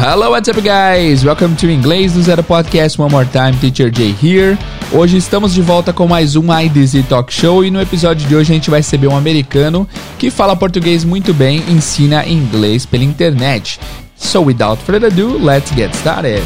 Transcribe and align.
Hello, 0.00 0.30
what's 0.30 0.48
up, 0.48 0.60
guys? 0.62 1.24
Welcome 1.24 1.56
to 1.56 1.68
Inglês 1.68 2.12
do 2.12 2.22
Zero 2.22 2.44
Podcast. 2.44 3.00
One 3.00 3.10
more 3.10 3.26
time, 3.26 3.58
Teacher 3.60 3.90
Jay 3.92 4.14
here. 4.22 4.56
Hoje 4.92 5.16
estamos 5.16 5.52
de 5.52 5.60
volta 5.60 5.92
com 5.92 6.06
mais 6.06 6.36
um 6.36 6.56
IDZ 6.56 7.04
Talk 7.08 7.34
Show 7.34 7.64
e 7.64 7.70
no 7.70 7.80
episódio 7.80 8.24
de 8.28 8.36
hoje 8.36 8.52
a 8.52 8.54
gente 8.54 8.70
vai 8.70 8.78
receber 8.78 9.08
um 9.08 9.16
americano 9.16 9.88
que 10.16 10.30
fala 10.30 10.54
português 10.54 11.02
muito 11.02 11.34
bem 11.34 11.64
ensina 11.68 12.24
inglês 12.24 12.86
pela 12.86 13.02
internet. 13.02 13.80
So, 14.14 14.42
without 14.42 14.80
further 14.80 15.08
ado, 15.08 15.36
let's 15.36 15.74
get 15.74 15.92
started. 15.96 16.44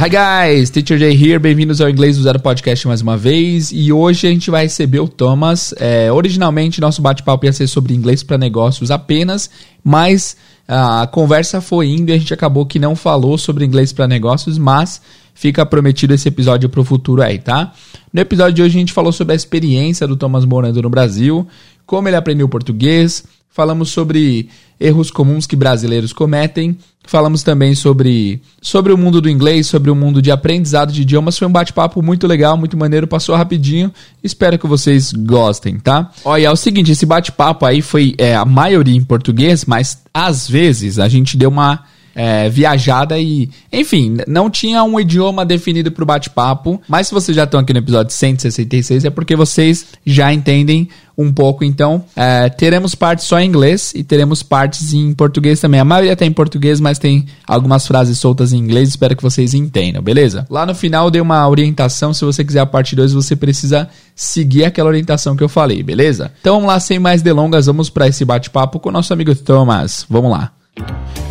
Hi 0.00 0.08
guys, 0.08 0.70
Teacher 0.70 0.96
Jay 0.96 1.12
here, 1.12 1.40
bem-vindos 1.40 1.80
ao 1.80 1.90
Inglês 1.90 2.16
do 2.16 2.22
Zero 2.22 2.38
Podcast 2.38 2.86
mais 2.86 3.00
uma 3.00 3.16
vez 3.16 3.72
e 3.72 3.92
hoje 3.92 4.28
a 4.28 4.30
gente 4.30 4.48
vai 4.48 4.62
receber 4.62 5.00
o 5.00 5.08
Thomas. 5.08 5.74
É, 5.76 6.12
originalmente 6.12 6.80
nosso 6.80 7.02
bate-papo 7.02 7.46
ia 7.46 7.52
ser 7.52 7.66
sobre 7.66 7.94
inglês 7.94 8.22
para 8.22 8.38
negócios 8.38 8.92
apenas, 8.92 9.50
mas 9.82 10.36
a 10.68 11.04
conversa 11.08 11.60
foi 11.60 11.88
indo 11.88 12.10
e 12.10 12.12
a 12.12 12.16
gente 12.16 12.32
acabou 12.32 12.64
que 12.64 12.78
não 12.78 12.94
falou 12.94 13.36
sobre 13.36 13.64
inglês 13.64 13.92
para 13.92 14.06
negócios, 14.06 14.56
mas 14.56 15.02
fica 15.34 15.66
prometido 15.66 16.14
esse 16.14 16.28
episódio 16.28 16.68
para 16.68 16.80
o 16.80 16.84
futuro 16.84 17.20
aí, 17.20 17.40
tá? 17.40 17.72
No 18.12 18.20
episódio 18.20 18.54
de 18.54 18.62
hoje 18.62 18.76
a 18.76 18.80
gente 18.80 18.92
falou 18.92 19.10
sobre 19.10 19.32
a 19.32 19.36
experiência 19.36 20.06
do 20.06 20.16
Thomas 20.16 20.44
morando 20.44 20.80
no 20.80 20.88
Brasil, 20.88 21.44
como 21.84 22.06
ele 22.06 22.16
aprendeu 22.16 22.48
português, 22.48 23.24
falamos 23.58 23.90
sobre 23.90 24.48
erros 24.78 25.10
comuns 25.10 25.44
que 25.44 25.56
brasileiros 25.56 26.12
cometem, 26.12 26.78
falamos 27.02 27.42
também 27.42 27.74
sobre, 27.74 28.40
sobre 28.62 28.92
o 28.92 28.96
mundo 28.96 29.20
do 29.20 29.28
inglês, 29.28 29.66
sobre 29.66 29.90
o 29.90 29.96
mundo 29.96 30.22
de 30.22 30.30
aprendizado 30.30 30.92
de 30.92 31.02
idiomas. 31.02 31.36
Foi 31.36 31.48
um 31.48 31.50
bate-papo 31.50 32.00
muito 32.00 32.24
legal, 32.28 32.56
muito 32.56 32.76
maneiro, 32.76 33.08
passou 33.08 33.34
rapidinho. 33.34 33.92
Espero 34.22 34.60
que 34.60 34.66
vocês 34.68 35.12
gostem, 35.12 35.76
tá? 35.80 36.08
Olha, 36.24 36.46
é 36.46 36.50
o 36.52 36.54
seguinte, 36.54 36.92
esse 36.92 37.04
bate-papo 37.04 37.66
aí 37.66 37.82
foi 37.82 38.14
é, 38.16 38.36
a 38.36 38.44
maioria 38.44 38.96
em 38.96 39.02
português, 39.02 39.64
mas 39.64 40.04
às 40.14 40.48
vezes 40.48 41.00
a 41.00 41.08
gente 41.08 41.36
deu 41.36 41.50
uma 41.50 41.82
é, 42.18 42.48
viajada 42.48 43.16
e, 43.16 43.48
enfim, 43.72 44.16
não 44.26 44.50
tinha 44.50 44.82
um 44.82 44.98
idioma 44.98 45.46
definido 45.46 45.92
para 45.92 46.02
o 46.02 46.06
bate-papo. 46.06 46.82
Mas 46.88 47.06
se 47.06 47.14
vocês 47.14 47.36
já 47.36 47.44
estão 47.44 47.60
aqui 47.60 47.72
no 47.72 47.78
episódio 47.78 48.12
166 48.12 49.04
é 49.04 49.10
porque 49.10 49.36
vocês 49.36 49.86
já 50.04 50.32
entendem 50.32 50.88
um 51.16 51.32
pouco. 51.32 51.62
Então, 51.62 52.04
é, 52.16 52.48
teremos 52.48 52.96
partes 52.96 53.24
só 53.24 53.38
em 53.38 53.46
inglês 53.46 53.92
e 53.94 54.02
teremos 54.02 54.42
partes 54.42 54.92
em 54.92 55.14
português 55.14 55.60
também. 55.60 55.78
A 55.78 55.84
maioria 55.84 56.16
tem 56.16 56.26
em 56.26 56.32
português, 56.32 56.80
mas 56.80 56.98
tem 56.98 57.24
algumas 57.46 57.86
frases 57.86 58.18
soltas 58.18 58.52
em 58.52 58.58
inglês. 58.58 58.88
Espero 58.88 59.14
que 59.14 59.22
vocês 59.22 59.54
entendam, 59.54 60.02
beleza? 60.02 60.44
Lá 60.50 60.66
no 60.66 60.74
final 60.74 61.06
eu 61.06 61.10
dei 61.12 61.22
uma 61.22 61.48
orientação. 61.48 62.12
Se 62.12 62.24
você 62.24 62.44
quiser 62.44 62.60
a 62.60 62.66
parte 62.66 62.96
2, 62.96 63.12
você 63.12 63.36
precisa 63.36 63.88
seguir 64.16 64.64
aquela 64.64 64.88
orientação 64.88 65.36
que 65.36 65.44
eu 65.44 65.48
falei, 65.48 65.84
beleza? 65.84 66.32
Então 66.40 66.56
vamos 66.56 66.68
lá, 66.68 66.80
sem 66.80 66.98
mais 66.98 67.22
delongas, 67.22 67.66
vamos 67.66 67.88
para 67.88 68.08
esse 68.08 68.24
bate-papo 68.24 68.80
com 68.80 68.88
o 68.88 68.92
nosso 68.92 69.12
amigo 69.12 69.32
Thomas. 69.36 70.04
Vamos 70.10 70.32
lá. 70.32 70.57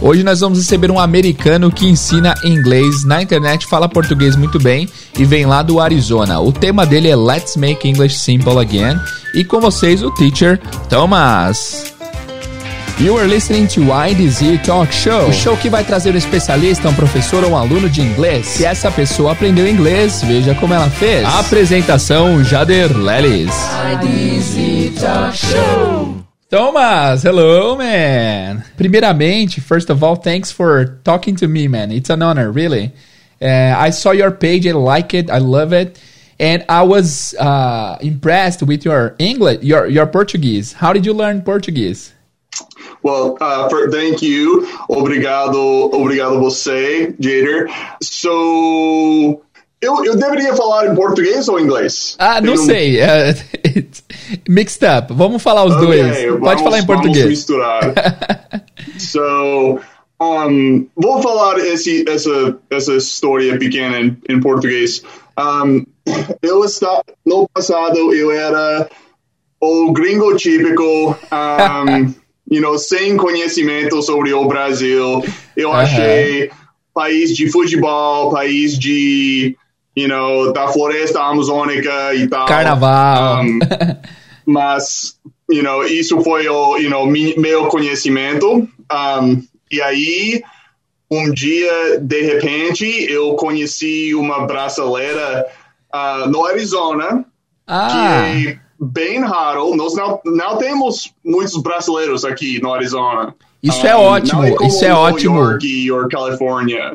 Hoje 0.01 0.23
nós 0.23 0.39
vamos 0.41 0.59
receber 0.59 0.91
um 0.91 0.99
americano 0.99 1.71
que 1.71 1.87
ensina 1.87 2.35
inglês 2.43 3.03
na 3.03 3.21
internet, 3.21 3.65
fala 3.65 3.89
português 3.89 4.35
muito 4.35 4.59
bem 4.59 4.87
e 5.17 5.25
vem 5.25 5.45
lá 5.45 5.63
do 5.63 5.79
Arizona. 5.79 6.39
O 6.39 6.51
tema 6.51 6.85
dele 6.85 7.09
é 7.09 7.15
Let's 7.15 7.55
Make 7.55 7.87
English 7.87 8.19
Simple 8.19 8.59
Again 8.59 8.99
e 9.33 9.43
com 9.43 9.59
vocês 9.59 10.03
o 10.03 10.11
teacher 10.11 10.59
Thomas. 10.89 11.95
You 12.99 13.15
are 13.19 13.27
listening 13.27 13.67
to 13.67 13.81
IDZ 13.81 14.59
Talk 14.65 14.91
Show, 14.91 15.29
o 15.29 15.33
show 15.33 15.55
que 15.55 15.69
vai 15.69 15.83
trazer 15.83 16.15
um 16.15 16.17
especialista, 16.17 16.89
um 16.89 16.93
professor 16.95 17.43
ou 17.43 17.51
um 17.51 17.57
aluno 17.57 17.87
de 17.87 18.01
inglês. 18.01 18.47
Se 18.47 18.65
essa 18.65 18.89
pessoa 18.89 19.33
aprendeu 19.33 19.67
inglês, 19.67 20.23
veja 20.23 20.55
como 20.55 20.73
ela 20.73 20.89
fez. 20.89 21.23
Apresentação 21.23 22.43
Jader 22.43 22.97
Lelis. 22.97 23.53
IDZ 23.93 24.99
Talk 24.99 25.37
Show. 25.37 26.16
Thomas, 26.49 27.23
hello, 27.23 27.75
man. 27.75 28.63
Primeiramente, 28.77 29.59
first 29.59 29.89
of 29.89 30.01
all, 30.01 30.15
thanks 30.15 30.49
for 30.49 30.97
talking 31.03 31.35
to 31.35 31.45
me, 31.45 31.67
man. 31.67 31.91
It's 31.91 32.09
an 32.09 32.21
honor, 32.21 32.49
really. 32.53 32.93
Uh, 33.41 33.75
I 33.77 33.89
saw 33.89 34.11
your 34.11 34.31
page, 34.31 34.65
I 34.65 34.71
like 34.71 35.13
it, 35.13 35.29
I 35.29 35.39
love 35.39 35.73
it, 35.73 36.01
and 36.39 36.63
I 36.69 36.83
was 36.83 37.33
uh, 37.33 37.97
impressed 37.99 38.63
with 38.63 38.85
your 38.85 39.17
English, 39.19 39.61
your 39.61 39.87
your 39.87 40.07
Portuguese. 40.07 40.71
How 40.71 40.93
did 40.93 41.05
you 41.05 41.11
learn 41.13 41.41
Portuguese? 41.41 42.13
Well, 43.03 43.37
uh, 43.41 43.67
for, 43.67 43.91
thank 43.91 44.21
you. 44.21 44.65
Obrigado, 44.89 45.91
obrigado 45.93 46.39
você, 46.39 47.13
Jader. 47.19 47.67
So, 48.01 49.43
eu, 49.81 50.03
eu 50.03 50.15
deveria 50.15 50.55
falar 50.55 50.87
em 50.87 50.95
português 50.95 51.47
ou 51.47 51.59
inglês? 51.59 52.15
Ah, 52.17 52.41
não 52.41 52.57
sei. 52.57 52.99
Uh, 52.99 53.85
mixed 54.49 54.83
up. 54.85 55.13
Vamos 55.13 55.41
falar 55.43 55.65
os 55.65 55.75
okay, 55.75 55.85
dois. 55.85 56.17
Pode 56.17 56.39
vamos, 56.39 56.61
falar 56.61 56.79
em 56.79 56.85
português. 56.85 57.17
Vamos 57.17 57.29
misturar. 57.29 57.93
so, 58.97 59.79
um, 60.19 60.87
vou 60.95 61.21
falar 61.21 61.59
esse, 61.59 62.03
essa, 62.09 62.57
essa 62.71 62.95
história 62.95 63.57
pequena 63.59 63.99
em, 63.99 64.17
em 64.27 64.39
português. 64.39 65.03
Um, 65.37 65.85
eu 66.41 66.65
estava, 66.65 67.03
no 67.23 67.47
passado, 67.53 68.13
eu 68.13 68.31
era 68.31 68.89
o 69.61 69.91
gringo 69.91 70.35
típico, 70.35 71.15
um, 71.31 72.13
you 72.49 72.61
know, 72.61 72.79
sem 72.79 73.15
conhecimento 73.15 74.01
sobre 74.01 74.33
o 74.33 74.47
Brasil. 74.47 75.23
Eu 75.55 75.71
achei 75.71 76.49
país 76.95 77.35
de 77.35 77.47
futebol, 77.51 78.31
país 78.31 78.77
de 78.77 79.55
you 79.97 80.07
know, 80.07 80.53
da 80.53 80.67
floresta 80.67 81.19
amazônica 81.19 82.13
e 82.13 82.27
tal. 82.27 82.45
Carnaval. 82.45 83.41
Um, 83.41 83.59
mas, 84.45 85.17
you 85.49 85.63
know, 85.63 85.83
isso 85.83 86.21
foi 86.21 86.47
o, 86.47 86.77
you 86.77 86.91
know, 86.91 87.07
meu 87.07 87.65
conhecimento. 87.65 88.69
Um, 88.93 89.43
e 89.71 89.81
aí, 89.81 90.43
um 91.09 91.31
dia, 91.31 91.99
de 91.99 92.21
repente, 92.21 92.85
eu 93.09 93.33
conheci 93.33 94.13
uma 94.13 94.45
brasileira 94.45 95.47
uh, 95.91 96.29
no 96.29 96.45
Arizona, 96.45 97.25
ah. 97.65 97.87
que 97.89 98.49
é 98.49 98.59
bem 98.79 99.19
raro. 99.21 99.75
Nós 99.75 99.95
não, 99.95 100.21
não 100.23 100.59
temos 100.59 101.11
muitos 101.25 101.59
brasileiros 101.59 102.23
aqui 102.23 102.61
no 102.61 102.71
Arizona. 102.71 103.33
Isso 103.61 103.81
um, 103.81 103.89
é 103.89 103.95
ótimo, 103.95 104.43
é 104.43 104.67
isso 104.67 104.85
é 104.85 104.93
ótimo. 104.93 105.57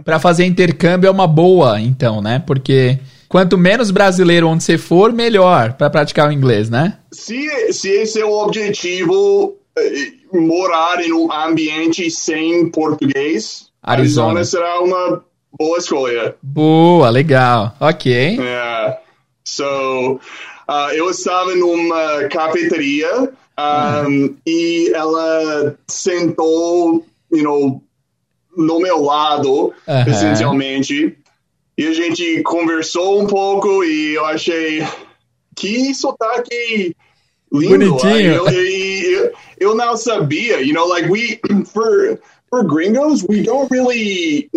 Para 0.05 0.19
fazer 0.19 0.45
intercâmbio 0.45 1.09
é 1.09 1.11
uma 1.11 1.27
boa, 1.27 1.81
então, 1.81 2.23
né? 2.23 2.43
Porque 2.47 2.99
quanto 3.29 3.59
menos 3.59 3.91
brasileiro 3.91 4.49
onde 4.49 4.63
você 4.63 4.79
for, 4.79 5.13
melhor 5.13 5.73
para 5.73 5.91
praticar 5.91 6.29
o 6.29 6.33
inglês, 6.33 6.71
né? 6.71 6.99
Se, 7.11 7.73
se 7.73 7.89
esse 7.89 8.21
é 8.21 8.25
o 8.25 8.33
objetivo, 8.33 9.57
eh, 9.77 10.13
morar 10.33 11.01
em 11.01 11.13
um 11.13 11.33
ambiente 11.33 12.11
sem 12.11 12.69
português, 12.71 13.67
Arizona, 13.83 14.39
Arizona 14.39 14.45
será 14.45 14.81
uma 14.81 15.25
boa 15.59 15.79
escolha. 15.79 16.37
Boa, 16.43 17.11
legal. 17.11 17.75
Ok. 17.81 18.13
Yeah. 18.13 18.99
So, 19.45 20.21
uh, 20.69 20.91
eu 20.95 21.11
estava 21.11 21.55
numa 21.55 22.29
cafeteria 22.31 23.33
um, 23.59 24.37
e 24.47 24.93
ela 24.95 25.77
sentou, 25.87 27.05
you 27.31 27.43
know, 27.43 27.83
no 28.57 28.81
meu 28.81 29.03
lado, 29.03 29.73
essencialmente. 30.07 31.17
E 31.77 31.87
a 31.87 31.93
gente 31.93 32.43
conversou 32.43 33.23
um 33.23 33.27
pouco 33.27 33.83
e 33.85 34.15
eu 34.15 34.25
achei 34.27 34.87
que 35.57 35.95
sotaque 35.95 36.95
lindo. 37.53 37.97
Bonitinho. 37.97 38.33
Eu, 38.33 38.49
eu, 38.49 39.33
eu, 39.59 39.75
não 39.75 39.97
sabia, 39.97 40.61
you 40.61 40.75
know, 40.75 40.87
like 40.87 41.09
we, 41.09 41.41
for, 41.73 42.19
for 42.49 42.65
gringos, 42.65 43.25
we 43.29 43.43
don't 43.43 43.71
really, 43.71 44.51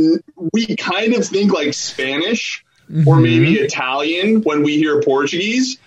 we 0.53 0.75
kind 0.75 1.13
of 1.13 1.25
think 1.25 1.53
like 1.53 1.73
Spanish 1.73 2.63
or 3.07 3.19
maybe 3.19 3.55
Italian 3.55 4.41
when 4.43 4.61
we 4.61 4.77
hear 4.77 5.01
Portuguese 5.01 5.79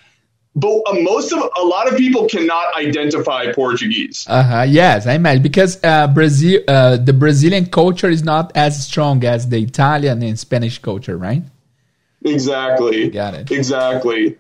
but 0.59 0.83
uh, 0.87 0.95
most 1.01 1.33
of 1.33 1.39
a 1.57 1.63
lot 1.63 1.91
of 1.91 1.97
people 1.97 2.29
cannot 2.29 2.75
identify 2.77 3.53
Portuguese. 3.53 4.27
Uh 4.29 4.43
huh. 4.43 4.63
Yes, 4.63 5.07
I 5.07 5.15
imagine 5.15 5.43
because 5.43 5.83
uh, 5.85 6.09
Brazil, 6.09 6.61
uh, 6.67 6.97
the 6.97 7.13
Brazilian 7.13 7.67
culture 7.67 8.11
is 8.11 8.23
not 8.25 8.57
as 8.57 8.85
strong 8.87 9.25
as 9.25 9.49
the 9.49 9.59
Italian 9.59 10.23
and 10.23 10.39
Spanish 10.39 10.79
culture, 10.79 11.17
right? 11.17 11.43
Exactly. 12.25 13.09
Got 13.11 13.35
it. 13.35 13.51
Exactly. 13.51 14.37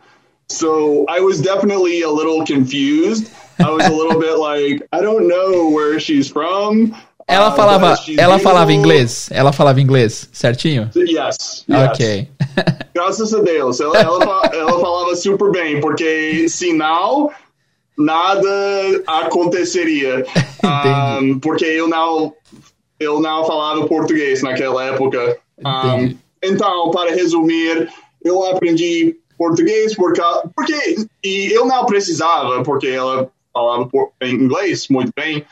So 0.49 1.05
I 1.09 1.20
was 1.20 1.41
definitely 1.41 2.03
a 2.03 2.11
little 2.11 2.44
confused. 2.44 3.31
I 3.59 3.71
was 3.71 3.87
a 3.87 3.93
little 3.93 4.21
bit 4.26 4.38
like, 4.38 4.88
I 4.93 5.00
don't 5.00 5.29
know 5.29 5.69
where 5.71 6.00
she's 6.00 6.29
from. 6.29 6.97
Ela 7.29 7.53
falava, 7.53 7.95
ela 8.17 8.39
falava 8.39 8.73
inglês? 8.73 9.29
Ela 9.31 9.53
falava 9.53 9.79
inglês 9.83 10.31
certinho? 10.33 10.91
Yes. 10.97 11.65
yes. 11.69 11.91
Ok. 11.91 12.29
Graças 12.95 13.35
a 13.35 13.41
Deus. 13.41 13.79
Ela, 13.81 13.99
ela, 13.99 14.43
ela 14.51 14.81
falava 14.81 15.15
super 15.15 15.51
bem, 15.51 15.79
porque 15.79 16.49
sinal 16.49 17.31
nada 17.99 18.49
aconteceria. 19.07 20.25
um, 21.21 21.39
porque 21.39 21.67
eu 21.67 21.87
não, 21.87 22.33
eu 22.99 23.21
não 23.21 23.45
falava 23.45 23.87
português 23.87 24.43
naquela 24.43 24.85
época. 24.85 25.39
Um, 25.59 26.17
então, 26.43 26.91
para 26.93 27.15
resumir, 27.15 27.91
eu 28.25 28.43
aprendi 28.47 29.17
português 29.37 29.95
por 29.95 30.15
causa, 30.15 30.51
porque 30.57 31.07
e 31.23 31.53
eu 31.53 31.67
não 31.67 31.85
precisava 31.85 32.63
porque 32.63 32.89
ela 32.89 33.31
falava 33.53 33.89
inglês 34.23 34.89
muito 34.89 35.13
bem. 35.15 35.45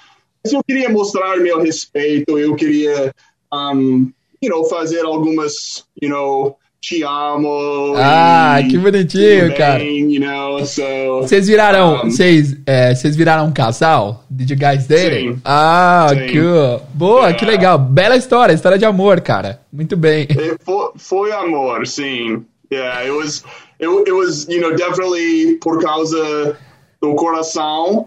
Mas 0.46 0.52
eu 0.52 0.62
queria 0.62 0.88
mostrar 0.88 1.36
meu 1.38 1.60
respeito, 1.60 2.38
eu 2.38 2.54
queria 2.54 3.12
um, 3.52 4.08
you 4.40 4.48
know, 4.48 4.64
fazer 4.66 5.04
algumas, 5.04 5.84
you 6.00 6.08
know, 6.08 6.56
te 6.80 7.02
amo. 7.02 7.94
Ah, 7.96 8.58
que 8.70 8.78
bonitinho, 8.78 9.52
cara. 9.56 9.80
Bem, 9.80 10.08
you 10.14 10.20
know, 10.20 10.64
so, 10.64 10.82
vocês 11.22 11.48
viraram, 11.48 12.04
vocês, 12.04 12.56
é, 12.64 12.94
vocês 12.94 13.16
viraram 13.16 13.46
um 13.46 13.52
casal? 13.52 14.24
Did 14.30 14.50
you 14.50 14.56
guys 14.56 14.86
date? 14.86 15.32
Sim. 15.32 15.40
Ah, 15.44 16.10
Sim. 16.10 16.32
cool. 16.32 16.82
Boa, 16.94 17.20
Yeah. 17.22 17.38
que 17.40 17.44
legal. 17.44 17.76
Bela 17.78 18.16
história, 18.16 18.52
história 18.52 18.78
de 18.78 18.84
amor, 18.84 19.20
cara. 19.22 19.62
Muito 19.72 19.96
bem. 19.96 20.28
It, 20.30 20.58
foi, 20.64 20.90
foi 20.94 21.32
amor, 21.32 21.84
sim. 21.88 22.44
Yeah, 22.72 23.02
it 23.02 23.10
was, 23.10 23.42
it, 23.80 23.88
it 24.06 24.12
was, 24.12 24.46
you 24.48 24.60
know, 24.60 24.76
definitely 24.76 25.56
por 25.60 25.82
causa 25.82 26.56
do 27.02 27.16
coração. 27.16 28.06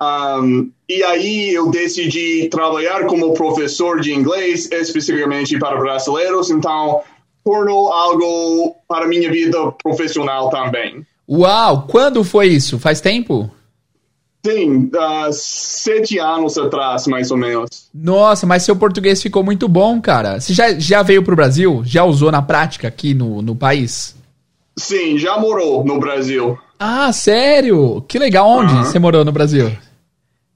Um, 0.00 0.70
e 0.90 1.04
aí 1.04 1.54
eu 1.54 1.70
decidi 1.70 2.48
trabalhar 2.48 3.06
como 3.06 3.32
professor 3.32 4.00
de 4.00 4.12
inglês, 4.12 4.68
especificamente 4.72 5.56
para 5.56 5.78
brasileiros, 5.78 6.50
então 6.50 7.02
tornou 7.44 7.92
algo 7.92 8.74
para 8.88 9.06
minha 9.06 9.30
vida 9.30 9.70
profissional 9.80 10.50
também. 10.50 11.06
Uau, 11.28 11.86
quando 11.86 12.24
foi 12.24 12.48
isso? 12.48 12.76
Faz 12.76 13.00
tempo? 13.00 13.48
Sim, 14.44 14.90
uh, 14.92 15.32
sete 15.32 16.18
anos 16.18 16.58
atrás, 16.58 17.06
mais 17.06 17.30
ou 17.30 17.36
menos. 17.36 17.88
Nossa, 17.94 18.44
mas 18.44 18.64
seu 18.64 18.74
português 18.74 19.22
ficou 19.22 19.44
muito 19.44 19.68
bom, 19.68 20.00
cara. 20.00 20.40
Você 20.40 20.52
já, 20.52 20.76
já 20.76 21.04
veio 21.04 21.22
pro 21.22 21.36
Brasil? 21.36 21.82
Já 21.84 22.02
usou 22.02 22.32
na 22.32 22.42
prática 22.42 22.88
aqui 22.88 23.14
no, 23.14 23.40
no 23.40 23.54
país? 23.54 24.16
Sim, 24.76 25.16
já 25.18 25.38
morou 25.38 25.84
no 25.84 26.00
Brasil. 26.00 26.58
Ah, 26.80 27.12
sério? 27.12 28.04
Que 28.08 28.18
legal. 28.18 28.48
Onde 28.48 28.74
você 28.74 28.98
morou 28.98 29.24
no 29.24 29.30
Brasil? 29.30 29.70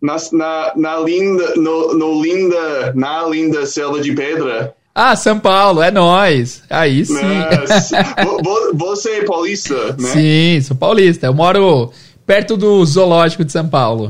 Na, 0.05 0.17
na, 0.33 0.73
na 0.77 0.97
linda, 0.99 1.55
no, 1.57 1.95
no 1.95 2.23
linda, 2.23 2.93
na 2.95 3.27
linda 3.27 3.65
selva 3.65 4.01
de 4.01 4.13
pedra. 4.13 4.75
Ah, 4.95 5.17
São 5.17 5.41
Paulo, 5.41 5.81
é 5.83 5.91
nós. 5.91 6.63
Aí 6.69 7.05
sim. 7.07 7.15
Mas, 7.15 7.91
vo- 8.23 8.39
vo- 8.43 8.71
você 8.77 9.21
é 9.21 9.25
paulista, 9.25 9.95
né? 9.99 10.09
Sim, 10.11 10.61
sou 10.61 10.77
paulista. 10.77 11.27
Eu 11.27 11.33
moro 11.35 11.91
perto 12.27 12.57
do 12.57 12.85
zoológico 12.85 13.45
de 13.45 13.51
São 13.53 13.67
Paulo. 13.69 14.09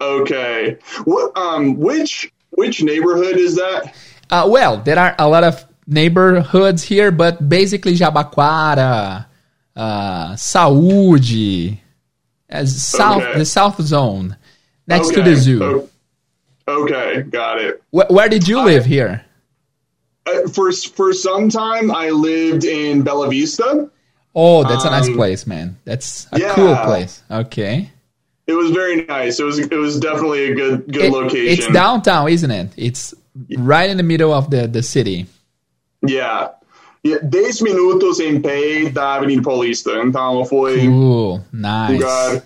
Okay. 0.00 0.78
What, 1.06 1.32
um, 1.36 1.74
which 1.78 2.30
which 2.56 2.82
neighborhood 2.84 3.36
is 3.38 3.56
that? 3.56 3.92
Uh, 4.30 4.46
well, 4.48 4.78
there 4.78 4.98
are 4.98 5.14
a 5.18 5.26
lot 5.28 5.44
of 5.44 5.64
neighborhoods 5.86 6.82
here, 6.82 7.10
but 7.10 7.46
basically 7.48 7.94
Jabaquara, 7.94 9.26
uh, 9.76 10.36
Saúde, 10.36 11.78
as 12.48 12.72
south, 12.82 13.22
Okay. 13.22 13.38
the 13.38 13.44
south 13.44 13.80
zone, 13.82 14.36
next 14.86 15.12
to 15.14 15.22
the 15.22 15.34
zoo. 15.36 15.88
Okay, 16.66 17.22
got 17.22 17.60
it. 17.60 17.82
Wh- 17.90 18.10
where 18.10 18.28
did 18.28 18.48
you 18.48 18.62
live 18.64 18.84
here? 18.84 19.24
Uh, 20.26 20.48
for 20.48 20.72
for 20.72 21.12
some 21.12 21.50
time, 21.50 21.90
I 21.94 22.10
lived 22.10 22.64
in 22.64 23.02
Bella 23.02 23.28
Vista. 23.28 23.90
Oh, 24.34 24.64
that's 24.64 24.84
a 24.84 24.90
nice 24.90 25.06
Um, 25.08 25.14
place, 25.14 25.46
man. 25.46 25.76
That's 25.84 26.26
a 26.32 26.40
yeah. 26.40 26.54
cool 26.54 26.74
place. 26.76 27.22
Okay. 27.30 27.90
It 28.46 28.54
was 28.54 28.70
very 28.70 29.04
nice. 29.04 29.38
It 29.38 29.44
was 29.44 29.58
it 29.58 29.74
was 29.74 30.00
definitely 30.00 30.50
a 30.50 30.54
good 30.54 30.86
good 30.90 31.04
It- 31.04 31.12
location. 31.12 31.64
it's 31.64 31.72
downtown, 31.72 32.28
isn't 32.28 32.50
it? 32.50 32.68
It's 32.76 33.14
right 33.58 33.88
in 33.90 33.96
the 33.98 34.02
middle 34.02 34.32
of 34.32 34.48
the, 34.50 34.66
the 34.66 34.82
city. 34.82 35.26
Yeah. 36.06 36.48
Yeah, 37.02 37.18
10 37.18 37.60
minutos 37.60 38.18
em 38.20 38.40
pé 38.40 38.88
da 38.90 39.16
Avenida 39.16 39.42
Paulista. 39.42 39.90
Então 40.02 40.44
foi 40.46 40.86
Cool. 40.86 41.44
Nice. 41.52 41.92
lugar. 41.92 42.42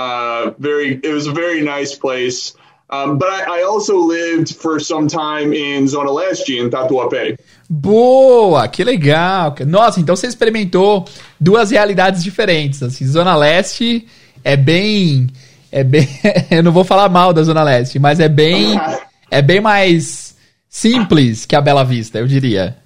Uh, 0.00 0.54
very, 0.58 1.00
it 1.02 1.12
was 1.12 1.26
a 1.26 1.32
very 1.32 1.62
nice 1.62 1.94
place. 1.94 2.54
Um, 2.88 3.18
but 3.18 3.28
I, 3.28 3.60
I 3.60 3.62
also 3.62 3.98
lived 3.98 4.56
for 4.56 4.80
some 4.80 5.06
time 5.06 5.52
in 5.52 5.86
Zona 5.86 6.10
Leste, 6.10 6.58
in 6.58 6.70
Tatuapé. 6.70 7.38
Boa, 7.68 8.66
que 8.66 8.82
legal. 8.82 9.54
Nossa, 9.66 10.00
então 10.00 10.16
você 10.16 10.26
experimentou 10.26 11.04
duas 11.38 11.70
realidades 11.70 12.24
diferentes. 12.24 12.82
Assim, 12.82 13.06
Zona 13.06 13.36
Leste 13.36 14.08
é 14.42 14.56
bem, 14.56 15.28
é 15.70 15.84
bem, 15.84 16.08
eu 16.50 16.62
não 16.64 16.72
vou 16.72 16.82
falar 16.82 17.08
mal 17.08 17.32
da 17.32 17.44
Zona 17.44 17.62
Leste, 17.62 17.98
mas 18.00 18.18
é 18.18 18.28
bem, 18.28 18.80
é 19.30 19.40
bem 19.40 19.60
mais 19.60 20.34
simples 20.68 21.46
que 21.46 21.54
a 21.54 21.60
Bela 21.60 21.84
Vista, 21.84 22.18
eu 22.18 22.26
diria. 22.26 22.76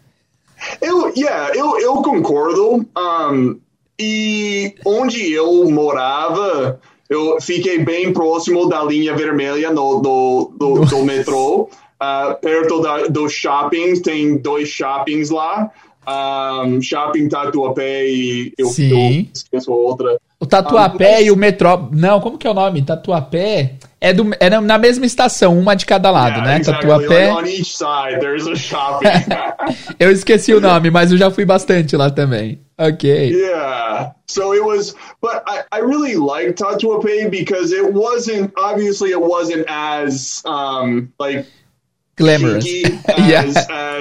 Eu, 0.82 1.14
yeah, 1.16 1.54
eu, 1.54 1.78
eu 1.80 1.94
concordo. 2.02 2.86
Um, 2.96 3.58
e 3.98 4.74
onde 4.84 5.32
eu 5.32 5.70
morava, 5.70 6.80
eu 7.08 7.38
fiquei 7.40 7.78
bem 7.78 8.12
próximo 8.12 8.68
da 8.68 8.82
linha 8.82 9.14
vermelha 9.14 9.70
no, 9.70 10.00
do, 10.00 10.52
do, 10.56 10.84
do 10.84 11.04
metrô. 11.04 11.68
Uh, 12.02 12.34
perto 12.40 12.80
da, 12.80 13.06
dos 13.06 13.32
shoppings, 13.32 14.00
tem 14.00 14.36
dois 14.36 14.68
shoppings 14.68 15.30
lá. 15.30 15.70
Um, 16.06 16.82
shopping 16.82 17.28
Tatuapé 17.28 18.06
e 18.06 18.52
eu, 18.58 18.66
Sim. 18.66 19.20
eu 19.20 19.26
esqueço 19.34 19.72
outra. 19.72 20.18
O 20.38 20.44
Tatuapé 20.44 21.14
Ah, 21.14 21.16
mas- 21.18 21.26
e 21.26 21.30
o 21.30 21.36
metrô, 21.36 21.88
não, 21.92 22.20
como 22.20 22.36
que 22.36 22.46
é 22.46 22.50
o 22.50 22.54
nome? 22.54 22.82
Tatuapé 22.82 23.76
é, 24.04 24.12
do, 24.12 24.30
é 24.38 24.50
na- 24.50 24.78
mesma 24.78 25.06
estação, 25.06 25.58
uma 25.58 25.74
de 25.74 25.86
cada 25.86 26.10
lado, 26.10 26.36
Yeah, 26.36 26.46
né? 26.50 26.56
exactly. 26.58 26.88
Tatuapé. 26.88 27.32
Like. 27.32 27.62
Eu 29.98 30.10
esqueci 30.10 30.52
o 30.52 30.60
nome, 30.60 30.90
mas 30.90 31.10
eu 31.10 31.18
já 31.18 31.30
fui 31.30 31.44
bastante 31.44 31.96
lá 31.96 32.10
também. 32.10 32.60
Ok. 32.78 33.08
Yeah. 33.30 34.14
So 34.26 34.52
it 34.52 34.62
was, 34.62 34.94
but 35.22 35.42
I, 35.46 35.62
I 35.72 35.80
really 35.80 36.16
liked 36.16 36.58
Tatuapé 36.58 37.30
because 37.30 37.72
it 37.72 37.92
wasn't, 37.92 38.52
obviously, 38.58 39.10
it 39.10 39.20
wasn't 39.20 39.64
as, 39.68 40.42
um, 40.44 41.12
like, 41.18 41.46
Glamorous. 42.16 42.64
as, 43.08 43.28
yeah. 43.28 43.44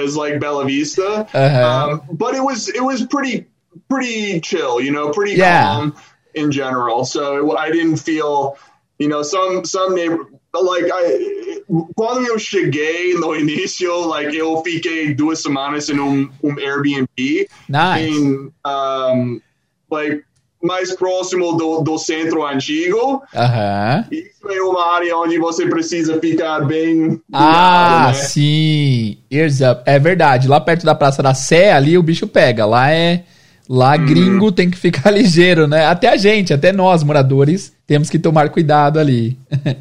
as 0.04 0.16
like 0.16 0.38
Bella 0.38 0.64
Vista. 0.64 1.26
Uh-huh. 1.32 1.90
Um, 1.92 2.02
but 2.12 2.34
it 2.34 2.42
was, 2.42 2.68
it 2.68 2.82
was 2.82 3.04
pretty, 3.06 3.46
pretty 3.88 4.40
chill, 4.40 4.80
you 4.80 4.92
know, 4.92 5.10
pretty 5.10 5.34
Yeah. 5.34 5.64
calm 5.64 5.96
in 6.34 6.50
general. 6.50 7.04
So 7.04 7.50
it, 7.52 7.56
I 7.58 7.70
didn't 7.70 7.96
feel, 7.96 8.56
you 8.98 9.08
know, 9.08 9.22
some, 9.22 9.64
some 9.64 9.94
neighbor, 9.94 10.26
like 10.52 10.90
I, 10.92 11.62
quando 11.96 12.26
eu 12.26 12.38
cheguei 12.38 13.14
no 13.14 13.34
início, 13.34 14.06
like 14.06 14.36
eu 14.36 14.62
fiquei 14.62 15.14
duas 15.14 15.40
semanas 15.40 15.88
em 15.88 15.98
um, 15.98 16.30
um 16.42 16.58
Airbnb. 16.58 17.48
Nice. 17.68 18.08
em, 18.08 18.52
um, 18.66 19.40
like, 19.90 20.22
mais 20.64 20.96
próximo 20.96 21.52
do, 21.52 21.82
do 21.82 21.98
centro 21.98 22.46
antigo. 22.46 23.22
Aham. 23.34 24.06
Isso 24.10 24.48
é 24.48 24.62
uma 24.62 24.94
área 24.94 25.16
onde 25.18 25.38
você 25.38 25.66
precisa 25.66 26.18
ficar 26.18 26.60
bem. 26.60 27.20
Ah, 27.30 28.06
ligado, 28.08 28.16
né? 28.16 28.22
sim. 28.22 29.18
Ears 29.30 29.60
up. 29.60 29.82
É 29.84 29.98
verdade. 29.98 30.48
Lá 30.48 30.58
perto 30.60 30.86
da 30.86 30.94
Praça 30.94 31.22
da 31.22 31.34
Sé, 31.34 31.70
ali 31.70 31.98
o 31.98 32.02
bicho 32.02 32.26
pega. 32.26 32.64
Lá 32.64 32.90
é. 32.90 33.24
Lá 33.68 33.96
Uhum. 33.96 34.04
gringo 34.04 34.52
tem 34.52 34.70
que 34.70 34.76
ficar 34.76 35.10
ligeiro, 35.10 35.66
né? 35.66 35.86
Até 35.86 36.08
a 36.08 36.16
gente, 36.16 36.52
até 36.52 36.72
nós, 36.72 37.02
moradores, 37.02 37.72
temos 37.86 38.10
que 38.10 38.18
tomar 38.18 38.50
cuidado 38.50 38.98
ali. 38.98 39.38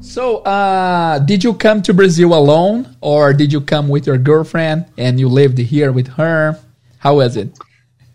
so, 0.00 0.42
uh, 0.44 1.18
did 1.24 1.44
you 1.44 1.54
come 1.54 1.80
to 1.82 1.94
Brazil 1.94 2.34
alone? 2.34 2.84
Or 3.00 3.32
did 3.32 3.52
you 3.52 3.60
come 3.60 3.88
with 3.90 4.06
your 4.06 4.18
girlfriend 4.18 4.84
and 4.98 5.18
you 5.18 5.28
lived 5.28 5.58
here 5.58 5.92
with 5.92 6.08
her? 6.18 6.56
How 6.98 7.16
was 7.16 7.36
it? 7.36 7.52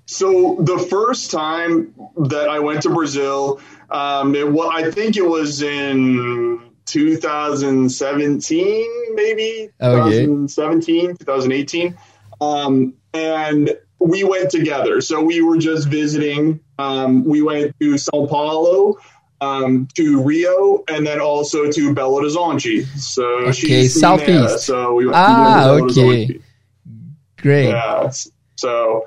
So 0.05 0.57
the 0.61 0.77
first 0.89 1.31
time 1.31 1.93
that 2.29 2.49
I 2.49 2.59
went 2.59 2.81
to 2.83 2.89
Brazil, 2.89 3.59
um, 3.89 4.35
it, 4.35 4.49
wa- 4.49 4.69
I 4.71 4.89
think 4.91 5.17
it 5.17 5.27
was 5.27 5.61
in 5.61 6.59
2017, 6.85 8.85
maybe 9.15 9.69
Okay. 9.81 10.25
2017, 10.25 11.17
2018, 11.17 11.93
um, 12.41 12.93
and 13.13 13.77
we 13.99 14.23
went 14.23 14.51
together. 14.51 15.01
So 15.01 15.21
we 15.21 15.41
were 15.41 15.57
just 15.57 15.87
visiting. 15.87 16.59
Um, 16.79 17.23
we 17.25 17.41
went 17.41 17.75
to 17.79 17.95
São 17.95 18.29
Paulo. 18.29 18.97
Um, 19.39 19.87
to 19.93 20.23
Rio 20.23 20.83
and 20.87 21.05
then 21.05 21.21
also 21.21 21.71
to 21.71 21.93
Belo 21.93 22.21
Horizonte. 22.21 22.87
So 22.97 23.23
Okay, 23.23 23.51
she's 23.51 23.99
southeast. 23.99 24.29
Mineira, 24.29 24.57
so 24.57 24.95
we 24.95 25.05
went 25.05 25.15
Ah, 25.15 25.69
okay. 25.73 26.39
Great. 27.37 27.69
Yeah. 27.69 28.11
So, 28.55 29.05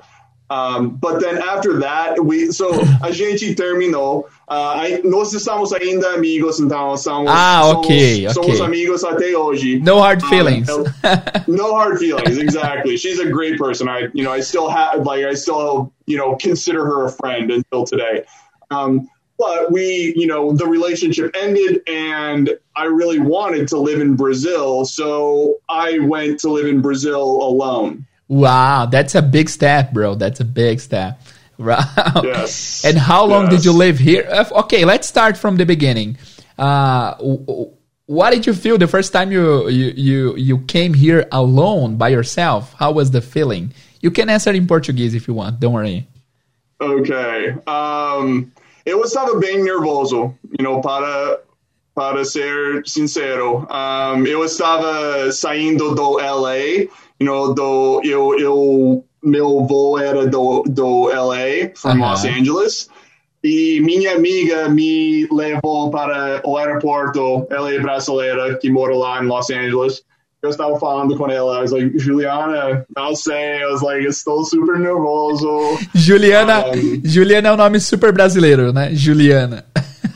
um, 0.51 0.89
but 0.99 1.21
then 1.21 1.37
after 1.37 1.79
that, 1.79 2.19
we 2.23 2.51
so 2.51 2.71
a 3.01 3.11
gente 3.11 3.55
terminou. 3.55 4.27
Uh, 4.49 4.99
nós 5.05 5.31
estamos 5.33 5.71
ainda 5.71 6.09
amigos, 6.13 6.59
então 6.59 6.97
somos, 6.97 7.31
Ah, 7.33 7.69
ok, 7.69 8.23
somos, 8.23 8.37
ok. 8.37 8.43
somos 8.43 8.61
amigos 8.61 9.03
até 9.05 9.33
hoje. 9.37 9.79
No 9.79 9.99
hard 10.01 10.21
Um, 10.21 10.27
feelings. 10.27 10.67
no 11.47 11.73
hard 11.73 11.97
feelings, 11.99 12.37
exactly. 12.37 12.97
She's 12.97 13.19
a 13.19 13.29
great 13.29 13.57
person. 13.57 13.87
I, 13.87 14.09
you 14.13 14.25
know, 14.25 14.33
I 14.33 14.41
still 14.41 14.67
have 14.67 15.05
like 15.05 15.23
I 15.23 15.35
still, 15.35 15.93
you 16.05 16.17
know, 16.17 16.35
consider 16.35 16.83
her 16.85 17.05
a 17.05 17.09
friend 17.11 17.49
until 17.49 17.85
today. 17.85 18.25
Um, 18.71 19.07
but 19.37 19.71
we, 19.71 20.13
you 20.17 20.27
know, 20.27 20.51
the 20.51 20.67
relationship 20.67 21.31
ended, 21.33 21.81
and 21.87 22.49
I 22.75 22.85
really 22.85 23.19
wanted 23.19 23.69
to 23.69 23.77
live 23.77 24.01
in 24.01 24.15
Brazil, 24.17 24.83
so 24.83 25.55
I 25.69 25.97
went 25.99 26.39
to 26.41 26.49
live 26.49 26.67
in 26.67 26.81
Brazil 26.81 27.23
alone. 27.41 28.05
Wow, 28.31 28.85
that's 28.87 29.13
a 29.13 29.21
big 29.21 29.49
step, 29.49 29.91
bro. 29.91 30.15
That's 30.15 30.39
a 30.39 30.45
big 30.45 30.79
step. 30.79 31.19
Wow. 31.61 31.83
Yes. 32.23 32.81
And 32.83 32.97
how 32.97 33.25
long 33.27 33.51
Yes. 33.51 33.53
did 33.61 33.65
you 33.65 33.73
live 33.73 33.99
here? 33.99 34.25
Uh, 34.31 34.45
Okay, 34.63 34.83
let's 34.83 35.05
start 35.07 35.37
from 35.37 35.57
the 35.57 35.65
beginning. 35.65 36.17
Uh, 36.57 37.13
what 38.07 38.31
did 38.31 38.47
you 38.47 38.53
feel 38.55 38.79
the 38.79 38.87
first 38.87 39.13
time 39.13 39.31
you, 39.31 39.69
you 39.69 39.93
you 39.95 40.19
you 40.37 40.57
came 40.65 40.93
here 40.95 41.27
alone 41.31 41.97
by 41.97 42.09
yourself? 42.09 42.73
How 42.79 42.91
was 42.91 43.11
the 43.11 43.21
feeling? 43.21 43.73
You 44.01 44.09
can 44.09 44.29
answer 44.29 44.49
in 44.55 44.65
Portuguese 44.65 45.13
if 45.13 45.27
you 45.27 45.35
want. 45.35 45.59
Don't 45.59 45.73
worry. 45.73 46.07
Ok. 46.81 47.11
Um, 47.67 48.49
eu 48.85 49.03
estava 49.03 49.37
bem 49.39 49.61
nervoso, 49.63 50.33
you 50.57 50.65
know, 50.65 50.81
para, 50.81 51.37
para 52.01 52.25
ser 52.25 52.81
sincero. 52.83 53.67
Um, 53.69 54.25
eu 54.25 54.43
estava 54.43 55.31
saindo 55.31 55.93
do 55.93 56.17
LA, 56.17 56.87
you 57.19 57.27
know, 57.27 57.53
do, 57.53 58.01
eu, 58.03 58.39
eu, 58.39 59.05
meu 59.23 59.63
voo 59.67 59.99
era 59.99 60.25
do, 60.25 60.63
do 60.67 61.09
LA, 61.09 61.69
from 61.75 61.91
Aham. 61.91 62.09
Los 62.11 62.25
Angeles. 62.25 62.89
E 63.43 63.79
minha 63.81 64.15
amiga 64.15 64.67
me 64.67 65.27
levou 65.31 65.91
para 65.91 66.41
o 66.43 66.57
aeroporto 66.57 67.45
LA 67.51 67.79
brasileira, 67.79 68.57
que 68.57 68.71
mora 68.71 68.95
lá 68.95 69.23
em 69.23 69.27
Los 69.27 69.51
Angeles. 69.51 70.01
Eu 70.41 70.49
estava 70.49 70.79
falando 70.79 71.15
com 71.15 71.29
ela, 71.29 71.59
I 71.59 71.61
was 71.61 71.71
like, 71.71 71.99
Juliana, 71.99 72.83
não 72.97 73.15
sei, 73.15 73.61
I 73.61 73.65
was 73.67 73.83
like, 73.83 74.07
estou 74.07 74.43
super 74.43 74.79
nervoso. 74.79 75.77
Juliana, 75.93 76.65
Um, 76.65 77.01
Juliana 77.05 77.49
é 77.49 77.53
um 77.53 77.57
nome 77.57 77.79
super 77.79 78.11
brasileiro, 78.11 78.73
né? 78.73 78.89
Juliana. 78.91 79.65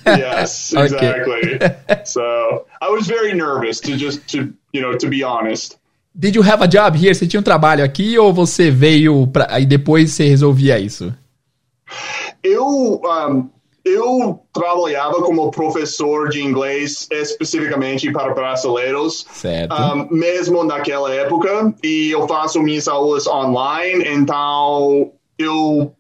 yes, 0.18 0.74
exactly. 0.78 1.60
so 2.06 2.66
I 2.82 2.90
was 2.90 3.08
very 3.08 3.34
nervous 3.34 3.80
to 3.82 3.98
just 3.98 4.28
to 4.30 4.54
you 4.74 4.82
know 4.82 4.98
to 4.98 5.08
be 5.08 5.24
honest. 5.24 5.78
Did 6.18 6.36
you 6.36 6.44
have 6.44 6.64
a 6.64 6.68
job 6.68 6.96
here? 6.96 7.14
Você 7.14 7.28
tinha 7.28 7.40
um 7.40 7.44
trabalho 7.44 7.84
aqui 7.84 8.18
ou 8.18 8.34
você 8.34 8.72
veio 8.72 9.28
pra, 9.28 9.60
e 9.60 9.66
depois 9.66 10.12
você 10.12 10.26
resolvia 10.26 10.80
isso? 10.80 11.14
Eu 12.42 13.02
um, 13.04 13.50
eu 13.86 14.40
trabalhava 14.52 15.22
como 15.22 15.52
professor 15.52 16.30
de 16.30 16.42
inglês 16.42 17.08
especificamente 17.12 18.12
para 18.12 18.34
brasileiros, 18.34 19.28
Certo. 19.32 19.74
um, 19.74 20.08
mesmo 20.10 20.64
naquela 20.64 21.14
época, 21.14 21.74
e 21.84 22.10
eu 22.10 22.28
faço 22.28 22.60
minhas 22.62 22.88
aulas 22.88 23.28
online, 23.28 24.04
então 24.08 25.12
eu, 25.38 25.94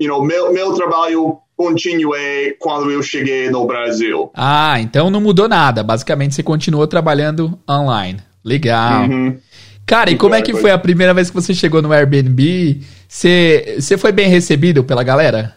you 0.00 0.08
know, 0.08 0.24
meu, 0.24 0.52
meu 0.52 0.74
trabalho 0.74 1.39
continuei 1.60 2.56
quando 2.58 2.90
eu 2.90 3.02
cheguei 3.02 3.50
no 3.50 3.66
Brasil. 3.66 4.30
Ah, 4.34 4.80
então 4.80 5.10
não 5.10 5.20
mudou 5.20 5.46
nada. 5.46 5.82
Basicamente 5.82 6.34
você 6.34 6.42
continuou 6.42 6.86
trabalhando 6.86 7.58
online. 7.68 8.18
Legal. 8.42 9.02
Uhum. 9.02 9.36
Cara, 9.84 10.10
e 10.10 10.16
como 10.16 10.34
é 10.34 10.40
que 10.40 10.54
foi 10.54 10.70
a 10.70 10.78
primeira 10.78 11.12
vez 11.12 11.28
que 11.28 11.34
você 11.34 11.52
chegou 11.52 11.82
no 11.82 11.92
Airbnb? 11.92 12.80
Você, 13.06 13.76
você 13.78 13.98
foi 13.98 14.10
bem 14.10 14.30
recebido 14.30 14.82
pela 14.82 15.02
galera? 15.02 15.54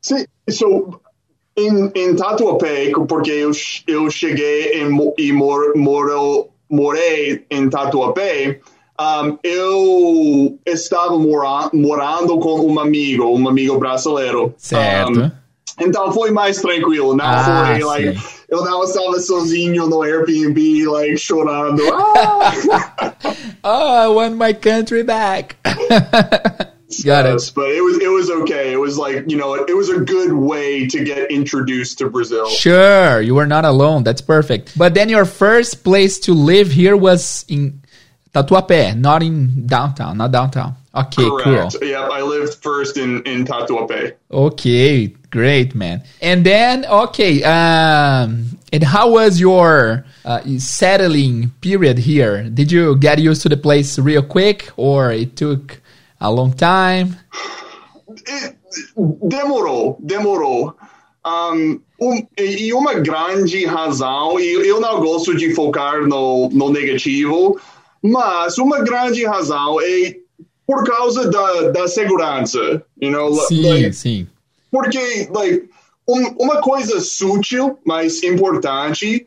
Sim, 0.00 0.24
so, 0.48 1.00
em, 1.58 1.90
em 1.96 2.14
Tatuapé, 2.14 2.92
porque 3.08 3.32
eu, 3.32 3.50
eu 3.88 4.10
cheguei 4.10 4.80
em, 4.80 5.12
e 5.18 5.32
mor, 5.32 5.72
moro, 5.74 6.50
morei 6.70 7.44
em 7.50 7.68
Tatuapé, 7.68 8.60
um, 9.22 9.38
eu 9.42 10.58
estava 10.66 11.18
mora, 11.18 11.70
morando 11.72 12.38
com 12.38 12.60
um 12.66 12.78
amigo, 12.80 13.24
um 13.36 13.48
amigo 13.48 13.78
brasileiro. 13.78 14.54
Certo. 14.56 15.20
Um, 15.20 15.30
então 15.80 16.12
foi 16.12 16.30
mais 16.30 16.58
tranquilo, 16.60 17.16
não 17.16 17.24
Ah, 17.24 17.66
foi, 17.72 17.82
like, 17.84 18.20
eu 18.50 18.62
não 18.64 18.84
estava 18.84 19.18
sozinho 19.18 19.86
no 19.88 20.02
Airbnb, 20.02 20.86
like, 20.86 21.16
chorando. 21.18 21.82
Ah! 21.92 23.12
Oh, 23.64 23.94
I 23.94 24.08
want 24.08 24.34
my 24.36 24.52
country 24.54 25.04
back. 25.04 25.54
Got 27.04 27.24
Yes, 27.24 27.48
it. 27.48 27.54
but 27.54 27.70
it 27.70 27.80
was 27.80 27.98
it 28.02 28.08
was 28.10 28.28
okay. 28.42 28.72
It 28.72 28.76
was 28.76 28.98
like 28.98 29.24
you 29.30 29.36
know, 29.38 29.54
it 29.54 29.74
was 29.74 29.88
a 29.88 30.00
good 30.00 30.32
way 30.32 30.86
to 30.88 31.02
get 31.04 31.30
introduced 31.30 31.98
to 31.98 32.10
Brazil. 32.10 32.46
Sure, 32.48 33.20
you 33.22 33.34
were 33.34 33.46
not 33.46 33.64
alone. 33.64 34.02
That's 34.04 34.20
perfect. 34.20 34.76
But 34.76 34.92
then 34.94 35.08
your 35.08 35.24
first 35.24 35.84
place 35.84 36.18
to 36.26 36.34
live 36.34 36.70
here 36.72 36.96
was 36.96 37.44
in 37.48 37.80
Tatuapé, 38.34 38.96
not 38.96 39.22
in 39.22 39.66
downtown, 39.66 40.16
not 40.16 40.32
downtown. 40.32 40.74
Okay, 40.94 41.28
Correct. 41.28 41.76
cool. 41.78 41.88
Yep, 41.88 42.10
I 42.10 42.22
lived 42.22 42.54
first 42.62 42.96
in 42.96 43.22
in 43.24 43.44
Tatuapé. 43.44 44.14
Okay, 44.30 45.08
great, 45.30 45.74
man. 45.74 46.02
And 46.20 46.44
then, 46.44 46.84
okay, 46.86 47.42
um, 47.44 48.58
and 48.72 48.82
how 48.82 49.10
was 49.12 49.38
your 49.40 50.04
uh, 50.24 50.40
settling 50.58 51.50
period 51.60 51.98
here? 51.98 52.48
Did 52.48 52.72
you 52.72 52.96
get 52.96 53.18
used 53.18 53.42
to 53.42 53.48
the 53.48 53.56
place 53.56 53.98
real 53.98 54.22
quick, 54.22 54.70
or 54.76 55.12
it 55.12 55.36
took 55.36 55.80
a 56.20 56.30
long 56.30 56.52
time? 56.54 57.16
It, 58.26 58.56
demorou, 58.96 59.98
demorou. 60.00 60.74
Um, 61.24 61.80
um, 62.00 62.26
e 62.36 62.66
e 62.66 62.72
uma 62.72 62.94
grande 62.94 63.64
razão, 63.64 64.40
e 64.40 64.52
eu 64.66 64.80
não 64.80 65.00
gosto 65.00 65.36
de 65.36 65.54
focar 65.54 66.02
no, 66.06 66.48
no 66.50 66.68
negativo, 66.70 67.60
mas 68.02 68.58
uma 68.58 68.80
grande 68.80 69.24
razão 69.24 69.80
é 69.80 70.16
por 70.66 70.84
causa 70.84 71.28
da, 71.30 71.70
da 71.70 71.88
segurança. 71.88 72.82
You 73.00 73.10
know, 73.10 73.34
Sim, 73.46 73.62
like, 73.68 73.92
sim. 73.92 74.26
Porque, 74.70 75.28
like, 75.32 75.68
um- 76.08 76.34
uma 76.38 76.56
coisa 76.62 77.00
sutil, 77.00 77.78
mas 77.84 78.22
importante, 78.22 79.24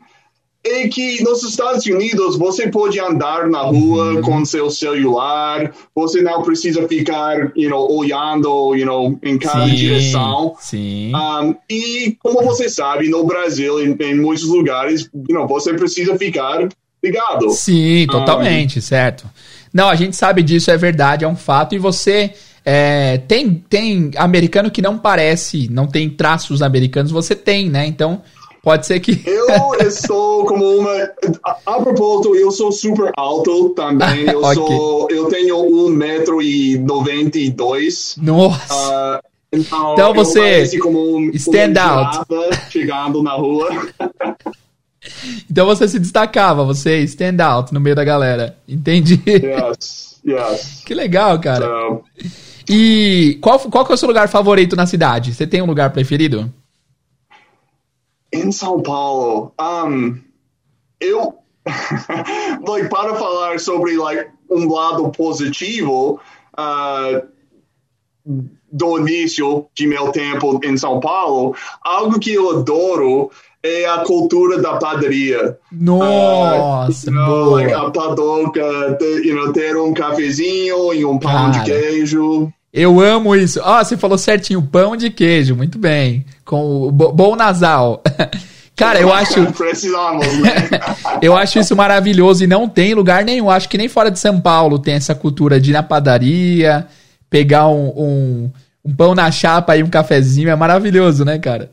é 0.64 0.88
que 0.88 1.22
nos 1.22 1.44
Estados 1.44 1.86
Unidos 1.86 2.36
você 2.36 2.68
pode 2.68 2.98
andar 2.98 3.48
na 3.48 3.62
rua 3.62 4.20
com 4.22 4.44
seu 4.44 4.68
celular, 4.68 5.72
você 5.94 6.20
não 6.22 6.42
precisa 6.42 6.88
ficar, 6.88 7.52
you 7.56 7.70
know, 7.70 7.88
olhando, 7.88 8.74
you 8.74 8.84
know, 8.84 9.16
em 9.22 9.38
cada 9.38 9.68
Sim, 9.68 9.74
direção. 9.76 10.56
sim. 10.58 11.12
Um, 11.14 11.54
e 11.70 12.16
como 12.20 12.42
você 12.42 12.68
sabe, 12.68 13.08
no 13.08 13.24
Brasil, 13.24 13.80
em, 13.80 13.96
em 14.00 14.16
muitos 14.20 14.44
lugares, 14.48 15.08
you 15.28 15.36
know, 15.36 15.46
você 15.46 15.72
precisa 15.74 16.18
ficar 16.18 16.68
ligado. 17.06 17.50
Sim, 17.50 18.06
totalmente, 18.10 18.80
certo. 18.80 19.28
Não, 19.72 19.88
a 19.88 19.94
gente 19.94 20.16
sabe 20.16 20.42
disso, 20.42 20.70
é 20.70 20.76
verdade, 20.76 21.24
é 21.24 21.28
um 21.28 21.36
fato. 21.36 21.74
E 21.74 21.78
você 21.78 22.32
é, 22.64 23.18
tem, 23.28 23.64
tem 23.68 24.10
americano 24.16 24.70
que 24.70 24.82
não 24.82 24.98
parece, 24.98 25.68
não 25.70 25.86
tem 25.86 26.08
traços 26.10 26.62
americanos, 26.62 27.12
você 27.12 27.36
tem, 27.36 27.70
né? 27.70 27.86
Então, 27.86 28.22
pode 28.62 28.86
ser 28.86 28.98
que. 28.98 29.22
Eu 29.24 29.46
estou 29.86 30.44
como 30.46 30.64
uma. 30.64 30.90
A, 31.44 31.58
a 31.64 31.80
propósito, 31.80 32.34
eu 32.34 32.50
sou 32.50 32.72
super 32.72 33.12
alto 33.16 33.68
também. 33.70 34.26
Eu 34.28 34.42
Ok. 34.42 34.54
sou. 34.54 35.08
Eu 35.10 35.28
tenho 35.28 35.56
1,92m. 35.56 38.16
Nossa! 38.20 39.20
Uh, 39.22 39.26
então, 39.52 39.92
Então 39.92 40.12
você 40.12 40.68
um, 40.84 41.30
stand 41.34 41.74
out. 41.80 42.26
chegando 42.68 43.22
na 43.22 43.34
rua. 43.34 43.68
Então 45.50 45.66
você 45.66 45.88
se 45.88 45.98
destacava, 45.98 46.64
você 46.64 47.00
stand 47.00 47.42
out 47.42 47.72
no 47.72 47.80
meio 47.80 47.96
da 47.96 48.04
galera. 48.04 48.56
Entendi. 48.68 49.22
yes, 49.26 50.20
yes. 50.26 50.82
Que 50.84 50.94
legal, 50.94 51.38
cara. 51.40 51.66
So, 51.66 52.04
E 52.68 53.38
qual, 53.40 53.58
qual 53.58 53.84
que 53.84 53.92
é 53.92 53.94
o 53.94 53.98
seu 53.98 54.08
lugar 54.08 54.28
favorito 54.28 54.76
na 54.76 54.86
cidade? 54.86 55.34
Você 55.34 55.46
tem 55.46 55.62
um 55.62 55.66
lugar 55.66 55.90
preferido? 55.90 56.52
em 58.32 58.52
São 58.52 58.82
Paulo, 58.82 59.52
um, 59.60 60.18
eu. 61.00 61.38
like, 62.66 62.88
para 62.88 63.16
falar 63.16 63.58
sobre 63.58 63.96
like, 63.96 64.30
um 64.50 64.72
lado 64.72 65.10
positivo. 65.10 66.20
Uh, 66.56 67.26
do 68.72 68.98
início 68.98 69.66
de 69.74 69.86
meu 69.86 70.08
tempo 70.08 70.60
em 70.64 70.76
São 70.76 70.98
Paulo, 71.00 71.54
algo 71.84 72.18
que 72.18 72.32
eu 72.34 72.58
adoro 72.58 73.30
é 73.62 73.86
a 73.88 73.98
cultura 73.98 74.60
da 74.60 74.74
padaria. 74.76 75.56
Nossa, 75.72 77.10
Uh, 77.10 77.12
you 77.12 77.16
know, 77.18 77.26
boa. 77.44 77.60
like 77.62 77.72
a 77.72 77.90
padoca, 77.90 78.96
ter, 78.98 79.24
you 79.24 79.34
know, 79.34 79.52
ter 79.52 79.76
um 79.76 79.92
cafezinho 79.94 80.92
e 80.94 81.04
um 81.04 81.18
pão 81.18 81.32
Cara. 81.32 81.50
de 81.50 81.64
queijo. 81.64 82.52
Eu 82.72 83.00
amo 83.00 83.34
isso. 83.34 83.60
Ah, 83.64 83.82
você 83.82 83.96
falou 83.96 84.18
certinho, 84.18 84.60
pão 84.62 84.96
de 84.96 85.10
queijo, 85.10 85.56
muito 85.56 85.78
bem. 85.78 86.24
Com 86.44 86.82
o 86.82 86.92
bo- 86.92 87.12
bom 87.12 87.34
nasal. 87.34 88.02
Cara, 88.76 89.00
eu 89.00 89.10
acho, 89.12 89.46
Precisamos, 89.56 90.26
né? 90.38 90.50
eu 91.22 91.34
acho 91.34 91.58
isso 91.58 91.74
maravilhoso 91.74 92.44
e 92.44 92.46
não 92.46 92.68
tem 92.68 92.92
lugar 92.92 93.24
nenhum. 93.24 93.48
Acho 93.48 93.68
que 93.68 93.78
nem 93.78 93.88
fora 93.88 94.10
de 94.10 94.18
São 94.18 94.38
Paulo 94.38 94.78
tem 94.78 94.94
essa 94.94 95.14
cultura 95.14 95.58
de 95.58 95.70
ir 95.70 95.72
na 95.72 95.82
padaria, 95.82 96.86
pegar 97.30 97.68
um, 97.68 97.88
um, 97.88 98.52
um 98.84 98.94
pão 98.94 99.14
na 99.14 99.30
chapa 99.30 99.76
e 99.76 99.82
um 99.82 99.90
cafezinho. 99.90 100.50
É 100.50 100.56
maravilhoso, 100.56 101.24
né, 101.24 101.38
cara? 101.38 101.70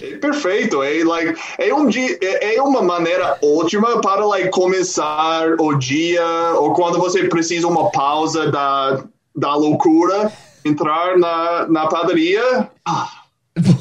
É 0.00 0.16
Perfeito, 0.16 0.82
é, 0.82 1.04
like, 1.04 1.38
é, 1.58 1.74
um 1.74 1.88
dia, 1.88 2.16
é, 2.22 2.56
é 2.56 2.62
uma 2.62 2.80
maneira 2.80 3.36
ótima 3.42 4.00
para 4.00 4.24
like, 4.24 4.48
começar 4.50 5.54
o 5.58 5.74
dia 5.74 6.24
ou 6.56 6.72
quando 6.72 6.98
você 6.98 7.24
precisa 7.24 7.66
uma 7.66 7.90
pausa 7.90 8.50
da, 8.50 9.02
da 9.36 9.54
loucura, 9.54 10.32
entrar 10.64 11.18
na, 11.18 11.66
na 11.68 11.86
padaria. 11.88 12.68
Ah, 12.86 13.08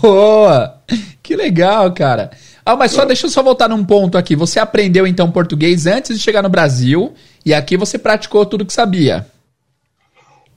Boa! 0.01 0.81
Que 1.21 1.35
legal, 1.35 1.93
cara. 1.93 2.31
Ah, 2.65 2.75
mas 2.75 2.91
só 2.91 3.05
deixa 3.05 3.27
eu 3.27 3.29
só 3.29 3.41
voltar 3.43 3.69
num 3.69 3.85
ponto 3.85 4.17
aqui. 4.17 4.35
Você 4.35 4.59
aprendeu 4.59 5.05
então 5.07 5.31
português 5.31 5.85
antes 5.85 6.17
de 6.17 6.23
chegar 6.23 6.41
no 6.41 6.49
Brasil 6.49 7.13
e 7.45 7.53
aqui 7.53 7.77
você 7.77 7.97
praticou 7.97 8.45
tudo 8.45 8.65
que 8.65 8.73
sabia. 8.73 9.27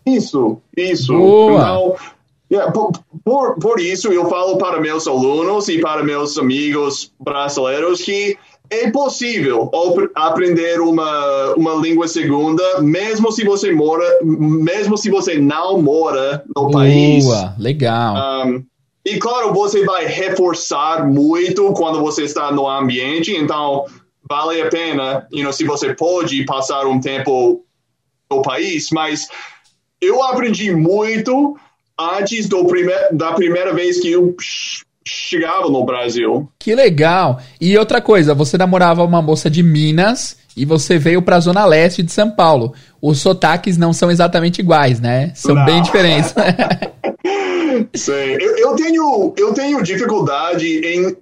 Isso, 0.07 0.59
isso. 0.77 1.17
Boa. 1.17 1.53
Então, 1.53 1.97
yeah, 2.51 2.73
por, 2.73 2.93
por, 3.25 3.59
por 3.59 3.81
isso 3.81 4.13
eu 4.13 4.29
falo 4.29 4.59
para 4.59 4.81
meus 4.81 5.07
alunos 5.07 5.69
e 5.69 5.81
para 5.81 6.03
meus 6.03 6.37
amigos 6.39 7.13
brasileiros 7.21 8.03
que 8.03 8.37
é 8.73 8.91
possível 8.91 9.71
aprender 10.15 10.81
uma, 10.81 11.55
uma 11.57 11.75
língua 11.75 12.09
segunda, 12.09 12.81
mesmo 12.81 13.31
se 13.31 13.45
você 13.45 13.71
mora, 13.71 14.05
mesmo 14.23 14.97
se 14.97 15.11
você 15.11 15.39
não 15.39 15.83
mora 15.83 16.43
no 16.57 16.71
país. 16.71 17.23
Boa, 17.25 17.55
legal. 17.59 18.47
Um, 18.47 18.65
e 19.05 19.19
claro, 19.19 19.53
você 19.53 19.85
vai 19.85 20.07
reforçar 20.07 21.07
muito 21.07 21.71
quando 21.75 22.01
você 22.01 22.23
está 22.23 22.51
no 22.51 22.67
ambiente, 22.67 23.37
então 23.37 23.85
vale 24.27 24.63
a 24.63 24.71
pena, 24.71 25.27
you 25.31 25.43
know, 25.43 25.53
se 25.53 25.65
você 25.65 25.93
pode 25.93 26.43
passar 26.47 26.87
um 26.87 26.99
tempo 26.99 27.63
no 28.31 28.41
país, 28.41 28.89
mas 28.91 29.29
eu 30.03 30.23
aprendi 30.25 30.75
muito 30.75 31.57
antes 31.99 32.49
do 32.49 32.67
da 33.13 33.33
primeira 33.33 33.73
vez 33.73 34.01
que 34.01 34.11
eu 34.11 34.35
ch- 34.41 34.83
chegava 35.07 35.69
no 35.69 35.85
Brasil. 35.85 36.49
Que 36.59 36.75
legal. 36.75 37.41
E 37.61 37.77
outra 37.79 38.01
coisa, 38.01 38.35
você 38.35 38.59
namorava 38.59 39.05
uma 39.05 39.23
moça 39.23 39.49
de 39.49 39.63
Minas 39.63 40.37
e 40.57 40.65
você 40.65 40.99
veio 40.99 41.23
pra 41.23 41.41
Zona 41.41 41.65
Leste 41.65 42.03
de 42.03 42.13
São 42.13 42.31
Paulo. 42.31 42.75
Os 43.01 43.19
sotaques 43.21 43.77
não 43.79 43.93
são 43.93 44.11
exatamente 44.11 44.61
iguais, 44.61 45.01
né? 45.01 45.33
São 45.35 45.55
Não. 45.55 45.65
bem 45.65 45.81
diferentes. 45.83 46.35
Sim, 47.95 48.13
eu, 48.41 48.57
eu 48.59 48.75
tenho 48.77 49.35
eu 49.37 49.55
tenho 49.55 49.83
dificuldade 49.83 50.67
em 50.85 51.17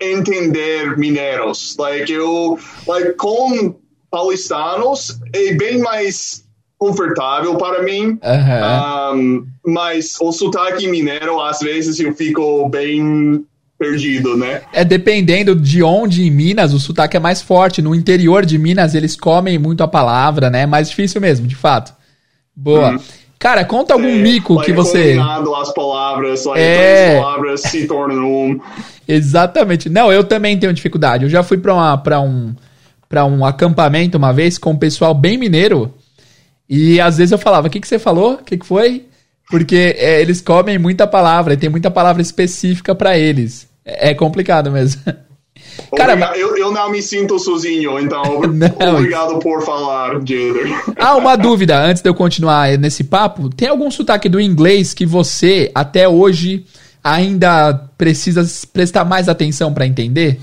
entender 0.00 0.96
mineiros. 0.96 1.76
Like 1.78 2.12
eu 2.12 2.58
like 2.86 3.12
com 3.14 3.74
paulistanos 4.10 5.18
é 5.32 5.52
bem 5.54 5.78
mais 5.78 6.44
confortável 6.80 7.56
para 7.56 7.82
mim. 7.82 8.18
Um, 9.14 9.46
mas 9.66 10.16
o 10.18 10.32
sotaque 10.32 10.88
mineiro 10.88 11.38
às 11.42 11.60
vezes 11.60 12.00
eu 12.00 12.14
fico 12.14 12.66
bem 12.70 13.44
perdido, 13.78 14.34
né? 14.36 14.62
É 14.72 14.82
dependendo 14.82 15.54
de 15.54 15.82
onde 15.82 16.26
em 16.26 16.30
Minas, 16.30 16.72
o 16.72 16.80
sotaque 16.80 17.18
é 17.18 17.20
mais 17.20 17.42
forte. 17.42 17.82
No 17.82 17.94
interior 17.94 18.46
de 18.46 18.58
Minas, 18.58 18.94
eles 18.94 19.14
comem 19.14 19.58
muito 19.58 19.82
a 19.82 19.88
palavra, 19.88 20.48
né? 20.48 20.62
É 20.62 20.66
mais 20.66 20.88
difícil 20.88 21.20
mesmo, 21.20 21.46
de 21.46 21.54
fato. 21.54 21.92
Boa. 22.56 22.98
Cara, 23.38 23.64
conta 23.64 23.94
algum 23.94 24.06
É, 24.08 24.16
mico 24.16 24.60
que 24.62 24.72
você. 24.72 25.18
as 25.58 25.72
palavras, 25.74 26.46
É. 26.46 26.52
três 27.08 27.20
palavras 27.22 27.60
se 27.62 27.86
tornam 27.86 28.24
um. 28.24 28.60
Exatamente. 29.06 29.88
Não, 29.90 30.10
eu 30.12 30.24
também 30.24 30.58
tenho 30.58 30.72
dificuldade. 30.72 31.24
Eu 31.24 31.30
já 31.30 31.42
fui 31.42 31.56
pra, 31.58 32.20
um, 32.20 32.54
pra 33.08 33.24
um 33.24 33.44
acampamento 33.44 34.16
uma 34.18 34.32
vez 34.32 34.56
com 34.58 34.72
um 34.72 34.76
pessoal 34.78 35.12
bem 35.14 35.36
mineiro. 35.38 35.92
E 36.70 37.00
às 37.00 37.18
vezes 37.18 37.32
eu 37.32 37.38
falava: 37.38 37.66
O 37.66 37.70
que, 37.70 37.80
que 37.80 37.88
você 37.88 37.98
falou? 37.98 38.34
O 38.34 38.44
que, 38.44 38.56
que 38.56 38.64
foi? 38.66 39.06
Porque 39.50 39.96
é, 39.98 40.20
eles 40.20 40.40
comem 40.40 40.78
muita 40.78 41.08
palavra 41.08 41.54
e 41.54 41.56
tem 41.56 41.68
muita 41.68 41.90
palavra 41.90 42.22
específica 42.22 42.94
pra 42.94 43.18
eles. 43.18 43.68
É, 43.84 44.10
é 44.10 44.14
complicado 44.14 44.70
mesmo. 44.70 45.02
Cara, 45.96 46.12
Obriga- 46.14 46.36
eu, 46.36 46.56
eu 46.56 46.70
não 46.70 46.88
me 46.90 47.02
sinto 47.02 47.38
sozinho, 47.38 47.98
então 47.98 48.22
Não. 48.48 48.94
obrigado 48.94 49.38
por 49.40 49.62
falar, 49.64 50.12
Jader. 50.20 50.94
Ah, 50.96 51.16
uma 51.16 51.36
dúvida 51.36 51.76
antes 51.82 52.00
de 52.02 52.08
eu 52.08 52.14
continuar 52.14 52.78
nesse 52.78 53.02
papo. 53.04 53.48
Tem 53.50 53.68
algum 53.68 53.90
sotaque 53.90 54.28
do 54.28 54.40
inglês 54.40 54.94
que 54.94 55.04
você, 55.04 55.70
até 55.74 56.08
hoje, 56.08 56.64
ainda 57.02 57.74
precisa 57.98 58.46
prestar 58.72 59.04
mais 59.04 59.28
atenção 59.28 59.74
pra 59.74 59.86
entender? 59.86 60.38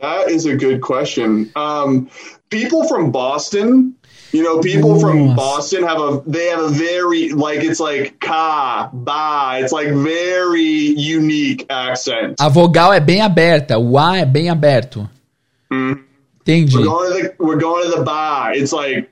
That 0.00 0.30
is 0.32 0.46
a 0.46 0.54
good 0.54 0.80
question. 0.80 1.46
Um, 1.56 2.06
people 2.50 2.86
from 2.88 3.10
Boston, 3.10 3.94
you 4.32 4.42
know, 4.42 4.60
people 4.60 5.00
from 5.00 5.34
Boston 5.34 5.82
have 5.84 5.98
a 5.98 6.22
they 6.26 6.46
have 6.46 6.60
a 6.60 6.68
very 6.68 7.30
like 7.30 7.62
it's 7.64 7.80
like 7.80 8.20
ka 8.20 8.90
ba. 8.92 9.58
It's 9.62 9.72
like 9.72 9.88
very 9.88 10.62
unique 10.62 11.66
accent. 11.70 12.36
A 12.40 12.50
vogal 12.50 12.92
é 12.92 13.00
bem 13.00 13.22
aberta, 13.22 13.78
o 13.78 13.98
A 13.98 14.18
é 14.18 14.24
bem 14.24 14.50
aberto. 14.50 15.08
Entendi. 15.70 16.74
We're 16.74 16.84
going 16.84 17.12
to 17.12 17.22
the 17.22 17.44
we're 17.44 17.58
going 17.58 17.90
to 17.90 17.96
the 17.96 18.04
ba. 18.04 18.52
It's 18.54 18.72
like 18.72 19.10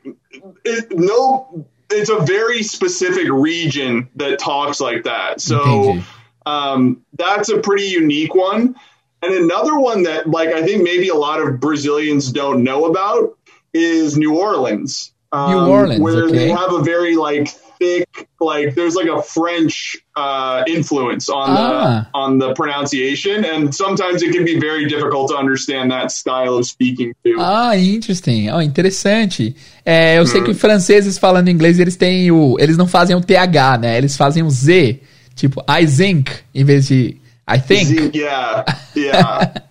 it, 0.65 0.97
no. 0.97 1.67
It's 1.89 2.11
a 2.11 2.19
very 2.19 2.65
specific 2.65 3.29
region 3.31 4.09
that 4.17 4.41
talks 4.41 4.81
like 4.81 5.05
that. 5.05 5.41
So 5.41 6.01
um, 6.45 7.05
that's 7.17 7.49
a 7.49 7.59
pretty 7.59 7.87
unique 7.87 8.35
one. 8.35 8.75
And 9.23 9.33
another 9.35 9.79
one 9.79 10.03
that, 10.05 10.29
like, 10.29 10.51
I 10.51 10.63
think 10.63 10.83
maybe 10.83 11.09
a 11.09 11.15
lot 11.15 11.41
of 11.41 11.59
Brazilians 11.61 12.31
don't 12.33 12.63
know 12.63 12.85
about 12.87 13.37
is 13.73 14.17
New 14.17 14.39
Orleans. 14.39 15.13
Um, 15.33 15.51
New 15.51 15.67
Orleans, 15.73 16.01
where 16.01 16.31
they 16.31 16.49
have 16.51 16.73
a 16.73 16.83
very 16.83 17.17
like 17.17 17.49
thick, 17.79 18.29
like 18.41 18.75
there's 18.77 18.95
like 18.95 19.09
a 19.09 19.21
French 19.21 19.97
uh, 20.15 20.63
influence 20.69 21.29
on 21.29 21.51
Ah. 21.51 22.09
the 22.13 22.19
on 22.19 22.39
the 22.39 22.55
pronunciation, 22.55 23.45
and 23.45 23.75
sometimes 23.75 24.23
it 24.23 24.33
can 24.33 24.45
be 24.45 24.59
very 24.59 24.87
difficult 24.87 25.31
to 25.31 25.37
understand 25.37 25.91
that 25.91 26.13
style 26.13 26.55
of 26.57 26.65
speaking 26.67 27.13
too. 27.25 27.37
Ah, 27.41 27.75
interesting. 27.77 28.49
Oh, 28.51 28.61
interessante. 28.63 29.57
É, 29.85 30.17
eu 30.19 30.27
sei 30.27 30.43
que 30.43 30.55
franceses 30.55 31.19
falando 31.19 31.49
inglês, 31.49 31.81
eles 31.81 31.97
têm 31.97 32.31
o. 32.31 32.57
Eles 32.61 32.77
não 32.77 32.87
fazem 32.87 33.17
o 33.17 33.21
TH, 33.21 33.79
né? 33.79 33.99
Eles 33.99 34.17
fazem 34.17 34.43
o 34.45 34.49
Z. 34.51 35.01
Tipo, 35.35 35.63
I 35.69 35.87
think, 35.87 36.31
em 36.55 36.65
vez 36.65 36.87
de 36.87 37.17
I 37.47 37.59
think. 37.59 38.15
Yeah, 38.15 38.65
yeah. 38.95 39.53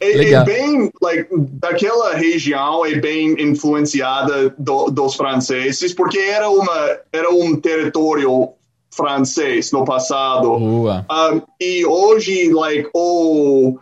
É, 0.00 0.30
é 0.32 0.42
bem, 0.44 0.90
like, 1.02 1.28
daquela 1.32 2.14
região 2.14 2.86
é 2.86 2.94
bem 2.94 3.34
influenciada 3.38 4.54
do- 4.58 4.90
dos 4.90 5.14
franceses, 5.16 5.92
porque 5.92 6.18
era, 6.18 6.48
uma, 6.48 6.98
era 7.12 7.30
um 7.30 7.54
território 7.60 8.48
francês 8.90 9.70
no 9.70 9.84
passado. 9.84 10.54
Um, 11.10 11.42
e 11.60 11.84
hoje, 11.84 12.50
like, 12.54 12.88
o, 12.94 13.78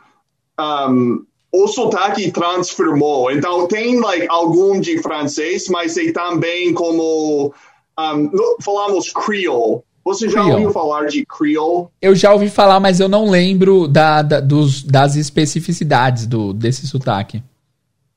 um, 0.58 1.24
o 1.52 1.68
sotaque 1.68 2.32
transformou. 2.32 3.30
Então, 3.30 3.68
tem, 3.68 4.00
like, 4.00 4.26
algum 4.28 4.80
de 4.80 5.00
francês, 5.00 5.68
mas 5.68 5.96
é 5.96 6.10
também 6.10 6.74
como, 6.74 7.54
um, 7.96 8.30
falamos 8.60 9.12
creole. 9.12 9.82
Você 10.08 10.26
já 10.26 10.34
Creole. 10.40 10.52
ouviu 10.52 10.70
falar 10.70 11.04
de 11.06 11.24
creole? 11.26 11.88
Eu 12.00 12.14
já 12.14 12.32
ouvi 12.32 12.48
falar, 12.48 12.80
mas 12.80 12.98
eu 12.98 13.08
não 13.08 13.28
lembro 13.28 13.86
da, 13.86 14.22
da- 14.22 14.40
dos, 14.40 14.82
das 14.82 15.16
especificidades 15.16 16.26
do, 16.26 16.52
desse 16.54 16.86
sotaque. 16.86 17.42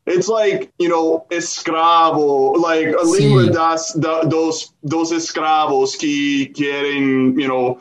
It's 0.08 0.28
like, 0.28 0.70
you 0.80 0.90
know, 0.90 1.26
escravo, 1.30 2.54
like 2.58 2.96
a 2.96 3.06
Sim. 3.06 3.18
língua 3.18 3.48
das, 3.48 3.94
da, 3.96 4.24
dos, 4.24 4.74
dos 4.84 5.12
escravos 5.12 5.96
que 5.96 6.48
querem, 6.56 7.36
you 7.40 7.48
know, 7.48 7.78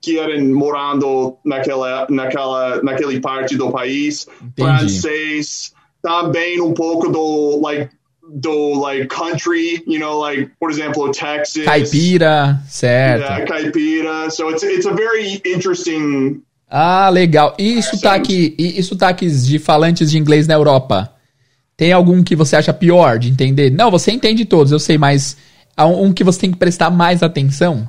querem 0.00 0.52
morando 0.52 1.36
naquela, 1.44 2.06
naquela, 2.10 2.82
naquele 2.82 3.18
parte 3.20 3.56
do 3.56 3.70
país. 3.70 4.26
Francês, 4.56 5.72
também 6.02 6.60
um 6.60 6.72
pouco 6.74 7.08
do, 7.08 7.60
like, 7.62 7.88
do, 8.32 8.80
like, 8.80 9.08
country, 9.08 9.82
you 9.86 9.98
know, 9.98 10.18
like, 10.18 10.50
por 10.58 10.70
exemplo, 10.70 11.10
Texas. 11.10 11.64
Caipira, 11.64 12.60
certo. 12.68 13.22
Yeah, 13.22 13.44
caipira. 13.46 14.30
So 14.30 14.50
it's, 14.50 14.62
it's 14.62 14.86
a 14.86 14.92
very 14.92 15.40
interesting 15.44 16.42
Ah, 16.76 17.08
legal. 17.08 17.54
E 17.56 17.80
sotaque, 17.82 18.52
e, 18.58 18.80
e 18.80 18.82
sotaques 18.82 19.46
de 19.46 19.60
falantes 19.60 20.10
de 20.10 20.18
inglês 20.18 20.48
na 20.48 20.54
Europa? 20.54 21.12
Tem 21.76 21.92
algum 21.92 22.20
que 22.20 22.34
você 22.34 22.56
acha 22.56 22.72
pior 22.72 23.16
de 23.16 23.30
entender? 23.30 23.70
Não, 23.70 23.92
você 23.92 24.10
entende 24.10 24.44
todos, 24.44 24.72
eu 24.72 24.80
sei, 24.80 24.98
mas 24.98 25.36
há 25.76 25.86
um, 25.86 26.06
um 26.06 26.12
que 26.12 26.24
você 26.24 26.40
tem 26.40 26.50
que 26.50 26.56
prestar 26.58 26.90
mais 26.90 27.22
atenção? 27.22 27.88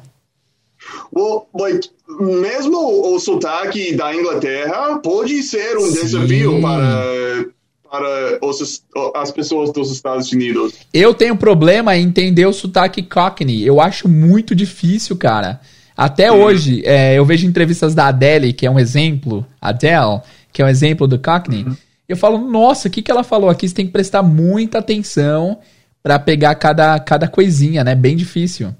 Well, 1.11 1.47
like, 1.53 1.89
mesmo 2.19 3.13
o 3.13 3.19
sotaque 3.19 3.95
da 3.95 4.13
Inglaterra 4.15 4.99
pode 4.99 5.41
ser 5.41 5.77
um 5.77 5.87
Sim. 5.87 6.01
desafio 6.03 6.61
para, 6.61 7.45
para 7.89 8.39
os, 8.41 8.83
as 9.15 9.31
pessoas 9.31 9.71
dos 9.71 9.91
Estados 9.91 10.31
Unidos. 10.31 10.73
Eu 10.93 11.13
tenho 11.13 11.35
problema 11.35 11.95
em 11.95 12.05
entender 12.05 12.45
o 12.45 12.53
sotaque 12.53 13.03
Cockney. 13.03 13.65
Eu 13.65 13.79
acho 13.79 14.07
muito 14.07 14.55
difícil, 14.55 15.15
cara. 15.17 15.59
Até 15.95 16.31
hoje, 16.31 16.81
é, 16.85 17.17
eu 17.17 17.25
vejo 17.25 17.47
entrevistas 17.47 17.95
da 17.95 18.07
Adele, 18.07 18.51
que 18.51 18.65
é 18.65 18.71
um 18.71 18.77
exemplo, 18.77 19.45
Adele, 19.61 20.21
que 20.51 20.61
é 20.61 20.65
um 20.65 20.67
exemplo 20.67 21.07
do 21.07 21.17
Cockney. 21.17 21.65
Eu 22.07 22.17
falo, 22.17 22.37
nossa, 22.37 22.87
o 22.87 22.91
que, 22.91 23.01
que 23.01 23.09
ela 23.09 23.23
falou 23.23 23.49
aqui? 23.49 23.67
Você 23.67 23.75
tem 23.75 23.85
que 23.85 23.93
prestar 23.93 24.21
muita 24.21 24.79
atenção 24.79 25.59
pra 26.03 26.19
pegar 26.19 26.53
cada, 26.55 26.99
cada 26.99 27.27
coisinha, 27.27 27.83
né? 27.83 27.95
Bem 27.95 28.15
difícil. 28.15 28.75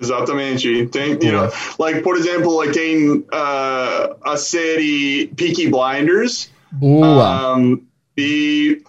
Exatamente. 0.00 0.86
Tem, 0.88 1.12
you 1.22 1.32
know, 1.32 1.48
like, 1.78 2.00
por 2.00 2.16
exemplo, 2.16 2.56
like, 2.56 2.74
tem 2.74 3.10
uh, 3.10 4.16
a 4.22 4.36
série 4.36 5.30
Peaky 5.36 5.68
Blinders. 5.68 6.50
Boa. 6.70 7.56
Um, 7.56 7.80
e 8.16 8.82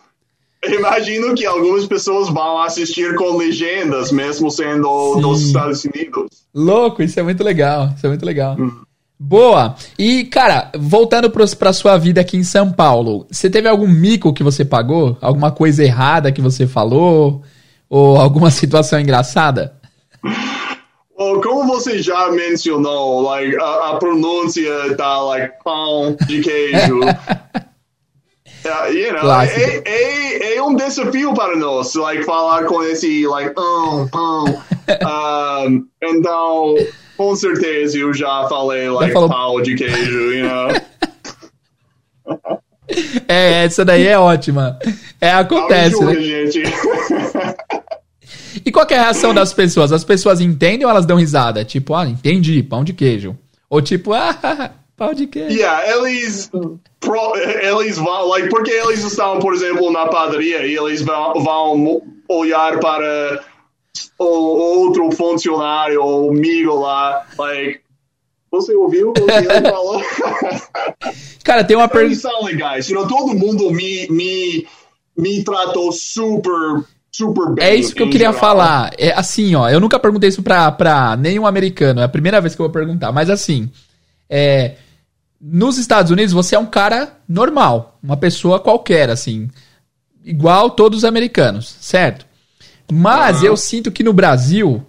imagino 0.64 1.36
que 1.36 1.46
algumas 1.46 1.86
pessoas 1.86 2.30
vão 2.30 2.60
assistir 2.62 3.16
com 3.16 3.38
legendas, 3.38 4.12
mesmo 4.12 4.50
sendo 4.50 5.16
Sim. 5.16 5.22
dos 5.22 5.42
Estados 5.42 5.84
Unidos. 5.86 6.30
Louco, 6.54 7.04
isso 7.04 7.20
é 7.20 7.24
muito 7.24 7.44
legal. 7.44 7.92
Isso 7.96 8.06
é 8.06 8.10
muito 8.10 8.26
legal. 8.26 8.58
Boa! 9.18 9.76
E, 9.98 10.26
cara, 10.26 10.72
voltando 10.78 11.30
para 11.30 11.74
sua 11.74 11.98
vida 11.98 12.20
aqui 12.20 12.36
em 12.38 12.44
São 12.44 12.72
Paulo, 12.72 13.26
você 13.32 13.50
teve 13.50 13.68
algum 13.68 13.88
mico 13.88 14.34
que 14.34 14.44
você 14.44 14.66
pagou? 14.66 15.18
Alguma 15.22 15.52
coisa 15.52 15.84
errada 15.84 16.32
que 16.32 16.42
você 16.42 16.68
falou? 16.68 17.42
Ou 17.90 18.18
alguma 18.18 18.52
situação 18.52 19.00
engraçada? 19.00 19.76
Well, 21.18 21.40
como 21.42 21.66
você 21.66 22.02
já 22.04 22.30
mencionou, 22.30 23.22
like, 23.22 23.56
a, 23.56 23.92
a 23.92 23.98
pronúncia 23.98 24.96
da 24.98 25.22
like, 25.22 25.54
pão 25.64 26.18
de 26.28 26.42
queijo. 26.42 27.00
uh, 28.66 28.92
you 28.92 29.14
know, 29.14 29.42
é, 29.42 29.82
é, 29.86 30.56
é, 30.56 30.64
um 30.64 30.76
desafio 30.76 31.34
para 31.34 31.56
nós, 31.56 31.94
like, 31.96 32.24
falar 32.24 32.66
com 32.66 32.84
esse, 32.84 33.26
like, 33.28 33.54
pão, 33.54 34.08
pão. 34.08 34.46
um, 35.68 35.88
então, 36.02 36.76
com 37.18 37.36
certeza 37.36 37.98
eu 37.98 38.14
já 38.14 38.48
falei, 38.48 38.90
like, 38.90 39.14
falou... 39.14 39.30
pão 39.30 39.62
de 39.62 39.76
queijo, 39.76 40.34
you 40.34 40.46
know. 40.48 40.70
É, 43.28 43.66
essa 43.66 43.84
daí 43.84 44.06
é 44.06 44.18
ótima. 44.18 44.78
É, 45.20 45.32
acontece, 45.32 46.04
né? 46.04 46.14
gente. 46.22 46.62
E 48.64 48.72
qual 48.72 48.86
é 48.90 48.96
a 48.96 49.04
reação 49.04 49.34
das 49.34 49.54
pessoas? 49.54 49.92
As 49.92 50.04
pessoas 50.04 50.40
entendem 50.40 50.86
ou 50.86 50.92
elas 50.92 51.06
dão 51.06 51.18
risada? 51.18 51.66
Tipo, 51.66 51.96
ah, 51.96 52.08
entendi, 52.08 52.62
pão 52.62 52.84
de 52.84 52.94
queijo. 52.94 53.36
Ou 53.70 53.82
tipo, 53.82 54.14
ah, 54.14 54.72
queijo. 55.28 55.56
Yeah, 55.56 55.96
eles, 55.96 56.50
pro, 57.00 57.36
eles 57.38 57.98
vão, 57.98 58.28
like, 58.30 58.50
porque 58.50 58.72
eles 58.72 59.04
estão, 59.04 59.40
por 59.40 59.54
exemplo, 59.54 59.92
na 59.92 60.08
padaria 60.08 60.66
e 60.66 60.76
eles 60.76 61.02
vão, 61.02 61.34
vão 61.44 62.02
olhar 62.30 62.80
para 62.80 63.44
o 64.18 64.26
outro 64.26 65.12
funcionário 65.12 66.02
ou 66.02 66.30
amigo 66.30 66.76
lá, 66.76 67.26
like, 67.38 67.82
você 68.50 68.74
ouviu 68.74 69.10
o 69.10 69.14
que 69.14 69.22
ele 69.22 69.62
falou? 69.70 70.02
Cara, 71.44 71.64
tem 71.64 71.76
uma 71.76 71.90
pergunta. 71.90 72.12
Eles 72.12 72.22
são 72.22 72.44
legais. 72.44 72.90
You 72.90 72.96
know, 72.96 73.08
todo 73.08 73.36
mundo 73.36 73.70
me, 73.72 74.08
me, 74.10 74.68
me 75.18 75.44
tratou 75.44 75.92
super 75.92 76.84
super 77.12 77.54
bem. 77.54 77.66
É 77.66 77.76
isso 77.76 77.96
que 77.96 78.02
eu 78.02 78.10
queria 78.10 78.28
geral. 78.28 78.40
falar. 78.40 78.92
É 78.98 79.14
assim, 79.14 79.56
ó, 79.56 79.70
eu 79.70 79.80
nunca 79.80 80.00
perguntei 80.00 80.30
isso 80.30 80.44
pra, 80.44 80.72
pra 80.72 81.16
nenhum 81.16 81.46
americano, 81.46 82.02
é 82.02 82.04
a 82.04 82.10
primeira 82.10 82.42
vez 82.42 82.56
que 82.56 82.62
eu 82.62 82.66
vou 82.66 82.74
perguntar, 82.74 83.12
mas 83.12 83.30
assim, 83.30 83.70
é, 84.30 84.76
nos 85.40 85.78
Estados 85.78 86.12
Unidos 86.12 86.34
você 86.34 86.56
é 86.56 86.60
um 86.60 86.66
cara 86.66 87.18
normal, 87.28 88.00
uma 88.02 88.18
pessoa 88.18 88.60
qualquer, 88.60 89.10
assim, 89.10 89.50
igual 90.24 90.70
todos 90.72 91.00
os 91.00 91.06
americanos, 91.06 91.76
certo? 91.80 92.26
Mas 92.92 93.42
uhum. 93.42 93.48
eu 93.48 93.58
sinto 93.58 93.92
que 93.92 94.04
no 94.04 94.14
Brasil, 94.14 94.86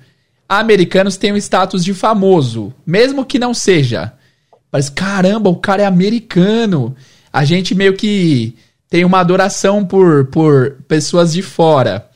americanos 0.49 1.17
têm 1.17 1.33
o 1.33 1.35
um 1.35 1.39
status 1.39 1.85
de 1.85 1.95
famoso, 1.95 2.73
mesmo 2.87 3.25
que 3.25 3.39
não 3.39 3.53
seja. 3.53 4.13
Mas 4.71 4.89
caramba, 4.89 5.49
o 5.51 5.57
cara 5.57 5.83
é 5.83 5.87
americano. 5.87 6.95
A 7.33 7.45
gente 7.45 7.75
meio 7.75 7.95
que 7.95 8.55
tem 8.89 9.05
uma 9.05 9.21
adoração 9.21 9.85
por, 9.85 10.27
por 10.27 10.77
pessoas 10.87 11.33
de 11.33 11.43
fora. 11.43 12.09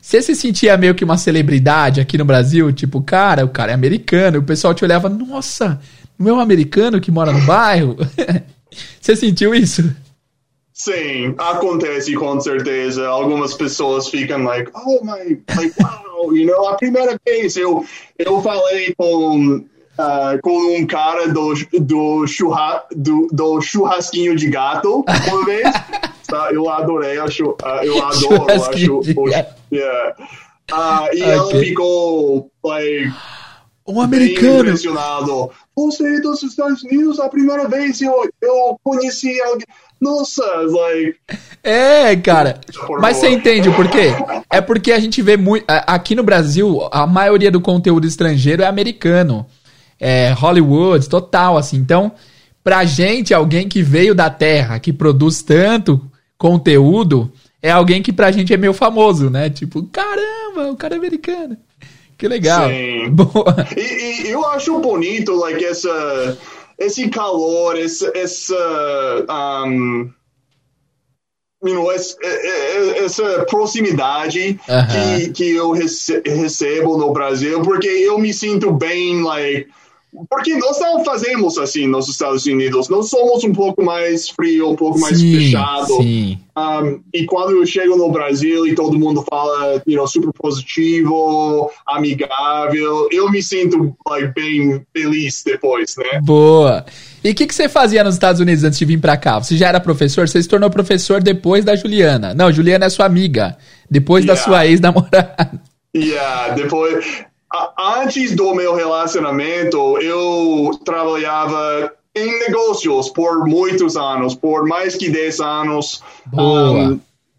Você 0.00 0.22
se 0.22 0.34
sentia 0.34 0.76
meio 0.76 0.94
que 0.94 1.04
uma 1.04 1.18
celebridade 1.18 2.00
aqui 2.00 2.18
no 2.18 2.24
Brasil? 2.24 2.72
Tipo, 2.72 3.00
cara, 3.00 3.44
o 3.44 3.48
cara 3.48 3.70
é 3.70 3.74
americano. 3.74 4.36
E 4.36 4.40
o 4.40 4.42
pessoal 4.42 4.74
te 4.74 4.84
olhava, 4.84 5.08
nossa, 5.08 5.80
é 6.28 6.32
um 6.32 6.40
americano 6.40 7.00
que 7.00 7.10
mora 7.10 7.32
no 7.32 7.40
bairro? 7.46 7.96
Você 9.00 9.16
sentiu 9.16 9.54
isso? 9.54 9.94
Sim, 10.72 11.34
acontece 11.36 12.14
com 12.14 12.40
certeza. 12.40 13.06
Algumas 13.06 13.52
pessoas 13.52 14.08
ficam 14.08 14.44
like, 14.44 14.70
oh 14.74 15.04
my, 15.04 15.38
like, 15.56 15.74
wow, 15.78 16.34
you 16.34 16.46
know, 16.46 16.68
a 16.68 16.74
primeira 16.74 17.18
vez 17.26 17.56
eu, 17.56 17.84
eu 18.18 18.40
falei 18.40 18.94
com, 18.96 19.56
uh, 19.56 20.40
com 20.42 20.76
um 20.78 20.86
cara 20.86 21.28
do, 21.28 21.52
do, 21.80 22.26
churra, 22.26 22.82
do, 22.96 23.28
do 23.30 23.60
churrasquinho 23.60 24.34
de 24.34 24.48
gato 24.48 25.04
uma 25.28 25.44
vez. 25.44 25.68
Tá? 26.30 26.48
Eu 26.52 26.70
adorei, 26.70 27.18
acho, 27.18 27.44
uh, 27.44 27.82
eu 27.82 28.00
adoro, 28.06 28.46
acho. 28.52 29.00
Yeah. 29.72 30.14
Uh, 30.70 31.08
e 31.12 31.22
okay. 31.22 31.22
ela 31.22 31.50
ficou, 31.50 32.50
like, 32.62 33.12
um 33.86 34.00
americano. 34.00 34.60
impressionado. 34.60 35.50
Você 35.74 36.16
é 36.16 36.20
dos 36.20 36.42
Estados 36.42 36.82
Unidos 36.82 37.18
a 37.18 37.28
primeira 37.28 37.68
vez 37.68 38.00
eu, 38.00 38.12
eu 38.40 38.78
conheci 38.82 39.40
alguém. 39.42 39.66
Nossa, 40.00 40.42
like. 40.44 41.16
É, 41.62 42.16
cara. 42.16 42.58
Mas 43.00 43.18
você 43.18 43.28
entende 43.28 43.70
por 43.70 43.88
quê? 43.88 44.12
É 44.48 44.60
porque 44.60 44.92
a 44.92 44.98
gente 44.98 45.20
vê 45.20 45.36
muito. 45.36 45.64
Aqui 45.68 46.14
no 46.14 46.22
Brasil, 46.22 46.88
a 46.90 47.06
maioria 47.06 47.50
do 47.50 47.60
conteúdo 47.60 48.06
estrangeiro 48.06 48.62
é 48.62 48.66
americano. 48.66 49.46
É 49.98 50.32
Hollywood, 50.32 51.06
total, 51.06 51.58
assim. 51.58 51.76
Então, 51.76 52.12
pra 52.64 52.84
gente, 52.84 53.34
alguém 53.34 53.68
que 53.68 53.82
veio 53.82 54.14
da 54.14 54.30
terra, 54.30 54.78
que 54.78 54.92
produz 54.92 55.42
tanto 55.42 56.00
conteúdo, 56.38 57.30
é 57.62 57.70
alguém 57.70 58.02
que 58.02 58.12
pra 58.12 58.32
gente 58.32 58.54
é 58.54 58.56
meio 58.56 58.72
famoso, 58.72 59.28
né? 59.28 59.50
Tipo, 59.50 59.82
caramba, 59.84 60.70
o 60.70 60.76
cara 60.76 60.94
é 60.94 60.98
americano. 60.98 61.58
Que 62.20 62.28
legal. 62.28 62.68
Sim. 62.68 63.08
Boa. 63.16 63.66
E, 63.74 64.26
e, 64.26 64.30
eu 64.30 64.44
acho 64.46 64.78
bonito, 64.78 65.34
like, 65.34 65.64
essa, 65.64 66.38
esse 66.78 67.08
calor, 67.08 67.78
essa, 67.78 68.12
essa 68.14 69.24
um, 69.66 70.10
you 71.64 71.74
know, 71.74 71.90
essa, 71.90 72.16
essa 72.22 73.46
proximidade 73.48 74.60
uh 74.68 74.72
-huh. 74.72 75.24
que, 75.24 75.30
que 75.32 75.50
eu 75.52 75.72
rece 75.72 76.20
recebo 76.26 76.98
no 76.98 77.10
Brasil, 77.10 77.62
porque 77.62 77.88
eu 77.88 78.18
me 78.18 78.34
sinto 78.34 78.70
bem, 78.70 79.22
like, 79.22 79.68
porque 80.28 80.56
nós 80.56 80.78
não 80.80 81.04
fazemos 81.04 81.56
assim 81.56 81.86
nos 81.86 82.08
Estados 82.08 82.44
Unidos. 82.46 82.88
Nós 82.88 83.08
somos 83.08 83.44
um 83.44 83.52
pouco 83.52 83.82
mais 83.82 84.28
frio, 84.28 84.70
um 84.70 84.76
pouco 84.76 84.98
mais 84.98 85.18
sim, 85.18 85.38
fechado. 85.38 85.86
Sim. 85.86 86.38
Um, 86.56 87.00
e 87.14 87.24
quando 87.26 87.52
eu 87.52 87.64
chego 87.64 87.96
no 87.96 88.10
Brasil 88.10 88.66
e 88.66 88.74
todo 88.74 88.98
mundo 88.98 89.24
fala, 89.28 89.80
you 89.86 89.96
know, 89.96 90.08
super 90.08 90.32
positivo, 90.32 91.70
amigável, 91.86 93.08
eu 93.12 93.30
me 93.30 93.40
sinto 93.40 93.96
like, 94.08 94.34
bem 94.34 94.84
feliz 94.92 95.42
depois, 95.44 95.94
né? 95.96 96.20
Boa. 96.20 96.84
E 97.22 97.30
o 97.30 97.34
que, 97.34 97.46
que 97.46 97.54
você 97.54 97.68
fazia 97.68 98.02
nos 98.02 98.14
Estados 98.14 98.40
Unidos 98.40 98.64
antes 98.64 98.78
de 98.78 98.84
vir 98.84 98.98
para 98.98 99.16
cá? 99.16 99.38
Você 99.38 99.56
já 99.56 99.68
era 99.68 99.78
professor? 99.78 100.28
Você 100.28 100.42
se 100.42 100.48
tornou 100.48 100.70
professor 100.70 101.22
depois 101.22 101.64
da 101.64 101.76
Juliana? 101.76 102.34
Não, 102.34 102.50
Juliana 102.50 102.86
é 102.86 102.90
sua 102.90 103.06
amiga. 103.06 103.56
Depois 103.88 104.24
yeah. 104.24 104.40
da 104.40 104.44
sua 104.44 104.66
ex-namorada. 104.66 105.60
Yeah, 105.94 106.54
depois 106.54 107.29
antes 107.78 108.34
do 108.34 108.54
meu 108.54 108.74
relacionamento, 108.74 109.98
eu 109.98 110.70
trabalhava 110.84 111.92
em 112.14 112.38
negócios 112.40 113.08
por 113.08 113.46
muitos 113.46 113.96
anos, 113.96 114.34
por 114.34 114.66
mais 114.66 114.96
que 114.96 115.10
10 115.10 115.40
anos, 115.40 116.02
um, 116.32 116.98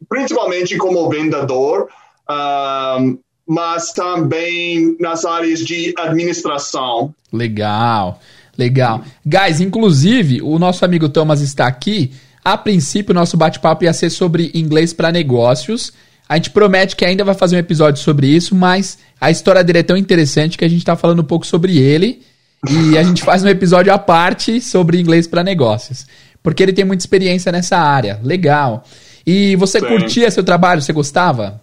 principalmente 0.09 0.77
como 0.77 1.09
vendedor, 1.09 1.87
um, 2.29 3.17
mas 3.47 3.91
também 3.91 4.95
nas 4.99 5.25
áreas 5.25 5.59
de 5.59 5.93
administração. 5.97 7.13
Legal, 7.31 8.19
legal. 8.57 9.01
Guys, 9.25 9.59
inclusive, 9.59 10.41
o 10.41 10.57
nosso 10.57 10.85
amigo 10.85 11.09
Thomas 11.09 11.41
está 11.41 11.67
aqui. 11.67 12.11
A 12.43 12.57
princípio, 12.57 13.13
nosso 13.13 13.37
bate-papo 13.37 13.83
ia 13.83 13.93
ser 13.93 14.09
sobre 14.09 14.51
inglês 14.53 14.93
para 14.93 15.11
negócios. 15.11 15.93
A 16.31 16.35
gente 16.37 16.49
promete 16.51 16.95
que 16.95 17.03
ainda 17.03 17.25
vai 17.25 17.35
fazer 17.35 17.57
um 17.57 17.59
episódio 17.59 18.01
sobre 18.01 18.25
isso, 18.25 18.55
mas 18.55 18.97
a 19.19 19.29
história 19.29 19.61
dele 19.65 19.79
é 19.79 19.83
tão 19.83 19.97
interessante 19.97 20.57
que 20.57 20.63
a 20.63 20.67
gente 20.69 20.79
está 20.79 20.95
falando 20.95 21.19
um 21.19 21.25
pouco 21.25 21.45
sobre 21.45 21.77
ele 21.77 22.21
e 22.69 22.97
a 22.97 23.03
gente 23.03 23.21
faz 23.21 23.43
um 23.43 23.49
episódio 23.49 23.91
à 23.91 23.99
parte 23.99 24.61
sobre 24.61 24.97
inglês 24.97 25.27
para 25.27 25.43
negócios, 25.43 26.07
porque 26.41 26.63
ele 26.63 26.71
tem 26.71 26.85
muita 26.85 27.03
experiência 27.03 27.51
nessa 27.51 27.77
área. 27.77 28.17
Legal. 28.23 28.85
E 29.27 29.57
você 29.57 29.81
Sim. 29.81 29.87
curtia 29.87 30.31
seu 30.31 30.41
trabalho? 30.41 30.81
Você 30.81 30.93
gostava? 30.93 31.59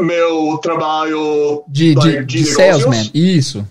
Meu 0.00 0.58
trabalho 0.58 1.62
de, 1.68 1.94
de, 1.94 2.24
de, 2.24 2.24
de 2.24 2.44
salesman, 2.44 3.08
isso. 3.14 3.64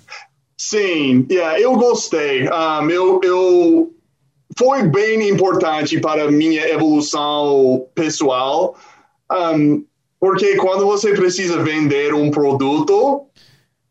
Sim, 0.58 1.28
yeah, 1.30 1.60
eu 1.60 1.76
gostei. 1.76 2.48
Um, 2.48 2.90
eu, 2.90 3.20
eu 3.22 3.94
foi 4.58 4.84
bem 4.84 5.28
importante 5.28 6.00
para 6.00 6.32
minha 6.32 6.66
evolução 6.70 7.86
pessoal. 7.94 8.78
Um, 9.34 9.86
porque 10.20 10.56
quando 10.56 10.86
você 10.86 11.14
precisa 11.14 11.62
vender 11.62 12.14
um 12.14 12.32
produto, 12.32 13.26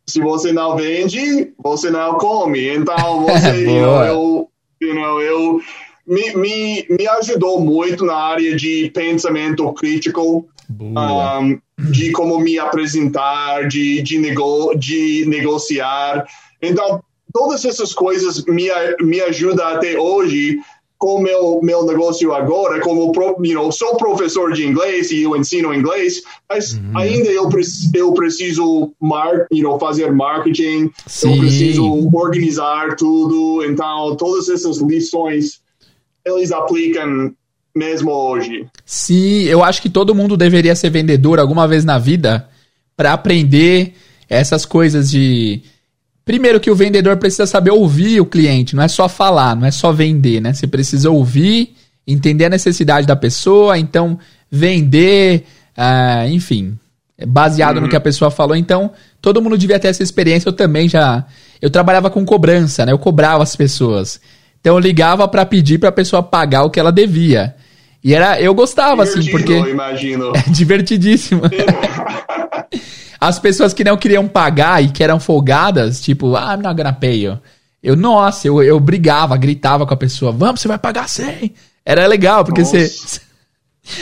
se 0.07 0.21
você 0.21 0.53
não 0.53 0.77
vende, 0.77 1.53
você 1.63 1.91
não 1.91 2.15
come. 2.15 2.69
Então, 2.69 3.27
você, 3.27 3.69
eu, 3.69 4.49
you 4.81 4.95
know, 4.95 5.21
eu 5.21 5.61
me, 6.07 6.35
me, 6.35 6.87
me 6.89 7.07
ajudou 7.07 7.61
muito 7.61 8.05
na 8.05 8.17
área 8.17 8.57
de 8.57 8.91
pensamento 8.95 9.73
crítico, 9.75 10.47
um, 10.81 11.59
de 11.91 12.13
como 12.13 12.39
me 12.39 12.59
apresentar, 12.59 13.69
de, 13.69 14.03
de, 14.03 14.19
nego, 14.19 14.75
de 14.75 15.25
negociar. 15.27 16.25
Então, 16.61 17.03
todas 17.33 17.65
essas 17.65 17.93
coisas 17.93 18.45
me, 18.47 18.69
me 19.01 19.21
ajudam 19.21 19.67
até 19.67 19.99
hoje 19.99 20.59
com 21.03 21.21
meu 21.21 21.59
meu 21.61 21.85
negócio 21.85 22.33
agora, 22.33 22.81
como 22.81 23.13
you 23.45 23.55
know, 23.55 23.73
sou 23.73 23.97
professor 23.97 24.53
de 24.53 24.65
inglês 24.65 25.11
e 25.11 25.25
eu 25.25 25.37
ensino 25.37 25.75
inglês, 25.75 26.23
mas 26.49 26.75
uhum. 26.75 26.97
ainda 26.97 27.29
eu, 27.29 27.51
eu 27.93 28.13
preciso 28.15 28.93
mar, 29.01 29.49
you 29.51 29.65
know, 29.65 29.81
fazer 29.81 30.13
marketing, 30.13 30.93
Sim. 31.05 31.33
eu 31.33 31.39
preciso 31.41 32.09
organizar 32.17 32.95
tudo, 32.95 33.65
então 33.65 34.15
todas 34.15 34.49
essas 34.49 34.79
lições 34.79 35.61
eles 36.25 36.53
aplicam 36.53 37.35
mesmo 37.75 38.13
hoje. 38.13 38.65
Sim, 38.87 39.43
eu 39.43 39.65
acho 39.65 39.83
que 39.83 39.91
todo 39.91 40.15
mundo 40.15 40.37
deveria 40.37 40.77
ser 40.77 40.91
vendedor 40.91 41.41
alguma 41.41 41.67
vez 41.67 41.85
na 41.85 41.99
vida 41.99 42.49
para 42.97 43.13
aprender 43.13 43.95
essas 44.29 44.65
coisas 44.65 45.11
de 45.11 45.63
Primeiro 46.25 46.61
que 46.61 46.71
o 46.71 46.75
vendedor 46.75 47.17
precisa 47.17 47.47
saber 47.47 47.71
ouvir 47.71 48.21
o 48.21 48.27
cliente, 48.27 48.77
não 48.77 48.83
é 48.83 48.89
só 48.89 49.09
falar, 49.09 49.57
não 49.57 49.67
é 49.67 49.71
só 49.71 49.93
vender, 49.93 50.41
né? 50.41 50.53
Você 50.53 50.67
precisa 50.67 51.11
ouvir, 51.11 51.75
entender 52.07 52.45
a 52.45 52.51
necessidade 52.51 53.07
da 53.07 53.17
pessoa, 53.17 53.79
então 53.79 54.19
vender, 54.51 55.45
uh, 55.77 56.29
enfim, 56.29 56.79
baseado 57.27 57.77
uhum. 57.77 57.83
no 57.83 57.89
que 57.89 57.97
a 57.97 58.01
pessoa 58.01 58.31
falou. 58.31 58.55
Então, 58.55 58.93
todo 59.21 59.43
mundo 59.43 59.59
devia 59.59 59.81
ter 59.81 59.89
essa 59.89 60.03
experiência. 60.03 60.49
Eu 60.49 60.53
também 60.53 60.89
já. 60.89 61.25
Eu 61.61 61.71
trabalhava 61.71 62.11
com 62.11 62.25
cobrança, 62.25 62.87
né? 62.87 62.93
Eu 62.93 62.99
cobrava 62.99 63.43
as 63.43 63.57
pessoas. 63.57 64.21
Então 64.63 64.77
eu 64.77 64.79
ligava 64.79 65.27
para 65.27 65.45
pedir 65.45 65.79
para 65.79 65.89
a 65.89 65.93
pessoa 65.93 66.23
pagar 66.23 66.63
o 66.63 66.71
que 66.71 66.79
ela 66.79 66.93
devia. 66.93 67.55
E 68.03 68.15
era, 68.15 68.41
eu 68.41 68.55
gostava 68.55 69.03
assim, 69.03 69.29
porque 69.31 69.53
imagino. 69.53 70.33
é 70.39 70.51
divertidíssimo. 70.51 71.43
As 73.23 73.39
pessoas 73.39 73.73
que 73.73 73.85
não 73.85 73.97
queriam 73.97 74.27
pagar 74.27 74.83
e 74.83 74.89
que 74.89 75.01
eram 75.01 75.21
folgadas, 75.21 76.01
tipo, 76.01 76.35
ah, 76.35 76.55
I'm 76.55 76.63
not 76.63 76.75
gonna 76.75 76.93
pay 76.93 77.25
you. 77.25 77.39
Eu, 77.81 77.95
nossa, 77.95 78.49
eu, 78.49 78.61
eu 78.61 78.81
brigava, 78.81 79.37
gritava 79.37 79.87
com 79.87 79.95
a 79.95 79.97
pessoa, 79.97 80.33
vamos, 80.33 80.61
você 80.61 80.67
vai 80.67 80.77
pagar 80.77 81.09
100. 81.09 81.55
Era 81.87 82.05
legal, 82.09 82.45
porque 82.45 82.63
nossa. 82.63 82.77
você... 82.77 83.21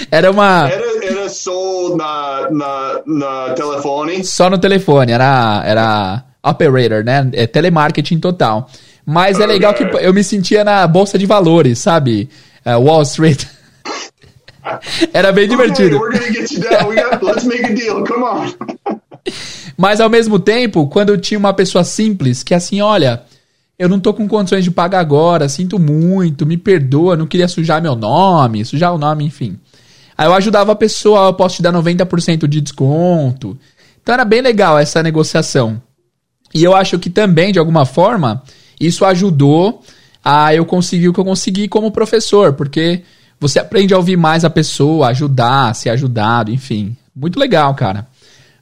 Era 0.10 0.30
uma... 0.30 0.70
Era, 0.70 1.06
era 1.06 1.28
só 1.28 1.96
na, 1.96 2.48
na, 2.50 3.00
na 3.06 3.54
telefone? 3.54 4.24
Só 4.24 4.48
no 4.48 4.56
telefone, 4.56 5.12
era, 5.12 5.62
era 5.66 6.24
operator, 6.42 7.04
né? 7.04 7.28
É 7.32 7.46
telemarketing 7.46 8.20
total. 8.20 8.70
Mas 9.04 9.38
é 9.38 9.46
legal 9.46 9.74
que 9.74 9.82
eu 9.82 10.14
me 10.14 10.24
sentia 10.24 10.64
na 10.64 10.86
bolsa 10.86 11.18
de 11.18 11.26
valores, 11.26 11.78
sabe? 11.78 12.28
Uh, 12.64 12.78
Wall 12.78 13.02
Street. 13.02 13.44
Era 15.12 15.32
bem 15.32 15.48
divertido. 15.48 15.98
Mas 19.76 20.00
ao 20.00 20.10
mesmo 20.10 20.38
tempo, 20.38 20.86
quando 20.88 21.10
eu 21.10 21.20
tinha 21.20 21.38
uma 21.38 21.52
pessoa 21.52 21.84
simples, 21.84 22.42
que 22.42 22.54
assim, 22.54 22.80
olha, 22.80 23.22
eu 23.78 23.88
não 23.88 23.98
tô 23.98 24.12
com 24.12 24.28
condições 24.28 24.64
de 24.64 24.70
pagar 24.70 25.00
agora, 25.00 25.48
sinto 25.48 25.78
muito, 25.78 26.44
me 26.44 26.56
perdoa, 26.56 27.16
não 27.16 27.26
queria 27.26 27.48
sujar 27.48 27.80
meu 27.80 27.96
nome, 27.96 28.64
sujar 28.64 28.94
o 28.94 28.98
nome, 28.98 29.24
enfim. 29.24 29.58
Aí 30.16 30.26
eu 30.26 30.34
ajudava 30.34 30.72
a 30.72 30.76
pessoa, 30.76 31.28
eu 31.28 31.34
posso 31.34 31.56
te 31.56 31.62
dar 31.62 31.72
90% 31.72 32.46
de 32.46 32.60
desconto. 32.60 33.56
Então 34.02 34.12
era 34.12 34.24
bem 34.24 34.42
legal 34.42 34.78
essa 34.78 35.02
negociação. 35.02 35.80
E 36.52 36.62
eu 36.62 36.74
acho 36.74 36.98
que 36.98 37.08
também, 37.08 37.52
de 37.52 37.58
alguma 37.58 37.86
forma, 37.86 38.42
isso 38.78 39.04
ajudou 39.04 39.82
a 40.22 40.54
eu 40.54 40.66
conseguir 40.66 41.08
o 41.08 41.12
que 41.14 41.20
eu 41.20 41.24
consegui 41.24 41.68
como 41.68 41.90
professor, 41.90 42.52
porque 42.52 43.02
você 43.38 43.58
aprende 43.58 43.94
a 43.94 43.96
ouvir 43.96 44.18
mais 44.18 44.44
a 44.44 44.50
pessoa, 44.50 45.08
ajudar, 45.08 45.74
ser 45.74 45.88
ajudado, 45.88 46.50
enfim. 46.50 46.94
Muito 47.16 47.38
legal, 47.38 47.74
cara. 47.74 48.06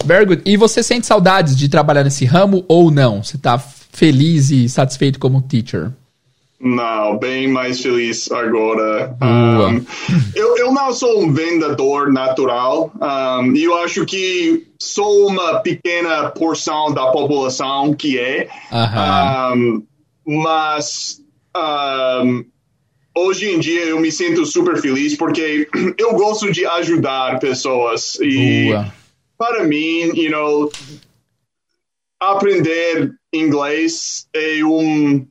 Very 0.05 0.25
good. 0.25 0.43
E 0.45 0.57
você 0.57 0.83
sente 0.83 1.07
saudades 1.07 1.57
de 1.57 1.69
trabalhar 1.69 2.05
nesse 2.05 2.25
ramo 2.25 2.65
ou 2.69 2.91
não? 2.91 3.23
Você 3.23 3.37
tá 3.37 3.59
feliz 3.59 4.51
e 4.51 4.69
satisfeito 4.69 5.19
como 5.19 5.43
teacher? 5.43 5.93
Não, 6.61 7.17
bem 7.19 7.47
mais 7.47 7.81
feliz 7.81 8.31
agora. 8.33 9.17
Um, 9.23 9.85
eu, 10.35 10.57
eu 10.59 10.73
não 10.73 10.93
sou 10.93 11.23
um 11.23 11.33
vendedor 11.33 12.13
natural 12.13 12.93
um, 13.01 13.55
e 13.55 13.63
eu 13.63 13.77
acho 13.79 14.05
que 14.05 14.67
sou 14.77 15.29
uma 15.29 15.61
pequena 15.61 16.31
porção 16.31 16.93
da 16.93 17.13
população 17.13 17.95
que 17.95 18.19
é. 18.19 18.49
Uh 18.73 18.77
-huh. 18.77 19.55
um, 19.55 19.83
mas 20.27 21.21
hoje 23.17 23.51
em 23.51 23.61
dia 23.61 23.85
eu 23.85 24.01
me 24.01 24.11
sinto 24.11 24.45
super 24.45 24.81
feliz 24.81 25.17
porque 25.17 25.69
eu 25.97 26.15
gosto 26.15 26.51
de 26.51 26.67
ajudar 26.67 27.39
pessoas 27.39 28.19
e 28.21 28.67
Boa. 28.67 28.98
Para 29.39 29.65
mim, 29.65 30.11
you 30.15 30.31
know, 30.31 30.71
aprender 32.21 33.15
inglês 33.33 34.27
é 34.35 34.65
um 34.65 35.27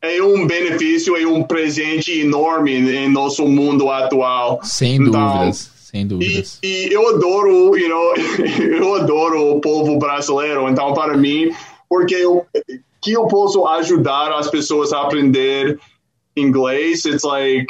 é 0.00 0.22
um 0.22 0.46
benefício, 0.46 1.16
é 1.16 1.26
um 1.26 1.42
presente 1.42 2.20
enorme 2.20 2.72
em 2.72 3.08
nosso 3.10 3.46
mundo 3.48 3.90
atual. 3.90 4.60
Sem 4.62 4.96
então, 4.96 5.10
dúvidas, 5.10 5.72
sem 5.76 6.06
dúvidas. 6.06 6.58
E, 6.62 6.86
e, 6.86 6.92
eu 6.92 7.08
adoro, 7.08 7.76
you 7.76 7.88
know, 7.88 8.14
eu 8.62 8.94
adoro 8.94 9.56
o 9.56 9.60
povo 9.60 9.98
brasileiro. 9.98 10.68
Então, 10.68 10.94
para 10.94 11.16
mim, 11.16 11.50
porque 11.88 12.14
eu, 12.14 12.46
que 13.02 13.12
eu 13.12 13.26
posso 13.26 13.66
ajudar 13.66 14.32
as 14.32 14.48
pessoas 14.48 14.92
a 14.92 15.02
aprender 15.02 15.80
inglês, 16.36 17.04
it's 17.04 17.24
like 17.24 17.66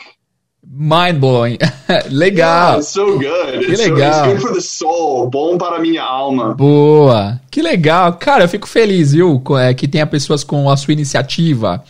mind 0.70 1.20
blowing. 1.20 1.58
legal. 2.10 2.74
Yeah, 2.74 2.82
so 2.82 3.18
good. 3.18 3.64
Que 3.64 3.76
legal. 3.76 4.24
So, 4.24 4.30
it's 4.30 4.42
good 4.42 4.42
for 4.42 4.54
the 4.54 4.60
soul. 4.60 5.30
Bom 5.30 5.56
para 5.56 5.76
a 5.76 5.80
minha 5.80 6.02
alma. 6.02 6.54
Boa. 6.54 7.40
Que 7.50 7.62
legal. 7.62 8.14
Cara, 8.14 8.44
eu 8.44 8.48
fico 8.48 8.68
feliz, 8.68 9.12
viu, 9.12 9.42
é, 9.58 9.72
que 9.72 9.88
tenha 9.88 10.06
pessoas 10.06 10.44
com 10.44 10.68
a 10.70 10.76
sua 10.76 10.92
iniciativa, 10.92 11.82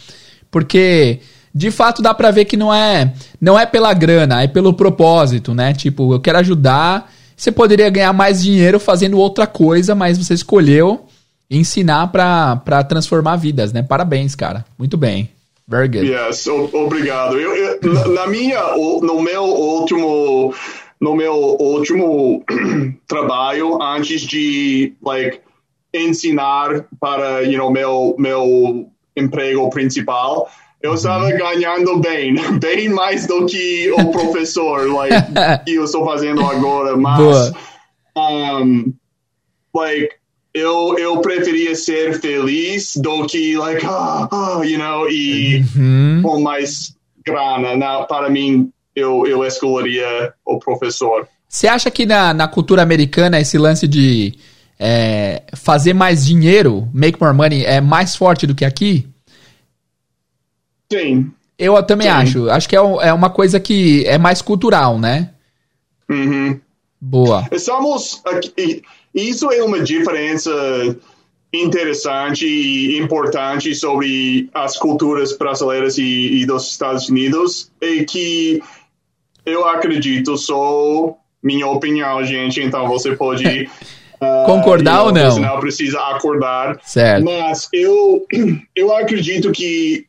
porque 0.51 1.21
de 1.55 1.71
fato 1.71 2.01
dá 2.01 2.15
para 2.15 2.31
ver 2.31 2.45
que 2.45 2.57
não 2.57 2.73
é 2.73 3.13
não 3.41 3.59
é 3.59 3.67
pela 3.67 3.93
grana, 3.93 4.43
é 4.43 4.47
pelo 4.47 4.73
propósito, 4.73 5.55
né? 5.55 5.73
Tipo, 5.73 6.15
eu 6.15 6.21
quero 6.21 6.39
ajudar. 6.39 7.11
Você 7.37 7.53
poderia 7.53 7.89
ganhar 7.89 8.13
mais 8.13 8.43
dinheiro 8.43 8.81
fazendo 8.81 9.19
outra 9.19 9.47
coisa, 9.47 9.95
mas 9.95 10.19
você 10.19 10.35
escolheu 10.35 11.07
ensinar 11.51 12.09
para 12.09 12.85
transformar 12.85 13.37
vidas, 13.37 13.73
né? 13.73 13.83
Parabéns, 13.83 14.35
cara. 14.35 14.65
Muito 14.77 14.97
bem. 14.97 15.31
Very 15.69 15.89
good. 15.89 16.07
Yes, 16.07 16.47
obrigado. 16.47 17.39
Eu, 17.39 17.55
eu, 17.55 17.93
na, 17.93 18.09
na 18.09 18.27
minha, 18.27 18.75
no 18.75 19.21
meu 19.21 19.43
último, 19.43 20.55
no 20.99 21.15
meu 21.15 21.35
último 21.35 22.43
trabalho, 23.07 23.81
antes 23.83 24.23
de 24.23 24.95
like 25.03 25.41
ensinar 25.93 26.87
para, 26.99 27.43
you 27.43 27.59
know, 27.59 27.71
meu 27.71 28.15
meu 28.19 28.91
emprego 29.15 29.69
principal, 29.69 30.49
eu 30.81 30.95
estava 30.95 31.27
uhum. 31.27 31.37
ganhando 31.37 31.99
bem, 31.99 32.35
bem 32.59 32.89
mais 32.89 33.27
do 33.27 33.45
que 33.45 33.91
o 33.93 34.09
professor, 34.13 34.91
like, 34.91 35.15
que 35.67 35.75
eu 35.75 35.85
estou 35.85 36.05
fazendo 36.05 36.45
agora, 36.47 36.97
mas, 36.97 37.53
um, 38.17 38.93
like, 39.75 40.18
eu, 40.53 40.97
eu 40.99 41.21
preferia 41.21 41.75
ser 41.75 42.21
feliz 42.21 42.97
do 42.97 43.27
que, 43.27 43.57
like, 43.57 43.85
ah, 43.87 44.29
ah 44.31 44.61
you 44.65 44.79
know, 44.79 45.09
e 45.11 45.65
uhum. 45.77 46.23
com 46.23 46.41
mais 46.41 46.95
grana. 47.25 47.77
Não, 47.77 48.05
para 48.07 48.31
mim, 48.31 48.71
eu, 48.95 49.27
eu 49.27 49.45
escolheria 49.45 50.33
o 50.45 50.59
professor. 50.59 51.29
Você 51.49 51.67
acha 51.67 51.91
que 51.91 52.05
na, 52.05 52.35
na 52.35 52.49
cultura 52.49 52.83
americana 52.83 53.41
esse 53.41 53.57
lance 53.57 53.87
de 53.89 54.35
é, 54.79 55.43
fazer 55.55 55.95
mais 55.95 56.27
dinheiro, 56.27 56.89
make 56.93 57.21
more 57.21 57.35
money, 57.35 57.65
é 57.65 57.81
mais 57.81 58.15
forte 58.15 58.47
do 58.47 58.55
que 58.55 58.65
aqui? 58.65 59.07
Sim. 60.93 61.31
Eu 61.59 61.83
também 61.83 62.07
Sim. 62.07 62.13
acho. 62.13 62.51
Acho 62.51 62.69
que 62.69 62.77
é, 62.77 62.79
é 62.79 63.13
uma 63.13 63.31
coisa 63.31 63.59
que 63.59 64.05
é 64.07 64.17
mais 64.17 64.41
cultural, 64.41 64.99
né? 64.99 65.31
Uhum. 66.09 66.61
Boa. 67.01 67.47
Estamos 67.51 68.21
aqui 68.25 68.83
isso 69.15 69.51
é 69.51 69.63
uma 69.63 69.81
diferença 69.81 70.51
interessante 71.53 72.47
e 72.47 72.99
importante 72.99 73.75
sobre 73.75 74.51
as 74.53 74.77
culturas 74.77 75.37
brasileiras 75.37 75.97
e, 75.97 76.43
e 76.43 76.47
dos 76.47 76.71
Estados 76.71 77.09
Unidos 77.09 77.71
é 77.81 78.05
que 78.05 78.63
eu 79.47 79.67
acredito, 79.67 80.37
sou 80.37 81.19
minha 81.43 81.67
opinião, 81.67 82.23
gente, 82.23 82.61
então 82.61 82.87
você 82.87 83.17
pode 83.17 83.47
uh, 84.21 84.45
concordar 84.45 85.05
ou 85.05 85.13
não? 85.13 85.39
Não 85.39 85.61
precisa 85.61 85.99
acordar. 86.01 86.79
Certo. 86.83 87.25
Mas 87.25 87.69
eu, 87.73 88.27
eu 88.77 88.95
acredito 88.95 89.51
que 89.51 90.07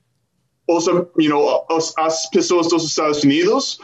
os, 0.68 0.86
you 1.18 1.30
know, 1.30 1.66
as, 1.72 1.94
as 1.98 2.30
pessoas 2.30 2.68
dos 2.68 2.86
Estados 2.86 3.24
Unidos 3.24 3.80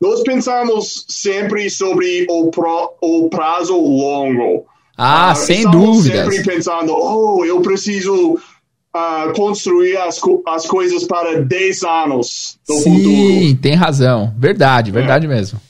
nós 0.00 0.22
pensamos 0.22 1.04
sempre 1.08 1.68
sobre 1.68 2.26
o, 2.30 2.50
pro, 2.50 2.94
o 3.00 3.28
prazo 3.28 3.76
longo. 3.76 4.66
Ah, 4.96 5.32
uh, 5.32 5.36
sem 5.36 5.68
dúvida. 5.68 6.24
sempre 6.24 6.42
pensando, 6.44 6.92
oh, 6.92 7.44
eu 7.44 7.60
preciso 7.60 8.34
uh, 8.34 9.32
construir 9.34 9.96
as, 9.96 10.20
as 10.46 10.66
coisas 10.66 11.04
para 11.04 11.40
10 11.40 11.82
anos 11.84 12.58
no 12.68 12.76
Sim, 12.76 12.82
futuro. 12.82 13.04
Sim, 13.04 13.58
tem 13.60 13.74
razão. 13.74 14.34
Verdade, 14.36 14.90
verdade 14.90 15.26
é. 15.26 15.28
mesmo. 15.28 15.60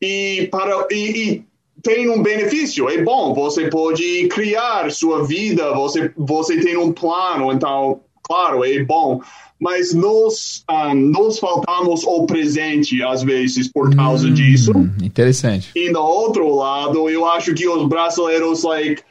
E, 0.00 0.48
para, 0.50 0.86
e, 0.90 0.94
e, 0.94 1.44
tem 1.82 2.08
um 2.08 2.22
benefício, 2.22 2.88
é 2.88 3.02
bom, 3.02 3.34
você 3.34 3.68
pode 3.68 4.28
criar 4.28 4.90
sua 4.90 5.24
vida, 5.24 5.72
você, 5.74 6.10
você 6.16 6.60
tem 6.60 6.76
um 6.76 6.92
plano, 6.92 7.52
então 7.52 8.00
claro, 8.24 8.64
é 8.64 8.82
bom, 8.82 9.20
mas 9.60 9.94
nós, 9.94 10.64
um, 10.70 10.94
nós 10.94 11.38
faltamos 11.38 12.04
o 12.04 12.26
presente 12.26 13.02
às 13.02 13.22
vezes 13.22 13.68
por 13.68 13.94
causa 13.94 14.28
hum, 14.28 14.34
disso. 14.34 14.72
Interessante. 15.02 15.70
E 15.76 15.90
no 15.90 16.00
outro 16.00 16.54
lado, 16.54 17.08
eu 17.08 17.24
acho 17.26 17.54
que 17.54 17.68
os 17.68 17.88
brasileiros, 17.88 18.62
like, 18.64 19.02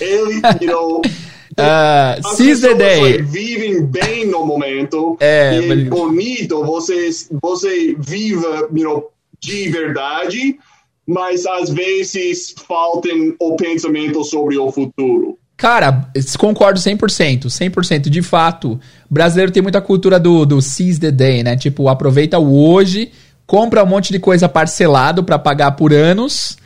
ele, 0.00 0.40
you 0.60 0.70
know, 0.70 1.02
Uh, 1.52 2.16
seize 2.34 2.62
the 2.62 2.74
day. 2.74 3.00
Like, 3.00 3.22
vivem 3.24 3.84
bem 3.84 4.26
no 4.26 4.46
momento. 4.46 5.16
É, 5.20 5.60
e 5.60 5.70
é 5.70 5.84
bonito 5.84 6.64
você, 6.64 7.10
você 7.42 7.94
viva 7.98 8.70
you 8.72 8.84
know, 8.84 9.10
de 9.38 9.68
verdade, 9.68 10.58
mas 11.06 11.44
às 11.44 11.68
vezes 11.68 12.54
faltam 12.66 13.34
o 13.38 13.56
pensamento 13.56 14.24
sobre 14.24 14.56
o 14.56 14.72
futuro. 14.72 15.38
Cara, 15.62 16.08
concordo 16.38 16.80
100%, 16.80 17.44
100%. 17.44 18.08
De 18.08 18.20
fato, 18.20 18.80
o 19.08 19.14
brasileiro 19.14 19.52
tem 19.52 19.62
muita 19.62 19.80
cultura 19.80 20.18
do, 20.18 20.44
do 20.44 20.60
seize 20.60 20.98
the 20.98 21.12
day, 21.12 21.44
né? 21.44 21.56
Tipo, 21.56 21.88
aproveita 21.88 22.36
o 22.36 22.68
hoje, 22.68 23.12
compra 23.46 23.84
um 23.84 23.86
monte 23.86 24.12
de 24.12 24.18
coisa 24.18 24.48
parcelado 24.48 25.22
para 25.22 25.38
pagar 25.38 25.70
por 25.70 25.92
anos 25.92 26.58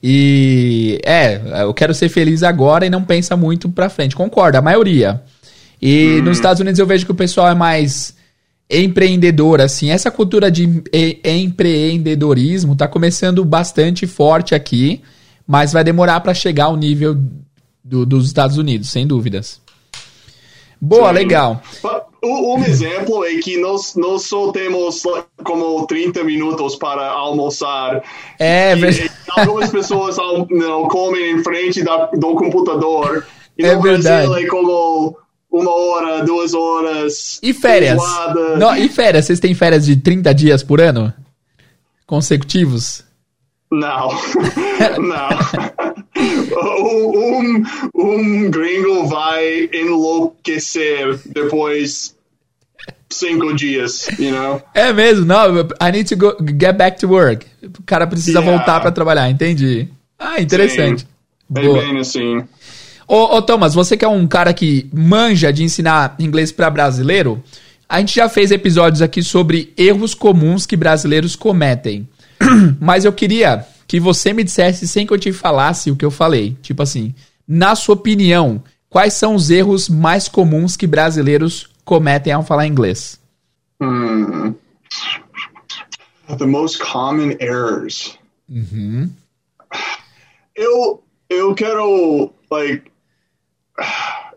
e 0.00 1.00
é, 1.04 1.40
eu 1.62 1.74
quero 1.74 1.92
ser 1.92 2.08
feliz 2.08 2.44
agora 2.44 2.86
e 2.86 2.90
não 2.90 3.02
pensa 3.02 3.36
muito 3.36 3.68
pra 3.68 3.88
frente. 3.88 4.14
Concordo, 4.14 4.56
a 4.56 4.62
maioria. 4.62 5.20
E 5.82 6.20
hum. 6.20 6.22
nos 6.22 6.38
Estados 6.38 6.60
Unidos 6.60 6.78
eu 6.78 6.86
vejo 6.86 7.04
que 7.04 7.10
o 7.10 7.16
pessoal 7.16 7.48
é 7.48 7.56
mais 7.56 8.14
empreendedor, 8.70 9.60
assim. 9.60 9.90
Essa 9.90 10.12
cultura 10.12 10.48
de 10.48 10.80
empreendedorismo 11.24 12.76
tá 12.76 12.86
começando 12.86 13.44
bastante 13.44 14.06
forte 14.06 14.54
aqui, 14.54 15.02
mas 15.44 15.72
vai 15.72 15.82
demorar 15.82 16.20
para 16.20 16.32
chegar 16.32 16.66
ao 16.66 16.76
nível 16.76 17.18
do, 17.84 18.06
dos 18.06 18.26
Estados 18.26 18.56
Unidos, 18.56 18.90
sem 18.90 19.06
dúvidas. 19.06 19.60
Boa, 20.80 21.08
Sim. 21.08 21.14
legal. 21.14 21.62
Um 22.22 22.64
exemplo 22.64 23.24
é 23.24 23.34
que 23.36 23.58
nós, 23.58 23.94
nós 23.96 24.26
só 24.26 24.50
temos 24.50 25.02
como 25.42 25.86
30 25.86 26.24
minutos 26.24 26.76
para 26.76 27.06
almoçar. 27.10 28.02
É 28.38 28.74
verdade. 28.74 29.10
Algumas 29.30 29.70
pessoas 29.70 30.16
não, 30.50 30.88
comem 30.88 31.32
em 31.32 31.42
frente 31.42 31.82
da, 31.82 32.06
do 32.06 32.34
computador. 32.34 33.26
E 33.58 33.64
é 33.64 33.74
no 33.74 33.82
verdade. 33.82 34.26
Brasil 34.26 34.46
é 34.46 34.48
como 34.48 35.16
uma 35.50 35.70
hora, 35.70 36.24
duas 36.24 36.54
horas. 36.54 37.38
E 37.42 37.52
férias? 37.52 38.02
Não, 38.58 38.74
e 38.76 38.88
férias? 38.88 39.26
Vocês 39.26 39.40
têm 39.40 39.54
férias 39.54 39.84
de 39.84 39.96
30 39.96 40.34
dias 40.34 40.62
por 40.62 40.80
ano? 40.80 41.12
Consecutivos? 42.06 43.04
Não. 43.70 44.10
não. 44.98 45.93
Um, 46.56 47.62
um 47.94 48.50
gringo 48.50 49.06
vai 49.06 49.68
enlouquecer 49.72 51.18
depois 51.26 52.14
cinco 53.10 53.54
dias, 53.54 54.08
you 54.18 54.32
know? 54.32 54.60
É 54.74 54.92
mesmo, 54.92 55.24
não, 55.24 55.60
I 55.80 55.92
need 55.92 56.04
to 56.08 56.16
go, 56.16 56.36
get 56.40 56.76
back 56.76 56.98
to 56.98 57.08
work. 57.08 57.46
O 57.62 57.82
cara 57.84 58.06
precisa 58.06 58.40
yeah. 58.40 58.56
voltar 58.56 58.80
para 58.80 58.90
trabalhar, 58.90 59.30
entendi. 59.30 59.88
Ah, 60.18 60.40
interessante. 60.40 61.02
Sim, 61.02 61.06
é 61.56 61.60
bem 61.60 61.98
assim. 61.98 62.44
Ô, 63.06 63.36
ô, 63.36 63.42
Thomas, 63.42 63.74
você 63.74 63.96
que 63.96 64.04
é 64.04 64.08
um 64.08 64.26
cara 64.26 64.52
que 64.52 64.88
manja 64.92 65.52
de 65.52 65.62
ensinar 65.62 66.14
inglês 66.18 66.50
para 66.50 66.70
brasileiro, 66.70 67.42
a 67.88 68.00
gente 68.00 68.14
já 68.16 68.28
fez 68.28 68.50
episódios 68.50 69.02
aqui 69.02 69.22
sobre 69.22 69.72
erros 69.76 70.14
comuns 70.14 70.66
que 70.66 70.76
brasileiros 70.76 71.36
cometem. 71.36 72.08
Mas 72.80 73.04
eu 73.04 73.12
queria 73.12 73.64
que 73.86 74.00
você 74.00 74.32
me 74.32 74.44
dissesse 74.44 74.86
sem 74.88 75.06
que 75.06 75.12
eu 75.12 75.18
te 75.18 75.32
falasse 75.32 75.90
o 75.90 75.96
que 75.96 76.04
eu 76.04 76.10
falei. 76.10 76.56
Tipo 76.62 76.82
assim, 76.82 77.14
na 77.46 77.74
sua 77.74 77.94
opinião, 77.94 78.62
quais 78.88 79.14
são 79.14 79.34
os 79.34 79.50
erros 79.50 79.88
mais 79.88 80.28
comuns 80.28 80.76
que 80.76 80.86
brasileiros 80.86 81.68
cometem 81.84 82.32
ao 82.32 82.42
falar 82.42 82.66
inglês? 82.66 83.20
Hmm. 83.80 84.54
The 86.38 86.46
most 86.46 86.78
common 86.78 87.36
errors. 87.40 88.18
Uhum. 88.48 89.10
Eu, 90.56 91.02
eu 91.28 91.54
quero, 91.54 92.32
like, 92.50 92.90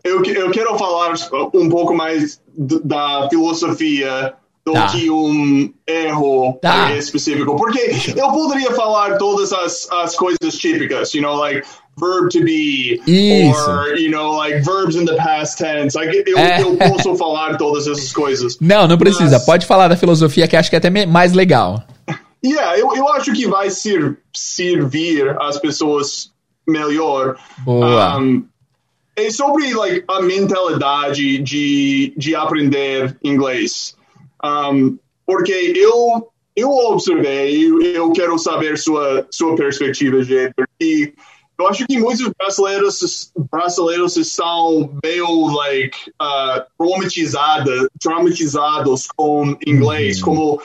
eu, 0.04 0.22
eu 0.24 0.50
quero 0.50 0.78
falar 0.78 1.14
um 1.54 1.68
pouco 1.68 1.94
mais 1.94 2.40
da 2.56 3.28
filosofia 3.30 4.34
do 4.68 4.74
tá. 4.74 4.86
que 4.88 5.10
um 5.10 5.72
erro 5.86 6.58
tá. 6.60 6.94
específico. 6.94 7.56
Porque 7.56 8.12
eu 8.14 8.30
poderia 8.30 8.72
falar 8.72 9.16
todas 9.16 9.52
as, 9.52 9.88
as 9.90 10.14
coisas 10.14 10.56
típicas, 10.58 11.14
you 11.14 11.22
know, 11.22 11.36
like 11.36 11.66
verb 11.98 12.28
to 12.30 12.44
be, 12.44 13.00
Isso. 13.06 13.70
or, 13.70 13.96
you 13.96 14.10
know, 14.10 14.36
like 14.36 14.62
verbs 14.62 14.94
in 14.94 15.04
the 15.04 15.16
past 15.16 15.58
tense. 15.58 15.96
Like, 15.96 16.22
eu, 16.26 16.38
é. 16.38 16.62
eu 16.62 16.76
posso 16.76 17.16
falar 17.16 17.56
todas 17.56 17.86
essas 17.86 18.12
coisas. 18.12 18.58
Não, 18.60 18.86
não 18.86 18.98
precisa. 18.98 19.38
Mas... 19.38 19.44
Pode 19.44 19.66
falar 19.66 19.88
da 19.88 19.96
filosofia 19.96 20.46
que 20.46 20.56
acho 20.56 20.70
que 20.70 20.76
é 20.76 20.78
até 20.78 21.06
mais 21.06 21.32
legal. 21.32 21.82
Yeah, 22.44 22.78
eu, 22.78 22.94
eu 22.94 23.08
acho 23.08 23.32
que 23.32 23.48
vai 23.48 23.68
ser, 23.68 24.16
servir 24.32 25.36
as 25.40 25.58
pessoas 25.58 26.30
melhor. 26.66 27.36
Boa. 27.64 28.18
Um, 28.18 28.44
é 29.16 29.30
sobre 29.30 29.74
like, 29.74 30.04
a 30.06 30.22
mentalidade 30.22 31.38
de, 31.38 32.12
de 32.16 32.34
aprender 32.36 33.16
inglês. 33.24 33.97
Um, 34.44 34.98
porque 35.26 35.52
eu, 35.52 36.28
eu 36.56 36.70
observei, 36.70 37.66
eu 37.94 38.10
quero 38.12 38.38
saber 38.38 38.78
sua, 38.78 39.26
sua 39.30 39.54
perspectiva, 39.54 40.22
gente, 40.22 40.54
e 40.80 41.12
eu 41.58 41.66
acho 41.66 41.86
que 41.86 41.98
muitos 41.98 42.30
brasileiros, 42.38 43.32
brasileiros 43.50 44.16
estão 44.16 44.90
meio, 45.02 45.46
like, 45.48 45.96
uh, 46.22 46.62
traumatizados, 46.78 47.88
traumatizados 48.00 49.08
com 49.16 49.56
inglês, 49.66 50.18
uhum. 50.18 50.24
como 50.24 50.62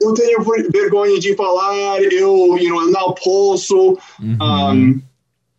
eu 0.00 0.14
tenho 0.14 0.44
vergonha 0.70 1.18
de 1.18 1.34
falar, 1.36 2.02
eu, 2.02 2.58
you 2.58 2.74
know, 2.74 2.90
não 2.90 3.14
posso. 3.14 3.96
Uhum. 4.20 4.38
Um, 4.40 5.02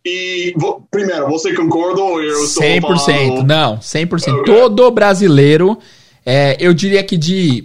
e, 0.06 0.54
primeiro, 0.90 1.28
você 1.28 1.54
concorda 1.54 2.00
ou 2.00 2.22
eu 2.22 2.44
100%, 2.44 2.80
falando... 2.80 3.46
não, 3.46 3.78
100%. 3.78 4.40
Okay. 4.40 4.54
Todo 4.54 4.90
brasileiro 4.90 5.78
é, 6.30 6.58
eu 6.60 6.74
diria 6.74 7.02
que 7.02 7.16
de 7.16 7.64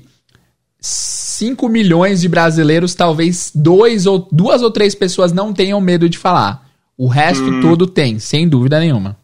5 0.80 1.68
milhões 1.68 2.22
de 2.22 2.30
brasileiros, 2.30 2.96
talvez 2.96 3.52
dois 3.54 4.06
ou, 4.06 4.26
duas 4.32 4.62
ou 4.62 4.72
três 4.72 4.96
pessoas 4.96 5.34
não 5.34 5.52
tenham 5.52 5.82
medo 5.82 6.08
de 6.08 6.18
falar. 6.18 6.66
O 6.98 7.08
resto 7.08 7.44
hum. 7.44 7.60
todo 7.60 7.86
tem, 7.86 8.20
sem 8.20 8.48
dúvida 8.48 8.80
nenhuma. 8.80 9.18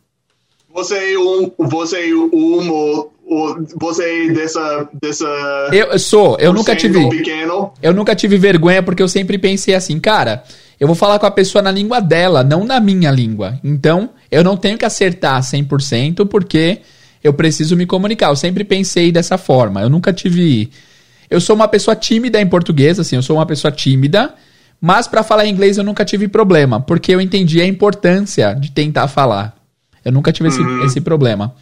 Você 0.74 1.16
um, 1.16 1.52
você 1.58 2.14
um, 2.14 3.08
você 3.78 4.30
dessa 4.34 4.90
dessa 5.02 5.70
Eu 5.72 5.98
sou, 5.98 6.36
eu 6.38 6.52
nunca 6.52 6.76
tive 6.76 7.10
pequeno. 7.10 7.72
Eu 7.82 7.94
nunca 7.94 8.14
tive 8.14 8.38
vergonha 8.38 8.84
porque 8.84 9.02
eu 9.02 9.08
sempre 9.08 9.38
pensei 9.38 9.74
assim, 9.74 10.02
cara, 10.02 10.44
eu 10.78 10.86
vou 10.86 10.98
falar 10.98 11.18
com 11.18 11.26
a 11.26 11.32
pessoa 11.32 11.62
na 11.62 11.72
língua 11.72 12.02
dela, 12.02 12.44
não 12.44 12.66
na 12.66 12.82
minha 12.82 13.10
língua. 13.10 13.58
Então, 13.64 14.10
eu 14.30 14.44
não 14.44 14.58
tenho 14.58 14.78
que 14.78 14.84
acertar 14.84 15.42
100% 15.42 16.28
porque 16.28 16.80
eu 17.24 17.34
preciso 17.34 17.76
me 17.76 17.86
comunicar. 17.86 18.30
Eu 18.30 18.36
sempre 18.36 18.64
pensei 18.64 19.12
dessa 19.12 19.38
forma. 19.38 19.82
Eu 19.82 19.90
nunca 19.90 20.14
tive. 20.14 20.70
Eu 21.30 21.40
sou 21.40 21.56
uma 21.56 21.68
pessoa 21.68 21.96
tímida 21.96 22.42
em 22.42 22.48
português, 22.48 23.00
assim, 23.00 23.16
eu 23.16 23.22
sou 23.22 23.38
uma 23.38 23.46
pessoa 23.46 23.72
tímida, 23.72 24.34
mas 24.82 25.08
para 25.08 25.22
falar 25.22 25.46
inglês 25.46 25.78
eu 25.78 25.84
nunca 25.84 26.04
tive 26.04 26.28
problema, 26.28 26.80
porque 26.80 27.14
eu 27.14 27.22
entendi 27.22 27.62
a 27.62 27.68
importância 27.68 28.56
de 28.56 28.72
tentar 28.72 29.08
falar. 29.08 29.56
Eu 30.04 30.12
nunca 30.12 30.32
tive 30.32 30.50
esse, 30.50 30.60
uhum. 30.60 30.86
esse 30.86 31.00
problema. 31.00 31.54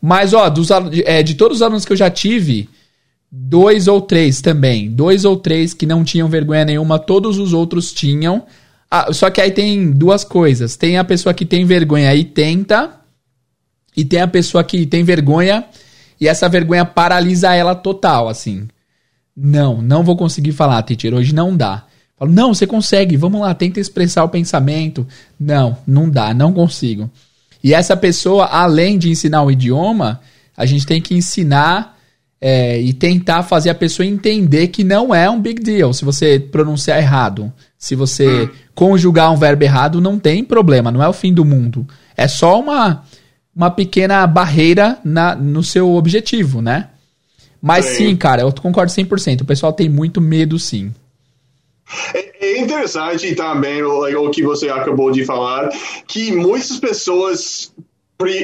Mas, 0.00 0.34
ó, 0.34 0.48
dos, 0.48 0.68
é, 1.04 1.22
de 1.22 1.34
todos 1.34 1.58
os 1.58 1.62
alunos 1.62 1.84
que 1.84 1.92
eu 1.92 1.96
já 1.96 2.10
tive, 2.10 2.68
dois 3.30 3.86
ou 3.86 4.00
três 4.00 4.40
também. 4.40 4.90
Dois 4.90 5.24
ou 5.24 5.36
três 5.36 5.72
que 5.72 5.86
não 5.86 6.02
tinham 6.02 6.28
vergonha 6.28 6.64
nenhuma, 6.64 6.98
todos 6.98 7.38
os 7.38 7.52
outros 7.52 7.92
tinham. 7.92 8.44
Ah, 8.90 9.12
só 9.12 9.30
que 9.30 9.40
aí 9.40 9.52
tem 9.52 9.90
duas 9.92 10.24
coisas. 10.24 10.76
Tem 10.76 10.98
a 10.98 11.04
pessoa 11.04 11.32
que 11.32 11.46
tem 11.46 11.64
vergonha 11.64 12.12
e 12.14 12.24
tenta, 12.24 12.90
e 13.96 14.04
tem 14.04 14.20
a 14.20 14.28
pessoa 14.28 14.64
que 14.64 14.86
tem 14.86 15.04
vergonha 15.04 15.64
e 16.20 16.28
essa 16.28 16.48
vergonha 16.48 16.84
paralisa 16.84 17.54
ela 17.54 17.74
total, 17.74 18.28
assim. 18.28 18.68
Não, 19.36 19.80
não 19.82 20.04
vou 20.04 20.16
conseguir 20.16 20.52
falar, 20.52 20.82
teacher, 20.82 21.14
hoje 21.14 21.34
não 21.34 21.56
dá. 21.56 21.84
Falo, 22.18 22.30
não, 22.30 22.54
você 22.54 22.66
consegue, 22.66 23.16
vamos 23.16 23.40
lá, 23.40 23.52
tenta 23.54 23.80
expressar 23.80 24.22
o 24.22 24.28
pensamento. 24.28 25.06
Não, 25.38 25.76
não 25.86 26.08
dá, 26.08 26.32
não 26.32 26.52
consigo. 26.52 27.10
E 27.64 27.74
essa 27.74 27.96
pessoa, 27.96 28.46
além 28.46 28.98
de 28.98 29.10
ensinar 29.10 29.42
o 29.42 29.50
idioma, 29.50 30.20
a 30.56 30.66
gente 30.66 30.86
tem 30.86 31.00
que 31.00 31.14
ensinar 31.14 31.98
é, 32.40 32.80
e 32.80 32.92
tentar 32.92 33.42
fazer 33.42 33.70
a 33.70 33.74
pessoa 33.74 34.06
entender 34.06 34.68
que 34.68 34.82
não 34.82 35.14
é 35.14 35.30
um 35.30 35.40
big 35.40 35.62
deal 35.62 35.92
se 35.92 36.04
você 36.04 36.38
pronunciar 36.38 36.98
errado. 36.98 37.52
Se 37.78 37.94
você 37.94 38.44
hum. 38.44 38.48
conjugar 38.74 39.32
um 39.32 39.36
verbo 39.36 39.64
errado, 39.64 40.00
não 40.00 40.18
tem 40.18 40.44
problema, 40.44 40.90
não 40.90 41.02
é 41.02 41.08
o 41.08 41.12
fim 41.12 41.32
do 41.32 41.44
mundo. 41.44 41.86
É 42.16 42.28
só 42.28 42.60
uma 42.60 43.02
uma 43.54 43.70
pequena 43.70 44.26
barreira 44.26 44.98
na, 45.04 45.34
no 45.34 45.62
seu 45.62 45.90
objetivo, 45.94 46.62
né? 46.62 46.88
Mas 47.60 47.84
sim. 47.84 48.08
sim, 48.08 48.16
cara, 48.16 48.42
eu 48.42 48.52
concordo 48.52 48.90
100%. 48.90 49.42
O 49.42 49.44
pessoal 49.44 49.72
tem 49.72 49.88
muito 49.88 50.20
medo, 50.20 50.58
sim. 50.58 50.92
É, 52.14 52.46
é 52.46 52.60
interessante 52.60 53.34
também 53.34 53.82
o, 53.82 54.30
que 54.30 54.42
você 54.42 54.68
acabou 54.68 55.12
de 55.12 55.24
falar, 55.24 55.68
que 56.08 56.32
muitas 56.32 56.78
pessoas 56.78 57.72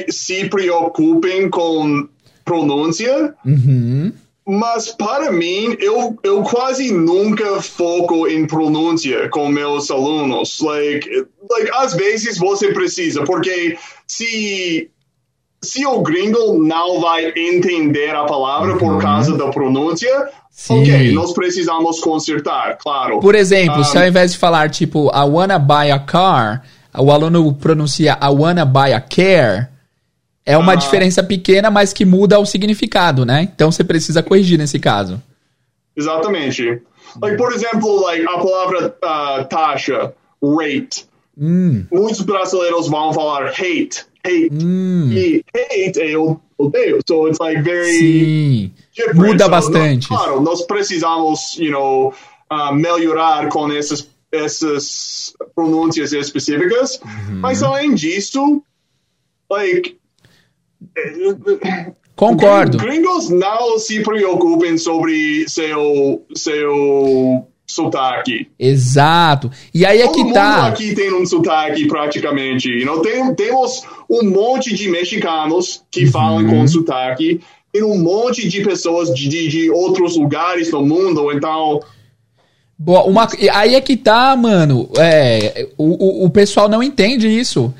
se 0.09 0.49
preocupem 0.49 1.49
com 1.49 2.07
pronúncia. 2.45 3.33
Uhum. 3.45 4.11
Mas 4.47 4.89
para 4.89 5.31
mim, 5.31 5.75
eu, 5.79 6.17
eu 6.23 6.41
quase 6.41 6.91
nunca 6.91 7.61
foco 7.61 8.27
em 8.27 8.47
pronúncia 8.47 9.29
com 9.29 9.47
meus 9.47 9.91
alunos. 9.91 10.59
Like, 10.59 11.07
like, 11.49 11.69
às 11.73 11.93
vezes 11.93 12.37
você 12.37 12.73
precisa, 12.73 13.23
porque 13.23 13.77
se, 14.07 14.89
se 15.61 15.85
o 15.85 16.01
gringo 16.01 16.57
não 16.63 17.01
vai 17.01 17.31
entender 17.35 18.15
a 18.15 18.23
palavra 18.25 18.73
Uhum. 18.73 18.77
por 18.77 19.01
causa 19.01 19.37
da 19.37 19.47
pronúncia, 19.49 20.29
Sim. 20.51 20.81
ok, 20.81 21.11
nós 21.13 21.33
precisamos 21.33 21.99
consertar, 21.99 22.77
claro. 22.77 23.19
Por 23.19 23.35
exemplo, 23.35 23.81
Ah. 23.81 23.83
se 23.83 23.97
ao 23.97 24.07
invés 24.07 24.31
de 24.33 24.37
falar 24.37 24.69
tipo 24.69 25.07
I 25.13 25.23
wanna 25.29 25.59
buy 25.59 25.91
a 25.91 25.99
car, 25.99 26.63
o 26.97 27.11
aluno 27.11 27.53
pronuncia 27.53 28.17
I 28.21 28.29
wanna 28.29 28.65
buy 28.65 28.93
a 28.93 29.01
care, 29.01 29.67
é 30.45 30.57
uma 30.57 30.73
Ah. 30.73 30.75
diferença 30.75 31.21
pequena, 31.21 31.69
mas 31.69 31.91
que 31.93 32.05
muda 32.05 32.39
o 32.39 32.45
significado, 32.45 33.25
né? 33.25 33.43
Então 33.53 33.71
você 33.71 33.83
precisa 33.83 34.23
corrigir 34.23 34.57
nesse 34.57 34.79
caso. 34.79 35.21
Exatamente. 35.95 36.81
Like, 37.21 37.37
por 37.37 37.51
exemplo, 37.51 38.01
like, 38.03 38.25
a 38.25 38.37
palavra 38.37 38.95
ah, 39.03 39.43
taxa, 39.49 40.13
rate. 40.41 41.05
Hum, 41.37 41.85
Muitos 41.91 42.21
brasileiros 42.21 42.87
vão 42.89 43.13
falar 43.13 43.47
hate, 43.47 44.05
hate. 44.25 44.49
hum, 44.53 45.11
E 45.11 45.43
hate 45.55 45.99
é 46.01 46.17
odeio. 46.57 46.99
So 47.07 47.27
it's 47.27 47.39
like 47.39 47.61
very 47.61 47.91
sim. 47.91 48.71
Muda 49.15 49.45
So, 49.45 49.49
bastante. 49.51 50.09
no- 50.11 50.17
claro, 50.17 50.41
nós 50.41 50.61
precisamos, 50.63 51.55
you 51.57 51.71
know, 51.71 52.13
ah, 52.49 52.71
melhorar 52.73 53.47
com 53.49 53.71
essas, 53.71 54.09
essas 54.31 55.33
pronúncias 55.55 56.11
específicas. 56.13 56.99
Uhum. 57.03 57.39
Mas 57.39 57.63
além 57.63 57.93
disso, 57.95 58.61
like. 59.49 59.97
Concordo. 62.15 62.77
Gringos 62.77 63.29
não 63.29 63.79
se 63.79 64.01
preocupem 64.03 64.77
sobre 64.77 65.47
seu, 65.47 66.25
seu 66.35 67.47
sotaque. 67.69 68.47
Exato. 68.57 69.51
E 69.73 69.85
aí 69.85 70.01
é 70.01 70.07
Todo 70.07 70.15
que 70.27 70.33
tá. 70.33 70.67
aqui 70.67 70.95
tem 70.95 71.13
um 71.13 71.25
sotaque 71.25 71.87
praticamente. 71.87 72.67
You 72.69 72.85
know? 72.85 73.01
tem, 73.01 73.33
temos 73.35 73.83
um 74.09 74.23
monte 74.23 74.73
de 74.73 74.89
mexicanos 74.89 75.83
que 75.91 76.05
Uhum. 76.05 76.11
falam 76.11 76.47
com 76.47 76.67
sotaque. 76.67 77.41
Tem 77.71 77.83
um 77.83 77.99
monte 77.99 78.47
de 78.49 78.61
pessoas 78.63 79.13
de, 79.13 79.27
de, 79.27 79.47
de 79.47 79.69
outros 79.69 80.17
lugares 80.17 80.71
do 80.71 80.83
mundo. 80.83 81.31
Então, 81.31 81.79
Boa, 82.77 83.03
uma, 83.03 83.27
aí 83.53 83.75
é 83.75 83.81
que 83.81 83.95
tá, 83.95 84.35
mano. 84.35 84.89
É, 84.97 85.67
o, 85.77 86.25
o, 86.25 86.29
pessoal 86.29 86.67
não 86.67 86.81
entende 86.81 87.27
isso. 87.27 87.73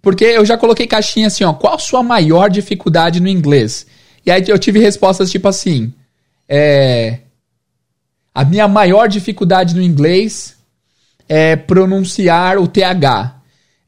Porque 0.00 0.24
eu 0.24 0.44
já 0.44 0.56
coloquei 0.56 0.86
caixinha 0.86 1.26
assim, 1.26 1.44
ó. 1.44 1.52
Qual 1.54 1.74
a 1.74 1.78
sua 1.78 2.02
maior 2.02 2.50
dificuldade 2.50 3.20
no 3.20 3.28
inglês? 3.28 3.86
E 4.24 4.30
aí 4.30 4.44
eu 4.46 4.58
tive 4.58 4.78
respostas 4.78 5.30
tipo 5.30 5.48
assim. 5.48 5.92
É. 6.48 7.18
A 8.34 8.44
minha 8.44 8.66
maior 8.66 9.08
dificuldade 9.08 9.76
no 9.76 9.82
inglês 9.82 10.56
é 11.28 11.54
pronunciar 11.54 12.58
o 12.58 12.66
TH. 12.66 13.36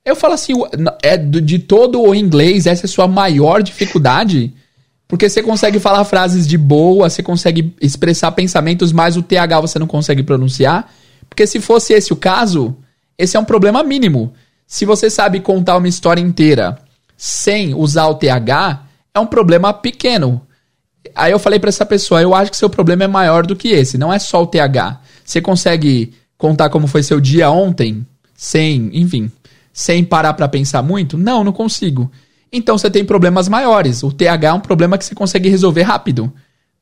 Eu 0.05 0.15
falo 0.15 0.35
assim, 0.35 0.53
é 1.03 1.17
de 1.17 1.59
todo 1.59 2.01
o 2.01 2.15
inglês, 2.15 2.67
essa 2.67 2.85
é 2.85 2.87
a 2.87 2.89
sua 2.89 3.09
maior 3.09 3.61
dificuldade? 3.61 4.55
Porque 5.09 5.29
você 5.29 5.43
consegue 5.43 5.81
falar 5.81 6.05
frases 6.05 6.47
de 6.47 6.57
boa, 6.57 7.11
você 7.11 7.25
consegue 7.25 7.75
expressar 7.81 8.31
pensamentos, 8.33 8.93
mas 8.93 9.17
o 9.17 9.23
TH 9.23 9.61
você 9.61 9.79
não 9.81 9.87
consegue 9.89 10.23
pronunciar. 10.23 10.93
Porque 11.29 11.45
se 11.45 11.61
fosse 11.61 11.93
esse 11.93 12.13
o 12.13 12.17
caso, 12.17 12.77
esse 13.19 13.37
é 13.37 13.41
um 13.41 13.45
problema 13.45 13.83
mínimo. 13.83 14.33
Se 14.65 14.85
você 14.85 15.11
sabe 15.11 15.41
contar 15.41 15.77
uma 15.77 15.89
história 15.89 16.21
inteira 16.21 16.79
sem 17.17 17.75
usar 17.75 18.07
o 18.07 18.15
TH, 18.15 18.85
é 19.13 19.19
um 19.19 19.27
problema 19.27 19.73
pequeno. 19.73 20.46
Aí 21.15 21.33
eu 21.33 21.39
falei 21.39 21.59
pra 21.59 21.69
essa 21.69 21.87
pessoa, 21.87 22.23
eu 22.23 22.35
acho 22.35 22.51
que 22.51 22.57
seu 22.57 22.71
problema 22.71 23.05
é 23.05 23.09
maior 23.09 23.47
do 23.47 23.57
que 23.57 23.69
esse, 23.69 23.99
não 23.99 24.13
é 24.13 24.19
só 24.19 24.43
o 24.43 24.47
TH. 24.47 25.01
Você 25.25 25.41
consegue 25.41 26.13
contar 26.39 26.69
como 26.69 26.87
foi 26.87 27.03
seu 27.03 27.21
dia 27.21 27.51
ontem, 27.51 28.07
sem, 28.35 28.91
enfim, 28.93 29.31
sem 29.73 30.05
parar 30.05 30.35
pra 30.35 30.49
pensar 30.49 30.83
muito? 30.83 31.17
Não, 31.17 31.43
não 31.43 31.53
consigo. 31.53 32.11
Então 32.53 32.79
você 32.79 32.91
tem 32.91 33.05
problemas 33.05 33.49
maiores. 33.49 34.03
O 34.03 34.13
TH 34.13 34.49
é 34.49 34.53
um 34.53 34.61
problema 34.61 34.97
que 34.97 35.05
você 35.05 35.15
consegue 35.15 35.49
resolver 35.49 35.83
rápido, 35.83 36.33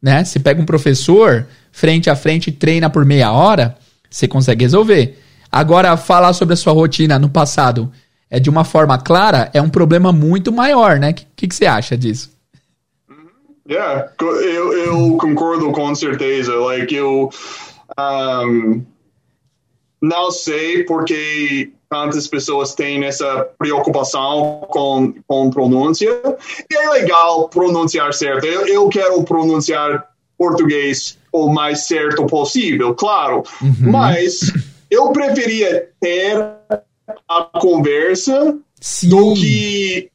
né? 0.01 0.25
Você 0.25 0.39
pega 0.39 0.61
um 0.61 0.67
professor 0.67 1.47
frente 1.73 2.11
a 2.11 2.17
frente 2.17 2.53
treina 2.53 2.91
por 2.91 3.05
meia 3.05 3.33
hora, 3.33 3.77
você 4.11 4.29
consegue 4.29 4.65
resolver. 4.65 5.19
Agora 5.51 5.97
falar 5.97 6.33
sobre 6.33 6.55
a 6.55 6.57
sua 6.57 6.73
rotina 6.73 7.19
no 7.19 7.29
passado 7.29 7.91
é 8.31 8.41
de 8.41 8.51
uma 8.51 8.65
forma 8.65 8.99
clara 8.99 9.51
é 9.55 9.63
um 9.63 9.69
problema 9.69 10.13
muito 10.13 10.53
maior, 10.53 10.99
né? 10.99 11.11
O 11.11 11.15
que, 11.15 11.27
que, 11.37 11.49
que 11.49 11.55
você 11.55 11.67
acha 11.67 11.97
disso? 11.97 12.34
Yeah, 13.69 14.11
eu, 14.21 14.73
eu 14.73 15.17
concordo 15.17 15.71
com 15.73 15.95
certeza. 15.95 16.55
Like, 16.57 16.95
eu 16.95 17.31
um, 17.99 18.85
não 20.01 20.31
sei 20.31 20.85
porque 20.85 21.73
tantas 21.89 22.27
pessoas 22.27 22.75
têm 22.75 23.05
essa 23.05 23.49
preocupação 23.59 24.67
com, 24.69 25.15
com 25.27 25.51
pronúncia. 25.51 26.11
É 26.73 26.89
legal 26.91 27.49
pronunciar 27.49 28.13
certo. 28.13 28.45
Eu, 28.45 28.67
eu 28.67 28.89
quero 28.89 29.23
pronunciar 29.25 30.09
português 30.37 31.19
o 31.33 31.49
mais 31.49 31.87
certo 31.87 32.27
possível, 32.27 32.95
claro. 32.95 33.45
Mas 33.81 34.53
eu 34.91 35.13
preferia 35.13 35.89
ter 36.01 36.37
a 37.29 37.43
conversa 37.61 38.59
Sim. 38.81 39.09
do 39.09 39.35
que 39.35 40.11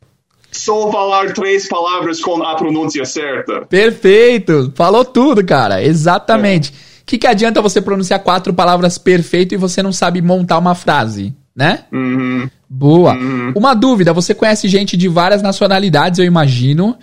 só 0.51 0.91
falar 0.91 1.33
três 1.33 1.67
palavras 1.67 2.21
com 2.21 2.41
a 2.43 2.55
pronúncia 2.55 3.05
certa. 3.05 3.65
Perfeito! 3.65 4.71
Falou 4.75 5.05
tudo, 5.05 5.43
cara. 5.45 5.83
Exatamente. 5.83 6.71
O 7.01 7.05
que, 7.05 7.17
que 7.17 7.27
adianta 7.27 7.61
você 7.61 7.81
pronunciar 7.81 8.19
quatro 8.21 8.53
palavras 8.53 8.97
perfeito 8.97 9.53
e 9.53 9.57
você 9.57 9.81
não 9.81 9.91
sabe 9.91 10.21
montar 10.21 10.57
uma 10.59 10.75
frase, 10.75 11.33
né? 11.55 11.85
Uhum. 11.91 12.49
Boa. 12.69 13.15
Uma 13.55 13.73
dúvida: 13.73 14.13
você 14.13 14.33
conhece 14.35 14.67
gente 14.67 14.95
de 14.95 15.07
várias 15.07 15.41
nacionalidades, 15.41 16.19
eu 16.19 16.25
imagino. 16.25 16.97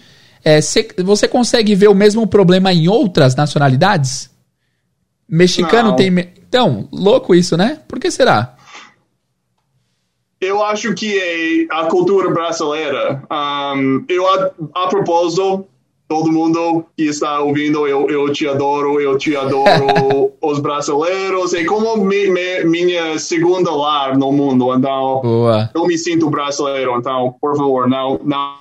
É, 0.45 0.61
cê- 0.61 0.89
você 1.05 1.27
consegue 1.27 1.75
ver 1.75 1.89
o 1.89 1.95
mesmo 1.95 2.25
problema 2.27 2.73
em 2.73 2.87
outras 2.87 3.35
nacionalidades? 3.35 4.31
Mexicano 5.29 5.89
Não. 5.91 5.97
tem. 5.97 6.09
Então, 6.49 6.89
louco 6.93 7.35
isso, 7.35 7.57
né? 7.57 7.79
Por 7.89 7.99
que 7.99 8.11
será? 8.11 8.55
Eu 10.41 10.63
acho 10.63 10.93
que 10.95 11.19
é 11.19 11.67
a 11.75 11.87
cultura 11.87 12.31
brasileira. 12.31 13.23
Um, 13.31 14.05
eu, 14.09 14.27
a, 14.29 14.51
a 14.75 14.87
propósito, 14.89 15.67
todo 16.09 16.31
mundo 16.31 16.85
que 16.97 17.05
está 17.05 17.41
ouvindo, 17.41 17.87
eu, 17.87 18.09
eu 18.11 18.31
te 18.33 18.47
adoro, 18.47 19.01
eu 19.01 19.17
te 19.17 19.35
adoro 19.35 20.33
os 20.43 20.59
brasileiros. 20.61 21.55
É 21.55 21.65
como 21.65 21.97
mi, 21.97 22.29
mi- 22.29 22.65
minha 22.65 23.19
segunda 23.19 23.71
lar 23.71 24.17
no 24.17 24.31
mundo. 24.31 24.75
Então, 24.75 25.21
Boa. 25.23 25.71
eu 25.75 25.87
me 25.87 25.97
sinto 25.97 26.29
brasileiro. 26.29 26.97
Então, 26.99 27.35
por 27.41 27.57
favor, 27.57 27.89
não, 27.89 28.21
não, 28.23 28.55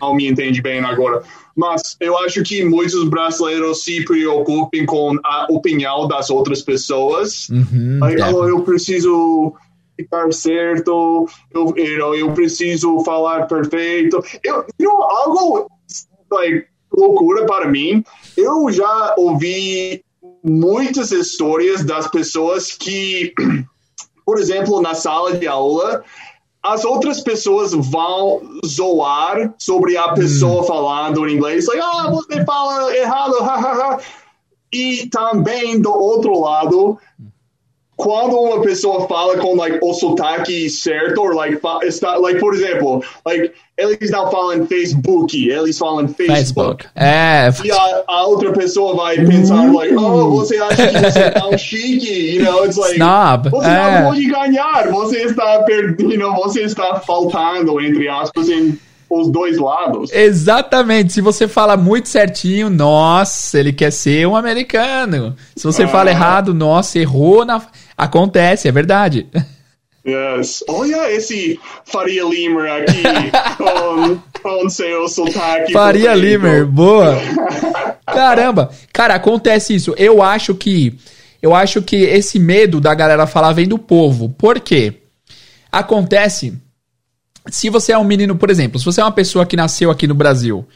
não 0.00 0.14
me 0.14 0.28
entende 0.28 0.62
bem 0.62 0.78
agora. 0.84 1.22
Mas 1.56 1.96
eu 2.00 2.16
acho 2.18 2.44
que 2.44 2.64
muitos 2.64 3.02
brasileiros 3.08 3.82
se 3.82 4.04
preocupem 4.04 4.86
com 4.86 5.16
a 5.24 5.46
opinião 5.50 6.06
das 6.06 6.30
outras 6.30 6.62
pessoas. 6.62 7.48
Uhum, 7.48 7.98
Like, 8.00 8.22
é. 8.22 8.30
eu 8.30 8.60
preciso 8.62 9.52
ficar 9.98 10.32
certo, 10.32 11.28
eu, 11.52 11.74
you 11.76 11.98
know, 11.98 12.14
eu 12.14 12.32
preciso 12.32 13.00
falar 13.00 13.48
perfeito. 13.48 14.22
Eu, 14.44 14.64
you 14.78 14.88
know, 14.88 15.02
algo 15.02 15.68
like, 16.30 16.66
loucura 16.92 17.44
para 17.46 17.68
mim. 17.68 18.04
Eu 18.36 18.70
já 18.70 19.14
ouvi 19.18 20.04
muitas 20.44 21.10
histórias 21.10 21.84
das 21.84 22.08
pessoas 22.08 22.72
que, 22.72 23.34
por 24.24 24.38
exemplo, 24.38 24.80
na 24.80 24.94
sala 24.94 25.36
de 25.36 25.48
aula, 25.48 26.04
as 26.62 26.84
outras 26.84 27.20
pessoas 27.20 27.72
vão 27.72 28.60
zoar 28.64 29.54
sobre 29.58 29.96
a 29.96 30.12
pessoa 30.12 30.62
falando 30.62 31.26
em 31.26 31.34
inglês. 31.34 31.66
Like, 31.66 31.80
ah, 31.82 32.10
você 32.10 32.44
fala 32.44 32.96
errado, 32.96 33.38
hahaha. 33.40 33.98
E 34.72 35.08
também 35.08 35.80
do 35.80 35.90
outro 35.90 36.38
lado, 36.38 36.98
quando 37.98 38.38
uma 38.38 38.60
pessoa 38.62 39.08
fala 39.08 39.36
com 39.38 39.56
like 39.56 39.80
o 39.82 39.92
sotaque 39.92 40.70
certo, 40.70 41.20
or 41.20 41.34
like 41.34 41.58
está 41.82 42.16
like 42.16 42.38
por 42.38 42.54
exemplo, 42.54 43.02
like 43.26 43.52
eles 43.76 44.10
não 44.12 44.30
falam 44.30 44.64
Facebook, 44.66 45.36
eles 45.50 45.76
falam 45.76 46.06
Facebook. 46.06 46.84
Facebook. 46.84 46.86
É. 46.94 47.50
E 47.64 47.70
a, 47.72 48.02
a 48.06 48.26
outra 48.26 48.52
pessoa 48.52 48.94
vai 48.94 49.16
pensar 49.16 49.72
like, 49.72 49.94
oh, 49.96 50.30
você 50.30 50.58
acha 50.58 50.86
que 50.86 50.98
você 51.00 51.18
é 51.18 51.30
tão 51.30 51.58
chique, 51.58 52.36
you 52.36 52.44
know? 52.44 52.64
It's 52.64 52.76
like 52.76 52.94
Snob, 52.94 53.50
você 53.50 53.68
é. 53.68 54.00
não 54.00 54.10
pode 54.10 54.24
ganhar, 54.26 54.90
você 54.92 55.18
está 55.24 55.62
perdendo, 55.64 56.12
you 56.12 56.18
know, 56.20 56.34
você 56.36 56.62
está 56.62 57.00
faltando 57.00 57.80
entre 57.80 58.08
aspas 58.08 58.48
em 58.48 58.78
os 59.10 59.30
dois 59.30 59.56
lados. 59.58 60.12
Exatamente. 60.12 61.14
Se 61.14 61.20
você 61.22 61.48
fala 61.48 61.76
muito 61.78 62.08
certinho, 62.10 62.68
nossa, 62.68 63.58
ele 63.58 63.72
quer 63.72 63.90
ser 63.90 64.26
um 64.28 64.36
americano. 64.36 65.34
Se 65.56 65.64
você 65.64 65.84
Ah. 65.84 65.88
fala 65.88 66.10
errado, 66.10 66.52
nossa, 66.52 66.98
errou 66.98 67.44
na. 67.44 67.62
Acontece, 67.98 68.68
é 68.68 68.72
verdade. 68.72 69.26
Yes. 70.06 70.62
Olha 70.68 71.12
esse 71.12 71.58
Faria 71.84 72.22
Limer 72.24 72.72
aqui 72.72 73.02
com, 73.58 74.18
com 74.40 74.70
seu 74.70 75.08
sotaque. 75.08 75.72
Faria 75.72 76.14
Limer, 76.14 76.64
boa. 76.64 77.16
Caramba, 78.06 78.70
cara, 78.92 79.16
acontece 79.16 79.74
isso. 79.74 79.94
Eu 79.98 80.22
acho 80.22 80.54
que 80.54 80.96
eu 81.42 81.54
acho 81.54 81.82
que 81.82 81.96
esse 81.96 82.38
medo 82.38 82.80
da 82.80 82.94
galera 82.94 83.26
falar 83.26 83.52
vem 83.52 83.66
do 83.66 83.78
povo. 83.78 84.28
Por 84.30 84.60
quê? 84.60 85.02
Acontece 85.70 86.56
se 87.50 87.68
você 87.68 87.92
é 87.92 87.98
um 87.98 88.04
menino, 88.04 88.36
por 88.36 88.48
exemplo, 88.50 88.78
se 88.78 88.84
você 88.84 89.00
é 89.00 89.04
uma 89.04 89.12
pessoa 89.12 89.44
que 89.44 89.56
nasceu 89.56 89.90
aqui 89.90 90.06
no 90.06 90.14
Brasil 90.14 90.66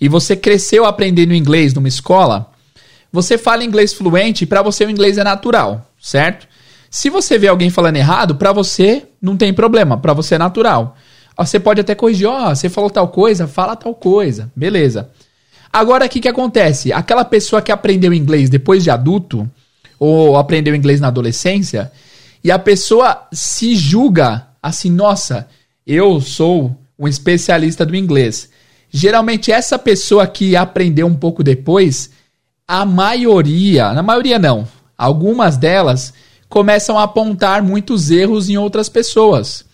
e 0.00 0.08
você 0.08 0.34
cresceu 0.34 0.84
aprendendo 0.84 1.34
inglês 1.34 1.72
numa 1.74 1.88
escola, 1.88 2.50
você 3.12 3.38
fala 3.38 3.64
inglês 3.64 3.92
fluente 3.92 4.44
e 4.44 4.46
para 4.46 4.62
você 4.62 4.84
o 4.84 4.90
inglês 4.90 5.18
é 5.18 5.24
natural, 5.24 5.90
certo? 6.00 6.48
Se 6.92 7.08
você 7.08 7.38
vê 7.38 7.48
alguém 7.48 7.70
falando 7.70 7.96
errado, 7.96 8.34
para 8.34 8.52
você 8.52 9.04
não 9.20 9.34
tem 9.34 9.50
problema, 9.50 9.96
para 9.96 10.12
você 10.12 10.34
é 10.34 10.38
natural. 10.38 10.94
Você 11.38 11.58
pode 11.58 11.80
até 11.80 11.94
corrigir, 11.94 12.28
ó, 12.28 12.50
oh, 12.50 12.54
você 12.54 12.68
falou 12.68 12.90
tal 12.90 13.08
coisa, 13.08 13.48
fala 13.48 13.74
tal 13.74 13.94
coisa, 13.94 14.52
beleza. 14.54 15.08
Agora, 15.72 16.04
o 16.04 16.08
que, 16.08 16.20
que 16.20 16.28
acontece? 16.28 16.92
Aquela 16.92 17.24
pessoa 17.24 17.62
que 17.62 17.72
aprendeu 17.72 18.12
inglês 18.12 18.50
depois 18.50 18.84
de 18.84 18.90
adulto, 18.90 19.50
ou 19.98 20.36
aprendeu 20.36 20.74
inglês 20.74 21.00
na 21.00 21.08
adolescência, 21.08 21.90
e 22.44 22.50
a 22.50 22.58
pessoa 22.58 23.26
se 23.32 23.74
julga 23.74 24.48
assim, 24.62 24.90
nossa, 24.90 25.48
eu 25.86 26.20
sou 26.20 26.76
um 26.98 27.08
especialista 27.08 27.86
do 27.86 27.96
inglês. 27.96 28.50
Geralmente, 28.90 29.50
essa 29.50 29.78
pessoa 29.78 30.26
que 30.26 30.54
aprendeu 30.54 31.06
um 31.06 31.14
pouco 31.14 31.42
depois, 31.42 32.10
a 32.68 32.84
maioria, 32.84 33.94
na 33.94 34.02
maioria 34.02 34.38
não, 34.38 34.68
algumas 34.98 35.56
delas 35.56 36.12
começam 36.52 36.98
a 36.98 37.04
apontar 37.04 37.62
muitos 37.62 38.10
erros 38.10 38.50
em 38.50 38.58
outras 38.58 38.86
pessoas. 38.86 39.64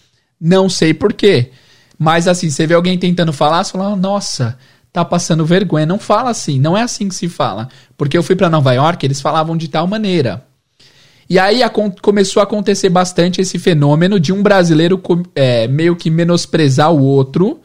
Não 0.40 0.68
sei 0.68 0.94
porquê. 0.94 1.50
Mas 1.98 2.28
assim, 2.28 2.48
você 2.48 2.68
vê 2.68 2.74
alguém 2.74 2.96
tentando 2.96 3.32
falar, 3.32 3.64
você 3.64 3.72
fala, 3.72 3.96
nossa, 3.96 4.56
tá 4.92 5.04
passando 5.04 5.44
vergonha. 5.44 5.84
Não 5.84 5.98
fala 5.98 6.30
assim, 6.30 6.60
não 6.60 6.76
é 6.76 6.82
assim 6.82 7.08
que 7.08 7.16
se 7.16 7.28
fala. 7.28 7.68
Porque 7.96 8.16
eu 8.16 8.22
fui 8.22 8.36
para 8.36 8.48
Nova 8.48 8.72
York, 8.72 9.04
eles 9.04 9.20
falavam 9.20 9.56
de 9.56 9.66
tal 9.66 9.88
maneira. 9.88 10.46
E 11.28 11.36
aí 11.36 11.64
a, 11.64 11.68
começou 11.68 12.40
a 12.40 12.44
acontecer 12.44 12.90
bastante 12.90 13.40
esse 13.40 13.58
fenômeno 13.58 14.20
de 14.20 14.32
um 14.32 14.40
brasileiro 14.40 15.02
é, 15.34 15.66
meio 15.66 15.96
que 15.96 16.10
menosprezar 16.10 16.92
o 16.92 17.02
outro, 17.02 17.60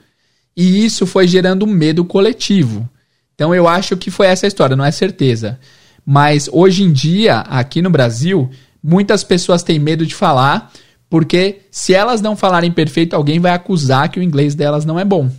e 0.57 0.83
isso 0.83 1.05
foi 1.05 1.27
gerando 1.27 1.67
um 1.67 1.69
medo 1.69 2.03
coletivo. 2.03 2.89
Então 3.35 3.53
eu 3.53 3.67
acho 3.67 3.95
que 3.95 4.09
foi 4.09 4.25
essa 4.25 4.47
a 4.47 4.49
história, 4.49 4.75
não 4.75 4.83
é 4.83 4.91
certeza. 4.91 5.59
Mas 6.03 6.49
hoje 6.51 6.81
em 6.81 6.91
dia, 6.91 7.41
aqui 7.41 7.79
no 7.79 7.91
Brasil, 7.91 8.49
muitas 8.83 9.23
pessoas 9.23 9.63
têm 9.63 9.79
medo 9.79 10.05
de 10.05 10.13
falar, 10.13 10.71
porque 11.09 11.61
se 11.71 11.93
elas 11.93 12.21
não 12.21 12.35
falarem 12.35 12.71
perfeito, 12.71 13.15
alguém 13.15 13.39
vai 13.39 13.53
acusar 13.53 14.09
que 14.09 14.19
o 14.19 14.23
inglês 14.23 14.55
delas 14.55 14.83
não 14.83 14.99
é 14.99 15.05
bom. 15.05 15.31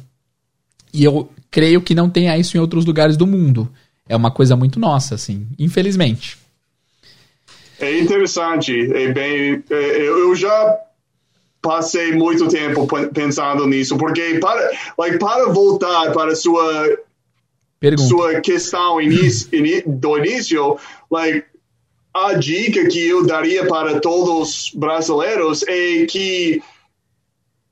E 0.92 1.04
eu 1.04 1.28
creio 1.50 1.82
que 1.82 1.94
não 1.94 2.08
tenha 2.08 2.38
isso 2.38 2.56
em 2.56 2.60
outros 2.60 2.84
lugares 2.84 3.16
do 3.16 3.26
mundo. 3.26 3.68
É 4.08 4.16
uma 4.16 4.30
coisa 4.30 4.56
muito 4.56 4.78
nossa, 4.78 5.14
assim, 5.16 5.46
infelizmente. 5.58 6.38
É 7.80 7.98
interessante, 7.98 8.72
é 8.92 9.12
bem, 9.12 9.62
é, 9.68 10.08
eu 10.08 10.34
já 10.34 10.78
passei 11.60 12.12
muito 12.12 12.46
tempo 12.48 12.86
pensando 13.12 13.66
nisso, 13.66 13.96
porque 13.96 14.38
para, 14.38 14.70
like, 14.98 15.18
para 15.18 15.50
voltar 15.50 16.12
para 16.12 16.36
sua 16.36 16.98
Pergunta. 17.80 18.08
sua 18.08 18.40
questão 18.40 19.00
inicio, 19.00 19.48
do 19.86 20.18
início, 20.18 20.78
like, 21.10 21.44
a 22.14 22.34
dica 22.34 22.86
que 22.86 23.08
eu 23.08 23.26
daria 23.26 23.66
para 23.66 24.00
todos 24.00 24.70
os 24.70 24.70
brasileiros 24.74 25.64
é 25.66 26.06
que 26.06 26.62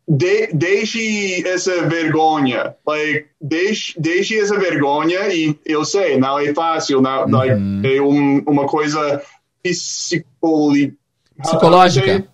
de, 0.09 0.49
deixe 0.53 1.47
essa 1.47 1.87
vergonha, 1.87 2.75
like, 2.85 3.27
deixe, 3.41 3.95
deixe 3.99 4.39
essa 4.39 4.59
vergonha 4.59 5.33
e 5.33 5.57
eu 5.65 5.85
sei, 5.85 6.19
não 6.19 6.39
é 6.39 6.53
fácil, 6.53 7.01
não, 7.01 7.25
uhum. 7.25 7.83
é 7.85 8.01
um, 8.03 8.43
uma 8.47 8.67
coisa 8.67 9.23
psicoli, 9.63 10.95
psicológica. 11.41 12.27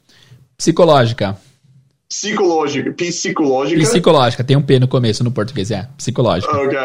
Psicológica. 0.57 1.39
Psicológica. 2.09 2.95
Psicológica. 2.97 3.81
Psicológica. 3.83 4.43
Tem 4.43 4.57
um 4.57 4.63
P 4.63 4.81
no 4.81 4.89
começo 4.89 5.23
no 5.23 5.31
português, 5.31 5.71
é. 5.71 5.87
Psicológica. 5.97 6.57
Ok. 6.57 6.79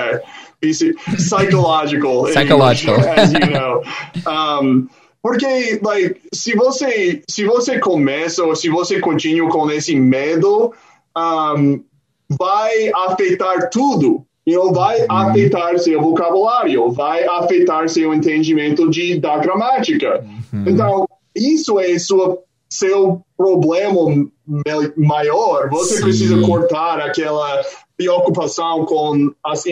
Psychological. 1.18 2.26
Psychological. 2.26 2.96
as 3.18 3.34
you 3.34 3.40
know. 3.52 3.82
Um, 4.62 4.88
porque, 5.24 5.80
like, 5.82 6.20
se 6.34 6.54
você, 6.54 7.24
se 7.30 7.46
você 7.46 7.80
começa 7.80 8.44
ou 8.44 8.54
se 8.58 8.68
você 8.68 9.00
continua 9.00 9.50
com 9.50 9.72
esse 9.72 9.96
medo, 9.96 10.74
um, 11.18 11.82
vai 12.30 12.92
afetar 12.94 13.70
tudo. 13.70 14.26
You 14.46 14.62
know, 14.62 14.74
vai 14.74 15.00
uhum. 15.04 15.08
afetar 15.10 15.80
seu 15.80 16.02
vocabulário, 16.02 16.92
vai 16.92 17.24
afetar 17.24 17.88
seu 17.88 18.14
entendimento 18.14 18.90
de, 18.90 19.18
da 19.18 19.38
gramática. 19.38 20.26
Uhum. 20.52 20.66
Então, 20.68 21.08
isso 21.34 21.80
é 21.80 21.98
sua, 21.98 22.44
seu 22.74 23.22
problema 23.38 24.28
maior. 24.98 25.70
Você 25.70 25.98
Sim. 25.98 26.02
precisa 26.02 26.42
cortar 26.42 27.00
aquela 27.00 27.64
preocupação 27.96 28.86
com 28.86 29.32
as 29.46 29.64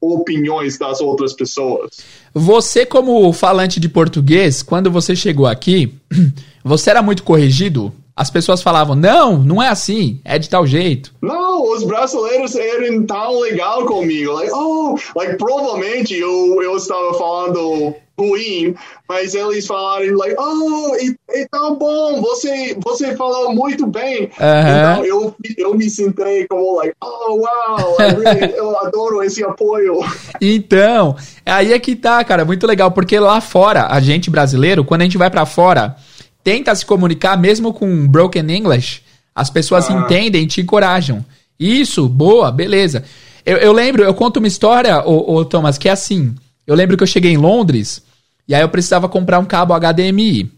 opiniões 0.00 0.78
das 0.78 1.00
outras 1.00 1.32
pessoas. 1.32 1.90
Você, 2.34 2.84
como 2.84 3.32
falante 3.32 3.80
de 3.80 3.88
português, 3.88 4.62
quando 4.62 4.90
você 4.90 5.16
chegou 5.16 5.46
aqui, 5.46 5.94
você 6.62 6.90
era 6.90 7.02
muito 7.02 7.22
corrigido? 7.22 7.92
As 8.14 8.30
pessoas 8.30 8.60
falavam, 8.60 8.96
não, 8.96 9.38
não 9.38 9.62
é 9.62 9.68
assim, 9.68 10.20
é 10.24 10.38
de 10.38 10.48
tal 10.48 10.66
jeito. 10.66 11.14
Não, 11.22 11.47
os 11.62 11.84
brasileiros 11.84 12.54
eram 12.56 13.04
tão 13.04 13.40
legal 13.40 13.84
comigo. 13.86 14.32
Like, 14.32 14.52
oh, 14.52 14.98
like, 15.16 15.36
provavelmente 15.36 16.14
eu, 16.14 16.62
eu 16.62 16.76
estava 16.76 17.14
falando 17.14 17.94
ruim, 18.18 18.74
mas 19.08 19.34
eles 19.34 19.66
falaram, 19.66 20.16
like, 20.16 20.34
oh, 20.38 20.94
é, 20.96 21.40
é 21.42 21.46
tão 21.50 21.76
bom, 21.76 22.20
você, 22.20 22.76
você 22.82 23.16
falou 23.16 23.54
muito 23.54 23.86
bem. 23.86 24.24
Uh 24.24 24.28
-huh. 24.28 24.92
Então 24.92 25.04
eu, 25.04 25.34
eu 25.56 25.74
me 25.74 25.88
sentei 25.88 26.46
como, 26.48 26.76
like, 26.76 26.94
oh, 27.00 27.36
wow, 27.36 27.96
really, 27.98 28.52
eu 28.58 28.76
adoro 28.78 29.22
esse 29.22 29.44
apoio. 29.44 30.00
Então, 30.40 31.16
aí 31.46 31.72
é 31.72 31.78
que 31.78 31.94
tá, 31.94 32.22
cara, 32.24 32.44
muito 32.44 32.66
legal, 32.66 32.90
porque 32.90 33.18
lá 33.18 33.40
fora, 33.40 33.86
a 33.86 34.00
gente 34.00 34.30
brasileiro, 34.30 34.84
quando 34.84 35.02
a 35.02 35.04
gente 35.04 35.18
vai 35.18 35.30
para 35.30 35.46
fora, 35.46 35.96
tenta 36.42 36.74
se 36.74 36.84
comunicar 36.84 37.38
mesmo 37.38 37.72
com 37.72 38.06
broken 38.08 38.50
English, 38.50 39.02
as 39.34 39.48
pessoas 39.48 39.88
ah. 39.88 39.92
entendem 39.92 40.42
e 40.42 40.46
te 40.46 40.60
encorajam. 40.60 41.24
Isso, 41.58 42.08
boa, 42.08 42.52
beleza. 42.52 43.04
Eu, 43.44 43.56
eu 43.56 43.72
lembro, 43.72 44.04
eu 44.04 44.14
conto 44.14 44.38
uma 44.38 44.46
história, 44.46 45.02
ô, 45.04 45.34
ô, 45.36 45.44
Thomas, 45.44 45.78
que 45.78 45.88
é 45.88 45.92
assim. 45.92 46.34
Eu 46.66 46.74
lembro 46.74 46.96
que 46.96 47.02
eu 47.02 47.06
cheguei 47.06 47.32
em 47.32 47.38
Londres 47.38 48.02
e 48.46 48.54
aí 48.54 48.62
eu 48.62 48.68
precisava 48.68 49.08
comprar 49.08 49.38
um 49.38 49.44
cabo 49.44 49.74
HDMI, 49.74 50.50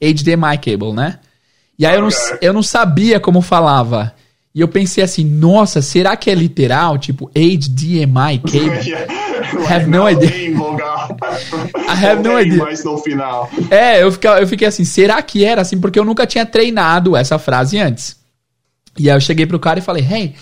HDMI 0.00 0.58
cable, 0.60 0.92
né? 0.92 1.18
E 1.78 1.86
aí 1.86 1.94
eu 1.94 2.02
não, 2.02 2.08
eu 2.40 2.52
não 2.52 2.62
sabia 2.62 3.18
como 3.18 3.40
falava. 3.40 4.14
E 4.54 4.60
eu 4.60 4.68
pensei 4.68 5.02
assim, 5.02 5.24
nossa, 5.24 5.80
será 5.80 6.14
que 6.14 6.30
é 6.30 6.34
literal? 6.34 6.98
Tipo, 6.98 7.30
HDMI 7.34 8.38
cable? 8.38 8.92
I 9.52 9.72
have 9.72 9.86
no 9.86 10.08
idea. 10.08 10.28
I 10.28 12.04
have 12.04 12.22
no 12.22 12.38
idea. 12.38 12.58
Mas 12.58 12.84
no 12.84 12.98
final. 12.98 13.50
É, 13.70 14.02
eu 14.02 14.12
fiquei, 14.12 14.30
eu 14.30 14.46
fiquei 14.46 14.68
assim, 14.68 14.84
será 14.84 15.20
que 15.22 15.44
era 15.44 15.62
assim? 15.62 15.78
Porque 15.80 15.98
eu 15.98 16.04
nunca 16.04 16.26
tinha 16.26 16.46
treinado 16.46 17.16
essa 17.16 17.38
frase 17.38 17.78
antes. 17.78 18.16
E 18.98 19.08
aí 19.08 19.16
eu 19.16 19.20
cheguei 19.20 19.46
pro 19.46 19.58
cara 19.58 19.78
e 19.78 19.82
falei, 19.82 20.06
hey, 20.08 20.34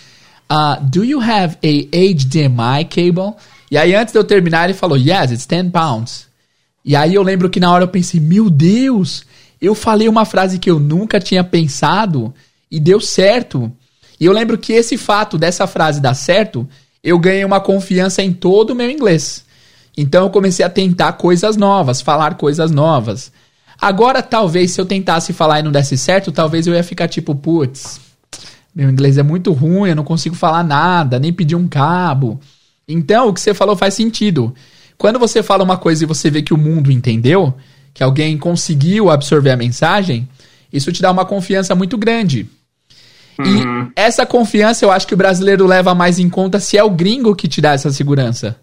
uh, 0.51 0.83
do 0.83 1.05
you 1.05 1.21
have 1.21 1.57
a 1.63 2.15
HDMI 2.15 2.85
cable? 2.89 3.35
E 3.71 3.77
aí 3.77 3.95
antes 3.95 4.13
de 4.13 4.19
eu 4.19 4.25
terminar 4.25 4.65
ele 4.65 4.75
falou, 4.75 4.97
yes, 4.97 5.31
it's 5.31 5.47
10 5.47 5.71
pounds. 5.71 6.27
E 6.85 6.97
aí 6.97 7.15
eu 7.15 7.23
lembro 7.23 7.49
que 7.51 7.61
na 7.61 7.71
hora 7.71 7.85
eu 7.85 7.89
pensei, 7.89 8.21
meu 8.21 8.51
Deus, 8.51 9.25
eu 9.61 9.75
falei 9.75 10.09
uma 10.09 10.25
frase 10.25 10.59
que 10.59 10.71
eu 10.71 10.81
nunca 10.81 11.21
tinha 11.21 11.45
pensado 11.45 12.35
e 12.71 12.81
deu 12.81 13.01
certo. 13.01 13.71
E 14.19 14.25
eu 14.25 14.33
lembro 14.33 14.59
que 14.59 14.73
esse 14.73 14.97
fato 14.97 15.39
dessa 15.39 15.67
frase 15.67 16.01
dar 16.01 16.15
certo, 16.15 16.69
eu 17.03 17.19
ganhei 17.19 17.45
uma 17.45 17.61
confiança 17.61 18.23
em 18.23 18.33
todo 18.33 18.71
o 18.71 18.75
meu 18.75 18.91
inglês. 18.91 19.45
Então 19.97 20.25
eu 20.25 20.31
comecei 20.31 20.65
a 20.65 20.71
tentar 20.71 21.13
coisas 21.15 21.57
novas, 21.57 22.01
falar 22.01 22.35
coisas 22.35 22.71
novas. 22.71 23.33
Agora, 23.81 24.23
talvez, 24.23 24.73
se 24.73 24.81
eu 24.81 24.85
tentasse 24.85 25.33
falar 25.33 25.61
e 25.61 25.63
não 25.63 25.73
desse 25.73 25.97
certo, 25.97 26.31
talvez 26.31 26.67
eu 26.67 26.75
ia 26.75 26.85
ficar 26.85 27.09
tipo, 27.09 27.35
putz, 27.35 27.99
meu 28.75 28.89
inglês 28.89 29.19
é 29.19 29.23
muito 29.23 29.53
ruim, 29.53 29.91
eu 29.91 29.97
não 29.97 30.05
consigo 30.05 30.35
falar 30.35 30.63
nada, 30.63 31.19
nem 31.19 31.33
pedir 31.33 31.57
um 31.57 31.69
cabo. 31.69 32.41
Então, 32.87 33.29
o 33.29 33.35
que 33.35 33.41
você 33.41 33.55
falou 33.55 33.77
faz 33.77 33.95
sentido. 33.95 34.55
Quando 34.97 35.19
você 35.19 35.43
fala 35.43 35.65
uma 35.65 35.77
coisa 35.77 36.05
e 36.05 36.07
você 36.07 36.31
vê 36.31 36.43
que 36.43 36.53
o 36.53 36.59
mundo 36.59 36.91
entendeu, 36.91 37.55
que 37.95 38.03
alguém 38.03 38.37
conseguiu 38.37 39.11
absorver 39.11 39.51
a 39.51 39.57
mensagem, 39.57 40.29
isso 40.73 40.93
te 40.93 41.03
dá 41.03 41.11
uma 41.11 41.25
confiança 41.25 41.75
muito 41.75 41.97
grande. 41.97 42.49
Uhum. 43.39 43.89
E 43.89 43.93
essa 43.97 44.27
confiança 44.27 44.85
eu 44.85 44.93
acho 44.93 45.07
que 45.07 45.15
o 45.15 45.17
brasileiro 45.17 45.67
leva 45.67 45.95
mais 45.95 46.19
em 46.19 46.29
conta 46.29 46.61
se 46.61 46.77
é 46.77 46.85
o 46.85 46.91
gringo 46.91 47.35
que 47.35 47.49
te 47.49 47.61
dá 47.61 47.73
essa 47.73 47.91
segurança. 47.91 48.57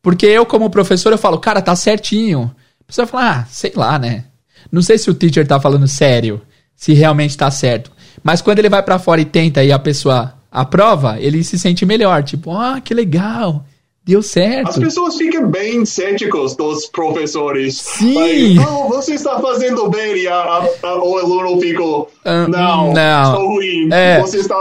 Porque 0.00 0.26
eu, 0.26 0.44
como 0.46 0.70
professor, 0.70 1.12
eu 1.12 1.18
falo, 1.18 1.38
cara, 1.38 1.62
tá 1.62 1.74
certinho. 1.76 2.54
A 2.80 2.84
pessoa 2.84 3.06
fala, 3.06 3.30
ah, 3.30 3.46
sei 3.48 3.72
lá, 3.74 3.98
né? 3.98 4.24
Não 4.70 4.82
sei 4.82 4.98
se 4.98 5.10
o 5.10 5.14
teacher 5.14 5.46
tá 5.46 5.60
falando 5.60 5.86
sério, 5.86 6.40
se 6.74 6.92
realmente 6.92 7.36
tá 7.36 7.50
certo. 7.50 7.90
Mas 8.22 8.40
quando 8.42 8.58
ele 8.58 8.68
vai 8.68 8.82
para 8.82 8.98
fora 8.98 9.20
e 9.20 9.24
tenta 9.24 9.62
e 9.62 9.70
a 9.72 9.78
pessoa 9.78 10.34
aprova, 10.50 11.16
ele 11.20 11.42
se 11.44 11.58
sente 11.58 11.84
melhor. 11.86 12.22
Tipo, 12.22 12.52
ah, 12.52 12.80
que 12.82 12.92
legal. 12.92 13.64
Deu 14.04 14.20
certo. 14.20 14.68
As 14.70 14.78
pessoas 14.78 15.14
ficam 15.16 15.48
bem 15.48 15.84
céticos 15.86 16.56
dos 16.56 16.86
professores. 16.86 17.78
Sim. 17.78 18.56
Like, 18.58 18.68
oh, 18.68 18.88
você 18.88 19.14
está 19.14 19.38
fazendo 19.38 19.88
bem. 19.88 20.16
E 20.16 20.26
a, 20.26 20.34
a, 20.34 20.68
a, 20.82 21.04
o 21.04 21.18
aluno 21.18 21.60
fica, 21.60 21.84
Ah, 22.24 22.48
não, 22.48 22.92
não. 22.92 23.22
estou 23.32 23.46
ruim. 23.46 23.88
É. 23.92 24.20
Você 24.20 24.38
está 24.38 24.56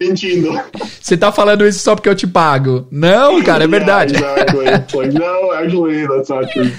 mentindo. 0.00 0.52
Você 1.00 1.16
tá 1.16 1.32
falando 1.32 1.66
isso 1.66 1.80
só 1.80 1.96
porque 1.96 2.08
eu 2.08 2.14
te 2.14 2.28
pago. 2.28 2.86
Não, 2.88 3.42
cara, 3.42 3.64
é 3.64 3.66
verdade. 3.66 4.14
Yeah, 4.14 4.42
exactly. 4.42 4.68
It's 4.68 4.94
like, 4.94 5.14
no, 5.14 5.50
actually, 5.50 6.06
that's 6.06 6.28
not 6.28 6.46
true. 6.52 6.70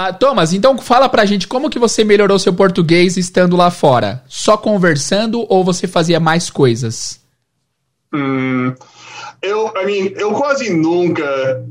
Ah, 0.00 0.12
Thomas, 0.12 0.52
então 0.52 0.78
fala 0.78 1.08
pra 1.08 1.24
gente 1.24 1.48
como 1.48 1.68
que 1.68 1.76
você 1.76 2.04
melhorou 2.04 2.38
seu 2.38 2.54
português 2.54 3.16
estando 3.16 3.56
lá 3.56 3.68
fora? 3.68 4.22
Só 4.28 4.56
conversando 4.56 5.44
ou 5.48 5.64
você 5.64 5.88
fazia 5.88 6.20
mais 6.20 6.48
coisas? 6.48 7.20
Hum, 8.14 8.72
eu, 9.42 9.72
I 9.74 9.84
mean, 9.84 10.12
eu 10.14 10.30
quase 10.34 10.72
nunca 10.72 11.66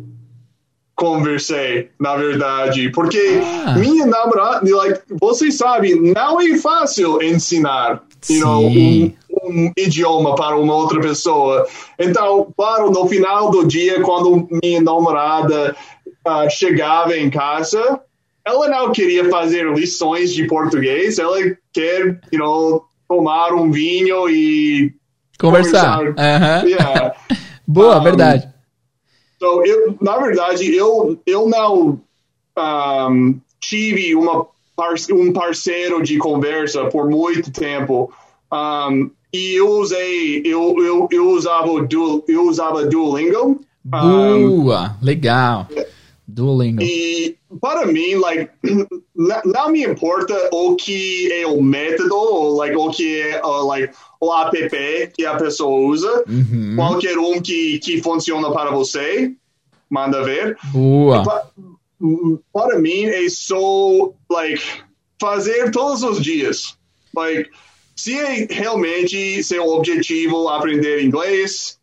conversei, 0.93 1.89
na 1.97 2.17
verdade, 2.17 2.89
porque 2.91 3.39
Ah. 3.65 3.75
minha 3.77 4.05
namorada, 4.05 4.75
like, 4.75 4.99
você 5.21 5.49
sabe, 5.49 5.95
não 5.95 6.41
é 6.41 6.57
fácil 6.57 7.21
ensinar, 7.23 8.03
you 8.29 8.41
know, 8.41 8.67
um, 8.67 9.13
um 9.45 9.71
idioma 9.77 10.35
para 10.35 10.57
uma 10.57 10.75
outra 10.75 10.99
pessoa. 10.99 11.65
Então, 11.97 12.53
claro, 12.57 12.91
no 12.91 13.07
final 13.07 13.51
do 13.51 13.65
dia, 13.65 14.01
quando 14.01 14.49
minha 14.61 14.81
namorada 14.81 15.73
ah, 16.25 16.49
chegava 16.49 17.15
em 17.15 17.29
casa, 17.29 18.01
ela 18.47 18.69
não 18.69 18.91
queria 18.91 19.29
fazer 19.29 19.69
lições 19.73 20.33
de 20.33 20.47
português, 20.47 21.19
ela 21.19 21.37
quer, 21.73 22.19
you 22.31 22.39
know, 22.39 22.85
tomar 23.07 23.53
um 23.53 23.69
vinho 23.69 24.29
e 24.29 24.93
Conversar. 25.37 25.97
Conversar. 25.97 26.25
Aham. 26.25 26.67
Yeah. 26.67 27.15
Boa, 27.67 27.99
Um, 27.99 28.03
verdade. 28.03 28.49
So, 29.39 29.63
eu, 29.65 29.97
na 30.01 30.17
verdade, 30.17 30.73
eu, 30.73 31.19
eu 31.25 31.47
não 31.47 32.01
um, 32.57 33.39
tive 33.59 34.15
uma 34.15 34.47
um 35.11 35.33
parceiro 35.33 36.01
de 36.03 36.17
conversa 36.17 36.85
por 36.85 37.09
muito 37.09 37.51
tempo. 37.51 38.11
Um, 38.51 39.11
e 39.33 39.59
eu 39.59 39.69
usei, 39.69 40.41
eu, 40.45 40.75
eu, 40.79 41.07
eu, 41.11 41.29
usava, 41.31 41.81
Duol, 41.81 42.23
eu 42.27 42.47
usava 42.47 42.85
Duolingo. 42.85 43.61
Boa, 43.83 44.95
legal. 45.01 45.67
Duolingo. 46.27 46.81
e 46.81 47.36
para 47.61 47.85
mim, 47.85 48.15
like, 48.15 48.49
não 49.45 49.69
me 49.69 49.83
importa 49.85 50.49
o 50.51 50.75
que 50.75 51.31
é 51.31 51.45
o 51.47 51.61
método, 51.61 52.15
ou 52.15 52.55
like, 52.55 52.75
o 52.75 52.89
que 52.89 53.21
é 53.21 53.41
uh, 53.43 53.65
like, 53.65 53.93
o 54.19 54.33
app 54.33 55.11
que 55.15 55.25
a 55.25 55.35
pessoa 55.35 55.87
usa. 55.87 56.23
Uhum. 56.27 56.75
Qualquer 56.75 57.17
um 57.17 57.41
que, 57.41 57.79
que 57.79 58.01
funciona 58.01 58.51
para 58.51 58.71
você, 58.71 59.31
manda 59.89 60.23
ver. 60.23 60.57
Boa. 60.73 61.23
Pa- 61.23 61.47
m- 62.01 62.39
Para 62.51 62.77
mim 62.79 63.05
é 63.05 63.27
só, 63.29 64.11
like, 64.29 64.61
fazer 65.19 65.71
todos 65.71 66.03
os 66.03 66.21
dias. 66.21 66.77
Like, 67.15 67.49
se 67.95 68.17
é 68.17 68.45
realmente 68.49 69.41
seu 69.43 69.65
objetivo 69.67 70.47
aprender 70.49 71.01
inglês, 71.03 71.79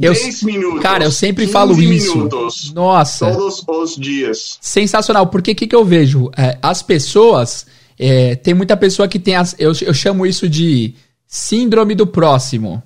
Eu, 0.00 0.12
10 0.12 0.42
minutos. 0.44 0.80
cara, 0.80 1.04
eu 1.04 1.10
sempre 1.10 1.44
15 1.44 1.52
falo 1.52 1.80
isso. 1.80 2.14
minutos. 2.16 2.72
Nossa. 2.72 3.32
Todos 3.32 3.64
os 3.66 3.96
dias. 3.96 4.58
Sensacional. 4.60 5.26
Porque 5.26 5.52
o 5.52 5.54
que, 5.54 5.66
que 5.66 5.74
eu 5.74 5.84
vejo? 5.84 6.30
É, 6.36 6.56
as 6.62 6.82
pessoas. 6.82 7.66
é, 7.98 8.36
tem 8.36 8.54
muita 8.54 8.76
pessoa 8.76 9.08
que 9.08 9.18
tem. 9.18 9.34
As, 9.34 9.56
eu, 9.58 9.72
eu 9.82 9.92
chamo 9.92 10.24
isso 10.24 10.48
de 10.48 10.94
síndrome 11.26 11.94
do 11.94 12.06
próximo. 12.06 12.82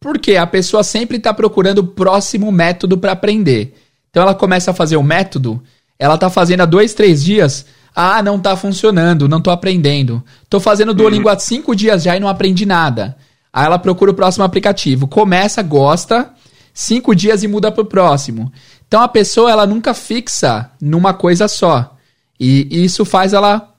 Porque 0.00 0.36
a 0.36 0.46
pessoa 0.46 0.82
sempre 0.82 1.16
está 1.16 1.32
procurando 1.32 1.78
o 1.78 1.86
próximo 1.86 2.50
método 2.50 2.96
para 2.96 3.12
aprender. 3.12 3.74
Então 4.10 4.22
ela 4.22 4.34
começa 4.34 4.70
a 4.70 4.74
fazer 4.74 4.96
o 4.96 5.02
método, 5.02 5.62
ela 5.98 6.16
tá 6.16 6.30
fazendo 6.30 6.62
há 6.62 6.66
dois, 6.66 6.94
três 6.94 7.22
dias. 7.22 7.66
Ah, 7.94 8.22
não 8.22 8.38
tá 8.38 8.56
funcionando, 8.56 9.28
não 9.28 9.40
tô 9.40 9.50
aprendendo. 9.50 10.22
Tô 10.50 10.60
fazendo 10.60 10.92
Duolingo 10.92 11.28
há 11.30 11.38
cinco 11.38 11.74
dias 11.74 12.02
já 12.02 12.16
e 12.16 12.20
não 12.20 12.28
aprendi 12.28 12.66
nada. 12.66 13.16
Aí 13.52 13.64
ela 13.64 13.78
procura 13.78 14.10
o 14.10 14.14
próximo 14.14 14.44
aplicativo. 14.44 15.08
Começa, 15.08 15.62
gosta, 15.62 16.30
cinco 16.76 17.14
dias 17.14 17.42
e 17.42 17.48
muda 17.48 17.72
pro 17.72 17.86
próximo. 17.86 18.52
Então 18.86 19.00
a 19.00 19.08
pessoa 19.08 19.50
ela 19.50 19.66
nunca 19.66 19.94
fixa 19.94 20.70
numa 20.78 21.14
coisa 21.14 21.48
só. 21.48 21.96
E 22.38 22.68
isso 22.84 23.02
faz 23.06 23.32
ela 23.32 23.74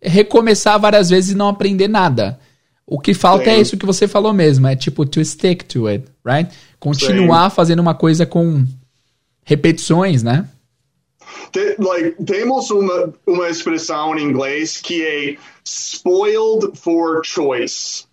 recomeçar 0.00 0.78
várias 0.78 1.08
vezes 1.08 1.30
e 1.30 1.36
não 1.36 1.48
aprender 1.48 1.88
nada. 1.88 2.38
O 2.86 3.00
que 3.00 3.14
falta 3.14 3.48
é 3.48 3.54
Sim. 3.54 3.60
isso 3.62 3.76
que 3.78 3.86
você 3.86 4.06
falou 4.06 4.34
mesmo, 4.34 4.66
é 4.66 4.76
tipo 4.76 5.06
to 5.06 5.24
stick 5.24 5.62
to 5.62 5.86
it, 5.86 6.04
right? 6.22 6.54
Continuar 6.78 7.48
fazendo 7.48 7.80
uma 7.80 7.94
coisa 7.94 8.26
com 8.26 8.66
repetições, 9.42 10.22
né? 10.22 10.46
Te- 11.50 11.76
like, 11.78 12.22
temos 12.24 12.70
uma, 12.70 13.14
uma 13.26 13.48
expressão 13.48 14.14
em 14.18 14.22
inglês 14.22 14.76
que 14.82 15.02
é 15.02 15.36
spoiled 15.64 16.78
for 16.78 17.22
choice. 17.24 18.04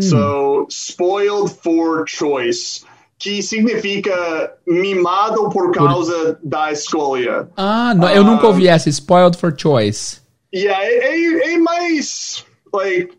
So, 0.00 0.66
spoiled 0.70 1.50
for 1.62 2.04
choice. 2.08 2.82
Que 3.18 3.42
significa 3.42 4.54
mimado 4.66 5.48
por 5.50 5.72
causa 5.72 6.38
da 6.42 6.70
escolha. 6.70 7.48
Ah, 7.56 7.92
não, 7.94 8.08
eu 8.08 8.22
nunca 8.22 8.46
ouvi 8.46 8.68
essa, 8.68 8.88
spoiled 8.88 9.36
for 9.36 9.52
choice. 9.56 10.20
Yeah, 10.54 10.84
é, 10.84 10.98
é, 10.98 11.54
é 11.54 11.58
mais, 11.58 12.44
like, 12.72 13.18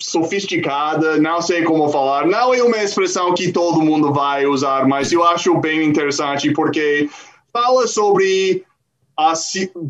sofisticada, 0.00 1.18
não 1.18 1.40
sei 1.40 1.62
como 1.62 1.88
falar. 1.88 2.26
Não 2.26 2.54
é 2.54 2.62
uma 2.62 2.78
expressão 2.78 3.34
que 3.34 3.52
todo 3.52 3.82
mundo 3.82 4.12
vai 4.12 4.46
usar, 4.46 4.86
mas 4.86 5.12
eu 5.12 5.24
acho 5.24 5.58
bem 5.58 5.84
interessante 5.84 6.52
porque 6.52 7.08
fala 7.52 7.86
sobre 7.86 8.64
a 9.18 9.32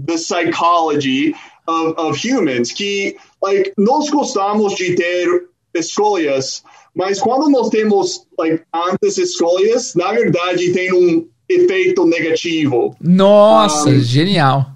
the 0.07 0.17
psychology 0.17 1.35
of, 1.67 1.95
of 1.99 2.17
humans, 2.19 2.73
que, 2.73 3.17
like, 3.43 3.73
nós 3.77 4.09
gostamos 4.09 4.75
de 4.75 4.95
ter 4.95 5.49
escolhas, 5.75 6.63
mas 6.97 7.21
quando 7.21 7.49
nós 7.51 7.69
temos, 7.69 8.27
like, 8.39 8.63
antes 8.75 9.19
escolhas, 9.19 9.95
na 9.95 10.11
verdade 10.13 10.73
tem 10.73 10.93
um 10.93 11.29
efeito 11.49 12.05
negativo. 12.07 12.97
Nossa, 13.01 13.91
Um, 13.91 14.01
genial. 14.01 14.67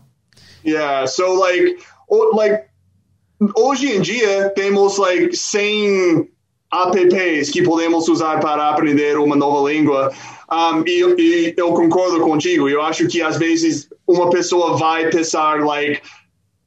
Yeah, 0.64 1.06
so 1.08 1.34
like, 1.34 1.78
o- 2.08 2.36
like 2.36 2.64
hoje 3.56 3.90
em 3.96 4.00
dia 4.02 4.50
temos 4.54 4.98
like 4.98 5.34
100 5.34 6.28
apps 6.72 7.50
que 7.50 7.62
podemos 7.62 8.06
usar 8.08 8.38
para 8.40 8.68
aprender 8.70 9.18
uma 9.18 9.34
nova 9.34 9.68
língua. 9.72 10.12
Um, 10.52 10.84
e, 10.86 11.00
e 11.18 11.54
eu 11.56 11.72
concordo 11.72 12.20
contigo. 12.20 12.68
Eu 12.68 12.82
acho 12.82 13.06
que 13.08 13.22
às 13.22 13.38
vezes 13.38 13.88
uma 14.06 14.30
pessoa 14.30 14.76
vai 14.76 15.08
pensar 15.10 15.64
like 15.64 16.00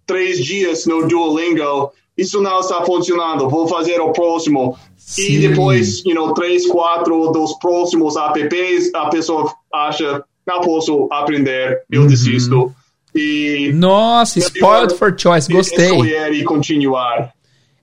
três 0.05 0.43
dias 0.43 0.85
no 0.85 1.07
Duolingo, 1.07 1.91
isso 2.17 2.41
não 2.41 2.59
está 2.59 2.83
funcionando. 2.83 3.49
Vou 3.49 3.67
fazer 3.67 3.99
o 3.99 4.11
próximo. 4.11 4.77
Sim. 4.97 5.33
E 5.33 5.47
depois, 5.47 6.03
you 6.05 6.13
know, 6.15 6.33
três, 6.33 6.65
quatro 6.67 7.31
dos 7.31 7.53
próximos 7.59 8.15
apps, 8.15 8.93
a 8.93 9.07
pessoa 9.09 9.53
acha 9.73 10.23
não 10.45 10.61
posso 10.61 11.07
aprender, 11.11 11.83
eu 11.89 12.05
desisto. 12.05 12.73
E 13.15 13.71
Nossa, 13.75 14.39
spoiled 14.39 14.95
for 14.95 15.15
choice, 15.17 15.51
gostei. 15.51 15.85
escolher 15.85 16.33
e 16.33 16.43
continuar. 16.43 17.31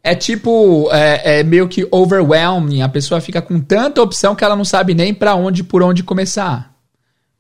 É 0.02 0.14
tipo, 0.14 0.88
é, 0.92 1.40
é 1.40 1.42
meio 1.42 1.68
que 1.68 1.86
overwhelming. 1.90 2.82
A 2.82 2.88
pessoa 2.88 3.20
fica 3.20 3.40
com 3.40 3.60
tanta 3.60 4.02
opção 4.02 4.34
que 4.34 4.42
ela 4.44 4.56
não 4.56 4.64
sabe 4.64 4.94
nem 4.94 5.12
pra 5.14 5.34
onde, 5.34 5.62
por 5.62 5.82
onde 5.82 6.02
começar. 6.02 6.74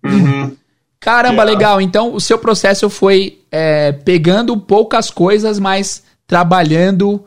Caramba, 1.00 1.42
Yeah. 1.42 1.44
legal. 1.44 1.80
Então, 1.80 2.14
o 2.14 2.20
seu 2.20 2.38
processo 2.38 2.90
foi 2.90 3.38
é, 3.50 3.92
pegando 3.92 4.56
poucas 4.56 5.10
coisas, 5.10 5.58
mas 5.58 6.02
trabalhando 6.30 7.24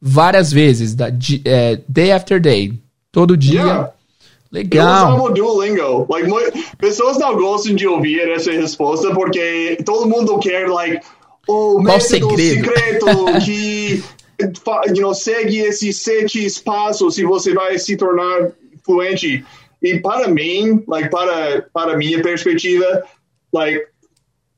várias 0.00 0.50
vezes, 0.50 0.94
da- 0.94 1.12
é, 1.44 1.78
day 1.86 2.10
after 2.10 2.40
day, 2.40 2.72
todo 3.12 3.36
dia. 3.36 3.60
Yeah. 3.60 3.92
Eu 4.50 4.56
Legal. 4.58 5.08
usava 5.08 5.22
o 5.22 5.30
Duolingo. 5.34 6.06
Like, 6.08 6.66
pessoas 6.78 7.18
não 7.18 7.36
gostam 7.36 7.74
de 7.76 7.86
ouvir 7.86 8.26
essa 8.30 8.50
resposta 8.50 9.12
porque 9.14 9.76
todo 9.84 10.08
mundo 10.08 10.38
quer, 10.38 10.68
like, 10.70 11.04
o 11.46 11.74
Qual 11.74 11.82
método 11.82 12.00
segredo? 12.02 12.64
secreto 12.64 13.06
que 13.44 14.02
you 14.88 15.02
know, 15.02 15.12
segue 15.14 15.58
esses 15.58 15.98
sete 15.98 16.48
passos 16.64 17.18
e 17.18 17.24
você 17.24 17.52
vai 17.52 17.78
se 17.78 17.94
tornar 17.94 18.50
fluente. 18.82 19.44
E 19.82 19.98
para 20.00 20.28
mim, 20.28 20.82
like, 20.88 21.10
para, 21.10 21.66
para 21.74 21.96
minha 21.98 22.22
perspectiva, 22.22 23.02
like, 23.52 23.84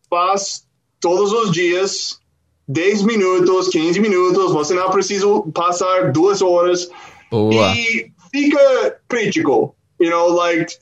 faz 0.09 0.64
todos 1.01 1.33
os 1.33 1.51
dias 1.51 2.22
10 2.69 3.03
minutos, 3.03 3.69
15 3.69 4.01
minutos, 4.01 4.53
você 4.53 4.75
não 4.75 4.91
precisa 4.91 5.27
passar 5.53 6.13
duas 6.13 6.41
horas 6.41 6.89
Boa. 7.31 7.75
e 7.75 8.11
fica 8.31 8.97
crítico. 9.09 9.75
You 10.01 10.11
know, 10.11 10.33
like, 10.33 10.73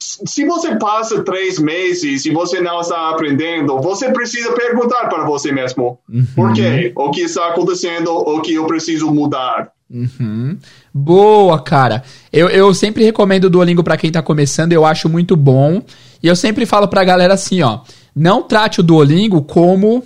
se 0.00 0.44
você 0.44 0.76
passa 0.76 1.22
três 1.22 1.58
meses 1.58 2.24
e 2.26 2.30
você 2.30 2.60
não 2.60 2.80
está 2.80 3.10
aprendendo, 3.10 3.80
você 3.80 4.10
precisa 4.12 4.52
perguntar 4.52 5.08
para 5.08 5.24
você 5.24 5.50
mesmo: 5.50 5.98
uhum. 6.08 6.26
por 6.34 6.52
quê? 6.52 6.92
O 6.94 7.10
que 7.10 7.22
está 7.22 7.48
acontecendo? 7.48 8.10
O 8.10 8.40
que 8.40 8.54
eu 8.54 8.66
preciso 8.66 9.10
mudar? 9.12 9.72
Uhum. 9.90 10.58
Boa, 10.92 11.62
cara. 11.62 12.02
Eu, 12.30 12.48
eu 12.50 12.74
sempre 12.74 13.04
recomendo 13.04 13.44
o 13.44 13.50
Duolingo 13.50 13.82
para 13.82 13.96
quem 13.96 14.12
tá 14.12 14.22
começando, 14.22 14.72
eu 14.72 14.84
acho 14.84 15.08
muito 15.08 15.34
bom. 15.36 15.82
E 16.22 16.26
eu 16.26 16.36
sempre 16.36 16.66
falo 16.66 16.88
pra 16.88 17.04
galera 17.04 17.34
assim, 17.34 17.62
ó. 17.62 17.80
Não 18.14 18.42
trate 18.42 18.80
o 18.80 18.82
Duolingo 18.82 19.42
como. 19.42 20.04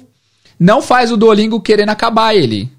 Não 0.63 0.81
faz 0.81 1.11
o 1.11 1.17
Duolingo 1.17 1.61
querendo 1.61 1.89
acabar 1.89 2.37
ele. 2.37 2.71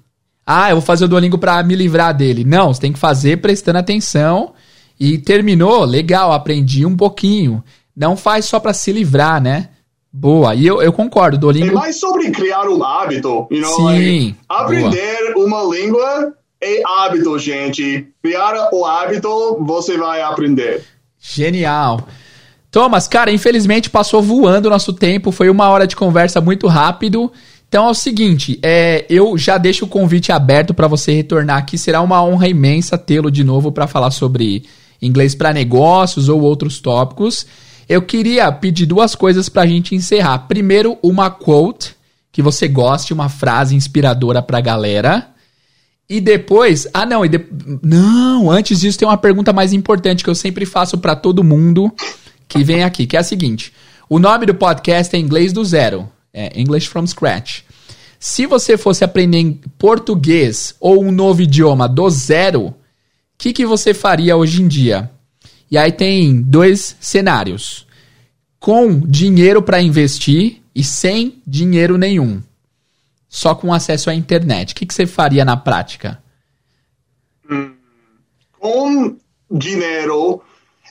Ah, 0.46 0.70
eu 0.70 0.76
vou 0.76 0.82
fazer 0.82 1.04
o 1.04 1.08
Duolingo 1.08 1.36
para 1.36 1.62
me 1.62 1.76
livrar 1.76 2.16
dele. 2.16 2.42
Não, 2.42 2.72
você 2.72 2.80
tem 2.80 2.94
que 2.94 2.98
fazer 2.98 3.42
prestando 3.42 3.78
atenção. 3.78 4.54
E 4.98 5.18
terminou, 5.18 5.84
legal, 5.84 6.32
aprendi 6.32 6.86
um 6.86 6.96
pouquinho. 6.96 7.62
Não 7.94 8.16
faz 8.16 8.46
só 8.46 8.58
para 8.58 8.72
se 8.72 8.90
livrar, 8.90 9.38
né? 9.38 9.68
Boa, 10.10 10.54
e 10.54 10.66
eu, 10.66 10.80
eu 10.80 10.94
concordo, 10.94 11.36
Duolingo. 11.36 11.72
É 11.72 11.74
mais 11.74 12.00
sobre 12.00 12.30
criar 12.30 12.66
um 12.70 12.82
hábito, 12.82 13.46
you 13.50 13.60
know? 13.60 13.76
Sim. 13.76 13.84
Like, 13.84 14.36
aprender 14.48 15.34
boa. 15.34 15.46
uma 15.46 15.76
língua 15.76 16.32
é 16.62 16.80
hábito, 16.86 17.38
gente. 17.38 18.08
Criar 18.22 18.70
o 18.72 18.86
hábito, 18.86 19.58
você 19.60 19.98
vai 19.98 20.22
aprender. 20.22 20.82
Genial. 21.20 22.00
Thomas, 22.70 23.06
cara, 23.06 23.30
infelizmente 23.30 23.90
passou 23.90 24.22
voando 24.22 24.68
o 24.68 24.70
nosso 24.70 24.92
tempo, 24.92 25.30
foi 25.30 25.50
uma 25.50 25.68
hora 25.68 25.86
de 25.86 25.94
conversa 25.94 26.40
muito 26.40 26.66
rápido. 26.66 27.30
Então 27.74 27.88
é 27.88 27.90
o 27.90 27.94
seguinte, 27.94 28.56
é, 28.62 29.04
eu 29.10 29.36
já 29.36 29.58
deixo 29.58 29.84
o 29.84 29.88
convite 29.88 30.30
aberto 30.30 30.72
para 30.72 30.86
você 30.86 31.12
retornar 31.12 31.56
aqui. 31.56 31.76
Será 31.76 32.00
uma 32.02 32.22
honra 32.22 32.46
imensa 32.46 32.96
tê-lo 32.96 33.32
de 33.32 33.42
novo 33.42 33.72
para 33.72 33.88
falar 33.88 34.12
sobre 34.12 34.62
inglês 35.02 35.34
para 35.34 35.52
negócios 35.52 36.28
ou 36.28 36.40
outros 36.40 36.78
tópicos. 36.78 37.44
Eu 37.88 38.00
queria 38.02 38.52
pedir 38.52 38.86
duas 38.86 39.16
coisas 39.16 39.48
para 39.48 39.62
a 39.62 39.66
gente 39.66 39.92
encerrar. 39.92 40.46
Primeiro, 40.46 40.96
uma 41.02 41.32
quote 41.32 41.96
que 42.30 42.40
você 42.40 42.68
goste, 42.68 43.12
uma 43.12 43.28
frase 43.28 43.74
inspiradora 43.74 44.40
para 44.40 44.58
a 44.58 44.60
galera. 44.60 45.30
E 46.08 46.20
depois, 46.20 46.86
ah 46.94 47.04
não, 47.04 47.26
de, 47.26 47.44
não, 47.82 48.52
antes 48.52 48.82
disso 48.82 49.00
tem 49.00 49.08
uma 49.08 49.18
pergunta 49.18 49.52
mais 49.52 49.72
importante 49.72 50.22
que 50.22 50.30
eu 50.30 50.36
sempre 50.36 50.64
faço 50.64 50.96
para 50.96 51.16
todo 51.16 51.42
mundo 51.42 51.92
que 52.46 52.62
vem 52.62 52.84
aqui, 52.84 53.04
que 53.04 53.16
é 53.16 53.18
a 53.18 53.24
seguinte: 53.24 53.72
o 54.08 54.20
nome 54.20 54.46
do 54.46 54.54
podcast 54.54 55.16
é 55.16 55.18
Inglês 55.18 55.52
do 55.52 55.64
Zero, 55.64 56.08
é 56.32 56.52
English 56.54 56.86
from 56.86 57.04
Scratch. 57.04 57.63
Se 58.26 58.46
você 58.46 58.78
fosse 58.78 59.04
aprender 59.04 59.58
português 59.76 60.74
ou 60.80 61.04
um 61.04 61.12
novo 61.12 61.42
idioma 61.42 61.86
do 61.86 62.08
zero, 62.08 62.68
o 62.68 62.74
que, 63.36 63.52
que 63.52 63.66
você 63.66 63.92
faria 63.92 64.34
hoje 64.34 64.62
em 64.62 64.66
dia? 64.66 65.10
E 65.70 65.76
aí 65.76 65.92
tem 65.92 66.40
dois 66.40 66.96
cenários: 66.98 67.86
com 68.58 68.98
dinheiro 68.98 69.60
para 69.60 69.82
investir 69.82 70.62
e 70.74 70.82
sem 70.82 71.42
dinheiro 71.46 71.98
nenhum 71.98 72.42
só 73.28 73.54
com 73.54 73.74
acesso 73.74 74.08
à 74.08 74.14
internet? 74.14 74.72
O 74.72 74.76
que, 74.76 74.86
que 74.86 74.94
você 74.94 75.04
faria 75.04 75.44
na 75.44 75.58
prática? 75.58 76.18
Com 78.58 79.18
dinheiro, 79.50 80.42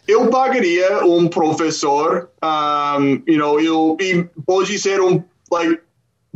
eu 0.07 0.29
pagaria 0.29 1.03
um 1.03 1.27
professor, 1.27 2.29
um, 2.43 3.23
you 3.27 3.39
know, 3.39 3.59
eu, 3.59 3.97
pode 4.45 4.77
ser 4.77 5.01
um, 5.01 5.23
like, 5.51 5.81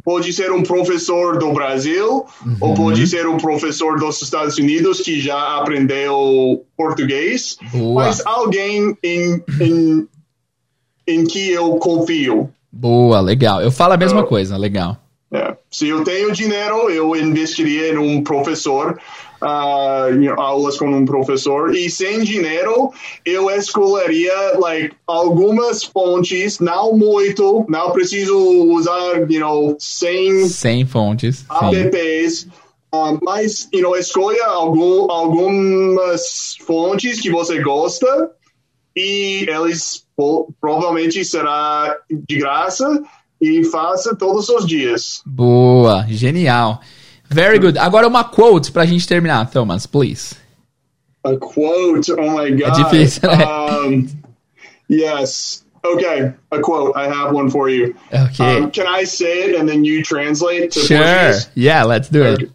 pode 0.07 0.31
ser 0.31 0.53
um 0.53 0.63
professor 0.63 1.37
do 1.37 1.51
Brasil 1.51 2.25
uhum. 2.45 2.57
ou 2.61 2.73
pode 2.73 3.05
ser 3.05 3.27
um 3.27 3.35
professor 3.35 3.99
dos 3.99 4.21
Estados 4.21 4.57
Unidos 4.57 5.01
que 5.01 5.19
já 5.19 5.57
aprendeu 5.57 6.63
português, 6.77 7.57
Boa. 7.73 8.05
mas 8.05 8.25
alguém 8.25 8.97
em, 9.03 9.43
em, 9.59 10.07
em 11.05 11.25
que 11.25 11.49
eu 11.49 11.75
confio. 11.75 12.49
Boa, 12.71 13.19
legal. 13.19 13.61
Eu 13.61 13.69
falo 13.69 13.95
a 13.95 13.97
mesma 13.97 14.21
uh, 14.21 14.25
coisa, 14.25 14.55
legal. 14.55 14.95
É. 15.31 15.55
Se 15.69 15.89
eu 15.89 16.03
tenho 16.03 16.31
dinheiro, 16.31 16.89
eu 16.89 17.13
investiria 17.15 17.89
em 17.93 17.97
um 17.97 18.23
professor, 18.23 18.97
uh, 19.41 20.39
aulas 20.41 20.77
com 20.77 20.89
um 20.89 21.05
professor. 21.05 21.75
E 21.75 21.89
sem 21.89 22.23
dinheiro, 22.23 22.91
eu 23.25 23.49
escolheria 23.49 24.57
like, 24.57 24.95
algumas 25.05 25.83
fontes, 25.83 26.59
não 26.59 26.93
muito, 26.93 27.65
não 27.67 27.91
preciso 27.91 28.37
usar, 28.37 29.29
you 29.29 29.39
know, 29.39 29.75
100, 29.77 30.47
100 30.47 30.85
fontes. 30.85 31.45
apps. 31.73 32.47
Uh, 32.93 33.19
mas, 33.21 33.67
you 33.73 33.81
know, 33.81 33.97
escolha 33.97 34.45
algum, 34.45 35.11
algumas 35.11 36.55
fontes 36.65 37.19
que 37.19 37.29
você 37.29 37.61
gosta 37.61 38.31
e 38.95 39.45
eles 39.49 40.05
provavelmente 40.59 41.23
será 41.25 41.95
de 42.09 42.37
graça 42.37 43.03
e 43.41 43.63
faça 43.65 44.15
todos 44.15 44.49
os 44.49 44.65
dias. 44.65 45.21
Boa, 45.25 46.05
genial. 46.07 46.81
Very 47.29 47.59
good. 47.59 47.77
Agora 47.77 48.07
uma 48.07 48.23
quote 48.23 48.71
pra 48.71 48.85
gente 48.85 49.07
terminar, 49.07 49.49
Thomas, 49.49 49.85
please. 49.85 50.35
A 51.23 51.35
quote, 51.35 52.11
oh 52.13 52.31
my 52.37 52.51
god. 52.51 52.69
É 52.69 52.83
difícil, 52.83 53.29
né? 53.29 53.45
Um, 53.45 54.07
yes. 54.89 55.65
Okay, 55.85 56.33
a 56.51 56.59
quote. 56.59 56.97
I 56.97 57.07
have 57.07 57.33
one 57.33 57.49
for 57.49 57.69
you. 57.69 57.95
Okay. 58.11 58.57
Um, 58.57 58.71
can 58.71 58.87
I 58.87 59.05
say 59.05 59.49
it 59.49 59.59
and 59.59 59.67
then 59.67 59.85
you 59.85 60.03
translate 60.03 60.71
to 60.71 60.79
Sure. 60.79 60.97
Portuguese? 60.97 61.49
Yeah, 61.55 61.83
let's 61.83 62.09
do 62.09 62.23
okay. 62.23 62.43
it. 62.45 62.51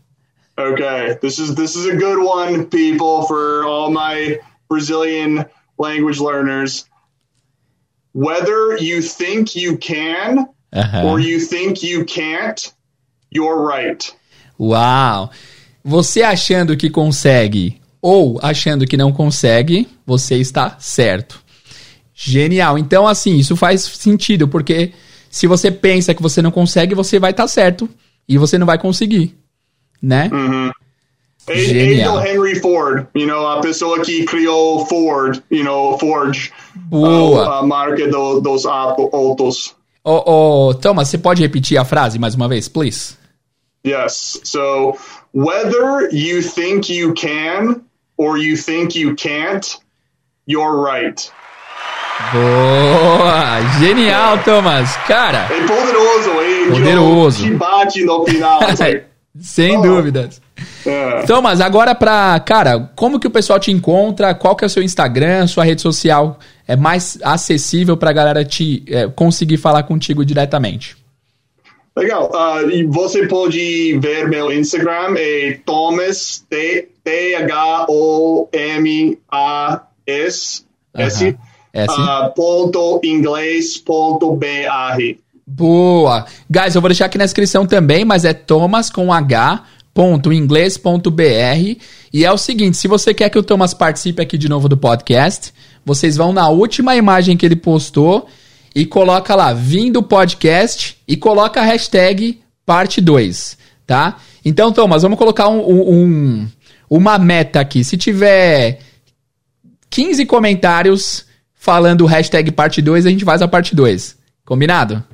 Okay. 0.58 1.18
This 1.22 1.38
is 1.38 1.54
this 1.54 1.76
is 1.76 1.86
a 1.86 1.96
good 1.96 2.22
one, 2.22 2.66
people, 2.66 3.22
for 3.22 3.64
all 3.64 3.90
my 3.90 4.38
Brazilian 4.68 5.44
language 5.78 6.20
learners. 6.20 6.84
Whether 8.12 8.76
you 8.76 9.00
think 9.00 9.56
you 9.56 9.78
can 9.78 10.46
-huh. 10.72 11.06
or 11.06 11.20
you 11.20 11.40
think 11.40 11.86
you 11.86 12.04
can't, 12.04 12.72
you're 13.30 13.66
right. 13.66 14.12
Uau! 14.58 15.30
Você 15.84 16.22
achando 16.22 16.76
que 16.76 16.88
consegue 16.88 17.80
ou 18.00 18.38
achando 18.42 18.86
que 18.86 18.96
não 18.96 19.12
consegue, 19.12 19.88
você 20.04 20.36
está 20.36 20.76
certo. 20.78 21.40
Genial. 22.14 22.76
Então, 22.76 23.06
assim, 23.06 23.36
isso 23.36 23.56
faz 23.56 23.82
sentido, 23.82 24.48
porque 24.48 24.92
se 25.30 25.46
você 25.46 25.70
pensa 25.70 26.12
que 26.12 26.22
você 26.22 26.42
não 26.42 26.50
consegue, 26.50 26.94
você 26.94 27.18
vai 27.18 27.30
estar 27.30 27.44
tá 27.44 27.48
certo 27.48 27.88
e 28.28 28.36
você 28.36 28.58
não 28.58 28.66
vai 28.66 28.78
conseguir, 28.78 29.36
né? 30.00 30.28
Uhum. 30.32 30.70
Genial. 31.48 32.18
Angel 32.18 32.34
Henry 32.34 32.60
Ford, 32.60 33.06
you 33.16 33.26
know, 33.26 33.46
a 33.48 33.60
pessoa 33.60 34.00
que 34.00 34.24
criou 34.24 34.86
Ford, 34.86 35.42
you 35.50 35.64
know, 35.64 35.98
Ford, 35.98 36.36
Boa. 36.76 37.46
a, 37.46 37.58
a 37.58 37.62
marca 37.66 38.06
do, 38.08 38.40
dos 38.40 38.64
autos. 38.64 39.74
Oh, 40.04 40.22
oh, 40.26 40.74
Thomas, 40.74 41.08
você 41.08 41.18
pode 41.18 41.40
repetir 41.42 41.78
a 41.78 41.84
frase 41.84 42.18
mais 42.18 42.34
uma 42.34 42.48
vez, 42.48 42.68
please? 42.68 43.16
Yes. 43.84 44.40
So, 44.44 44.96
whether 45.32 46.08
you 46.12 46.42
think 46.42 46.92
you 46.92 47.14
can 47.14 47.82
or 48.16 48.36
you 48.36 48.56
think 48.56 48.98
you 48.98 49.14
can't, 49.14 49.78
you're 50.46 50.76
right. 50.76 51.30
Boa! 52.32 53.60
Genial, 53.78 54.38
Thomas! 54.44 54.96
Cara! 55.06 55.48
É 55.50 55.66
poderoso, 55.66 56.40
hein? 56.40 56.70
Poderoso. 56.70 57.42
Te 57.42 57.50
bate 57.54 58.04
no 58.04 58.24
final. 58.24 58.60
Sem 59.40 59.78
oh. 59.78 59.82
dúvidas. 59.82 60.40
É. 60.84 61.22
Thomas, 61.26 61.60
agora 61.60 61.94
pra. 61.94 62.38
Cara, 62.40 62.90
como 62.96 63.18
que 63.20 63.26
o 63.26 63.30
pessoal 63.30 63.58
te 63.58 63.70
encontra? 63.70 64.34
Qual 64.34 64.56
que 64.56 64.64
é 64.64 64.66
o 64.66 64.70
seu 64.70 64.82
Instagram, 64.82 65.46
sua 65.46 65.64
rede 65.64 65.80
social? 65.80 66.38
É 66.66 66.76
mais 66.76 67.18
acessível 67.22 67.96
pra 67.96 68.12
galera 68.12 68.44
te 68.44 68.84
é, 68.88 69.06
conseguir 69.08 69.56
falar 69.56 69.82
contigo 69.84 70.24
diretamente. 70.24 70.96
Legal. 71.96 72.30
Uh, 72.30 72.90
você 72.90 73.26
pode 73.26 73.98
ver 73.98 74.28
meu 74.28 74.50
Instagram, 74.50 75.14
é 75.16 75.60
Thomas, 75.64 76.44
T-H-O-M-A-S, 76.48 77.46
S, 80.94 81.28
uh, 81.28 82.34
ponto 82.34 83.00
inglês 83.04 83.76
ponto 83.76 84.34
br. 84.34 85.16
Boa! 85.46 86.24
Guys, 86.48 86.74
eu 86.74 86.80
vou 86.80 86.88
deixar 86.88 87.04
aqui 87.06 87.18
na 87.18 87.24
descrição 87.24 87.66
também, 87.66 88.06
mas 88.06 88.24
é 88.24 88.32
Thomas 88.32 88.88
com 88.88 89.12
H 89.12 89.62
inglês.br 90.32 91.80
e 92.12 92.24
é 92.24 92.32
o 92.32 92.38
seguinte, 92.38 92.76
se 92.76 92.88
você 92.88 93.12
quer 93.12 93.28
que 93.28 93.38
o 93.38 93.42
Thomas 93.42 93.74
participe 93.74 94.22
aqui 94.22 94.38
de 94.38 94.48
novo 94.48 94.68
do 94.68 94.76
podcast, 94.76 95.52
vocês 95.84 96.16
vão 96.16 96.32
na 96.32 96.48
última 96.48 96.96
imagem 96.96 97.36
que 97.36 97.44
ele 97.44 97.56
postou 97.56 98.26
e 98.74 98.86
coloca 98.86 99.34
lá, 99.34 99.52
vindo 99.52 100.02
podcast 100.02 100.96
e 101.06 101.16
coloca 101.16 101.60
a 101.60 101.64
hashtag 101.64 102.40
parte 102.64 103.00
2, 103.00 103.58
tá? 103.86 104.16
Então, 104.44 104.72
Thomas, 104.72 105.02
vamos 105.02 105.18
colocar 105.18 105.48
um, 105.48 105.60
um, 105.60 106.48
uma 106.88 107.18
meta 107.18 107.60
aqui. 107.60 107.84
Se 107.84 107.96
tiver 107.96 108.80
15 109.90 110.24
comentários 110.26 111.26
falando 111.54 112.06
hashtag 112.06 112.50
parte 112.50 112.80
2, 112.80 113.06
a 113.06 113.10
gente 113.10 113.24
faz 113.24 113.42
a 113.42 113.48
parte 113.48 113.74
2. 113.74 114.16
Combinado? 114.44 115.04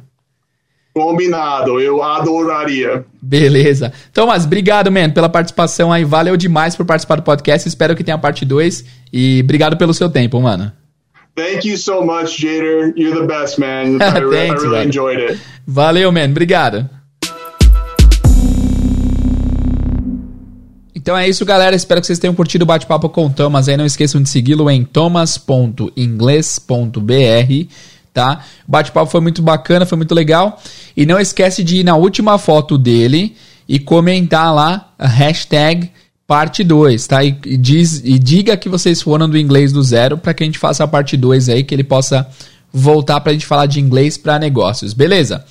Combinado, 0.99 1.81
eu 1.81 2.03
adoraria. 2.03 3.05
Beleza. 3.23 3.93
Thomas, 4.13 4.45
obrigado, 4.45 4.91
man, 4.91 5.11
pela 5.11 5.29
participação 5.29 5.93
aí. 5.93 6.05
Valeu 6.05 6.37
demais 6.37 6.75
por 6.75 6.85
participar 6.85 7.15
do 7.15 7.23
podcast. 7.23 7.69
Espero 7.69 7.95
que 7.95 8.03
tenha 8.03 8.17
a 8.17 8.19
parte 8.19 8.45
2. 8.45 8.85
E 9.13 9.41
obrigado 9.45 9.77
pelo 9.77 9.95
seu 9.95 10.11
tempo, 10.11 10.41
mano. 10.41 10.73
Thank 11.37 11.69
you 11.69 11.79
so 11.79 12.05
much, 12.05 12.37
Jader. 12.37 12.93
You're 12.97 13.21
the 13.21 13.27
best, 13.27 13.61
man. 13.61 13.99
I, 14.03 14.11
Thanks, 14.29 14.65
I 14.65 14.67
really 14.67 14.69
man. 14.71 14.89
enjoyed 14.89 15.23
it. 15.23 15.39
Valeu, 15.65 16.11
man. 16.11 16.31
Obrigado. 16.31 16.91
Então 20.93 21.17
é 21.17 21.29
isso, 21.29 21.47
galera. 21.47 21.77
Espero 21.77 22.01
que 22.01 22.09
vocês 22.09 22.19
tenham 22.19 22.35
curtido 22.35 22.65
o 22.65 22.67
bate-papo 22.67 23.09
com 23.09 23.27
o 23.27 23.31
Thomas. 23.31 23.69
Aí 23.69 23.77
não 23.77 23.87
esqueçam 23.87 24.21
de 24.21 24.29
segui-lo 24.29 24.69
em 24.69 24.85
thomas.inglês.br, 24.85 27.69
tá? 28.13 28.45
O 28.67 28.71
bate-papo 28.71 29.11
foi 29.11 29.21
muito 29.21 29.43
bacana, 29.43 29.87
foi 29.87 29.97
muito 29.97 30.15
legal. 30.15 30.61
E 30.97 31.07
não 31.07 31.19
esquece 31.19 31.63
de 31.63 31.79
ir 31.79 31.85
na 31.85 31.97
última 31.97 32.39
foto 32.39 32.77
dele 32.77 33.37
e 33.69 33.79
comentar 33.79 34.55
lá 34.55 34.93
a 34.99 35.07
hashtag 35.07 35.91
parte 36.27 36.63
2, 36.63 37.07
tá? 37.07 37.25
E, 37.25 37.39
e 37.47 37.57
diz, 37.57 38.03
e 38.05 38.19
diga 38.19 38.57
que 38.57 38.69
vocês 38.69 39.01
foram 39.01 39.29
do 39.29 39.39
inglês 39.39 39.73
do 39.73 39.83
zero 39.83 40.19
para 40.19 40.35
que 40.35 40.43
a 40.43 40.47
gente 40.47 40.59
faça 40.59 40.85
a 40.85 40.89
parte 40.89 41.17
2 41.17 41.49
aí, 41.49 41.65
que 41.65 41.75
ele 41.75 41.85
possa 41.85 42.29
voltar 42.73 43.21
pra 43.21 43.33
gente 43.33 43.47
falar 43.47 43.67
de 43.67 43.81
inglês 43.81 44.19
para 44.19 44.39
negócios, 44.39 44.93
beleza? 44.93 45.45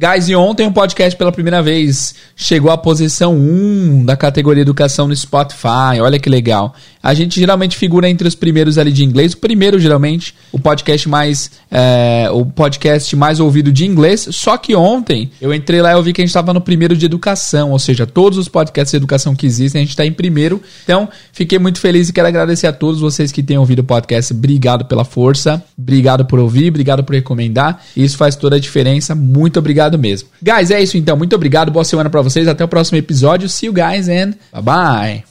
Guys, 0.00 0.28
e 0.28 0.36
ontem 0.36 0.64
o 0.64 0.70
podcast 0.70 1.18
pela 1.18 1.32
primeira 1.32 1.60
vez 1.60 2.14
chegou 2.36 2.70
à 2.70 2.78
posição 2.78 3.34
1 3.34 4.04
da 4.04 4.16
categoria 4.16 4.62
Educação 4.62 5.08
no 5.08 5.16
Spotify. 5.16 5.98
Olha 6.00 6.20
que 6.20 6.30
legal. 6.30 6.72
A 7.02 7.14
gente 7.14 7.40
geralmente 7.40 7.76
figura 7.76 8.08
entre 8.08 8.28
os 8.28 8.36
primeiros 8.36 8.78
ali 8.78 8.92
de 8.92 9.04
inglês. 9.04 9.32
O 9.32 9.38
primeiro, 9.38 9.76
geralmente, 9.76 10.36
o 10.52 10.58
podcast 10.58 11.08
mais 11.08 11.50
é, 11.68 12.28
o 12.30 12.46
podcast 12.46 13.16
mais 13.16 13.40
ouvido 13.40 13.72
de 13.72 13.86
inglês. 13.86 14.28
Só 14.30 14.56
que 14.56 14.76
ontem 14.76 15.32
eu 15.40 15.52
entrei 15.52 15.82
lá 15.82 15.90
e 15.90 15.94
eu 15.94 16.02
vi 16.02 16.12
que 16.12 16.20
a 16.20 16.24
gente 16.24 16.30
estava 16.30 16.54
no 16.54 16.60
primeiro 16.60 16.96
de 16.96 17.04
educação. 17.04 17.72
Ou 17.72 17.78
seja, 17.80 18.06
todos 18.06 18.38
os 18.38 18.46
podcasts 18.46 18.92
de 18.92 18.98
educação 18.98 19.34
que 19.34 19.46
existem, 19.46 19.80
a 19.80 19.82
gente 19.82 19.90
está 19.90 20.06
em 20.06 20.12
primeiro. 20.12 20.62
Então, 20.84 21.08
fiquei 21.32 21.58
muito 21.58 21.80
feliz 21.80 22.08
e 22.08 22.12
quero 22.12 22.28
agradecer 22.28 22.68
a 22.68 22.72
todos 22.72 23.00
vocês 23.00 23.32
que 23.32 23.42
têm 23.42 23.58
ouvido 23.58 23.80
o 23.80 23.84
podcast. 23.84 24.32
Obrigado 24.32 24.84
pela 24.84 25.04
força. 25.04 25.60
Obrigado 25.76 26.24
por 26.24 26.38
ouvir. 26.38 26.68
Obrigado 26.68 27.02
por 27.02 27.16
recomendar. 27.16 27.82
Isso 27.96 28.16
faz 28.16 28.36
toda 28.36 28.54
a 28.54 28.60
diferença. 28.60 29.12
Muito 29.16 29.58
obrigado 29.58 29.87
mesmo. 29.96 30.28
Guys, 30.42 30.70
é 30.70 30.82
isso 30.82 30.98
então. 30.98 31.16
Muito 31.16 31.34
obrigado. 31.34 31.70
Boa 31.70 31.84
semana 31.84 32.10
para 32.10 32.20
vocês. 32.20 32.48
Até 32.48 32.64
o 32.64 32.68
próximo 32.68 32.98
episódio. 32.98 33.48
See 33.48 33.66
you 33.66 33.72
guys 33.72 34.08
and 34.08 34.34
bye 34.52 34.62
bye. 34.62 35.27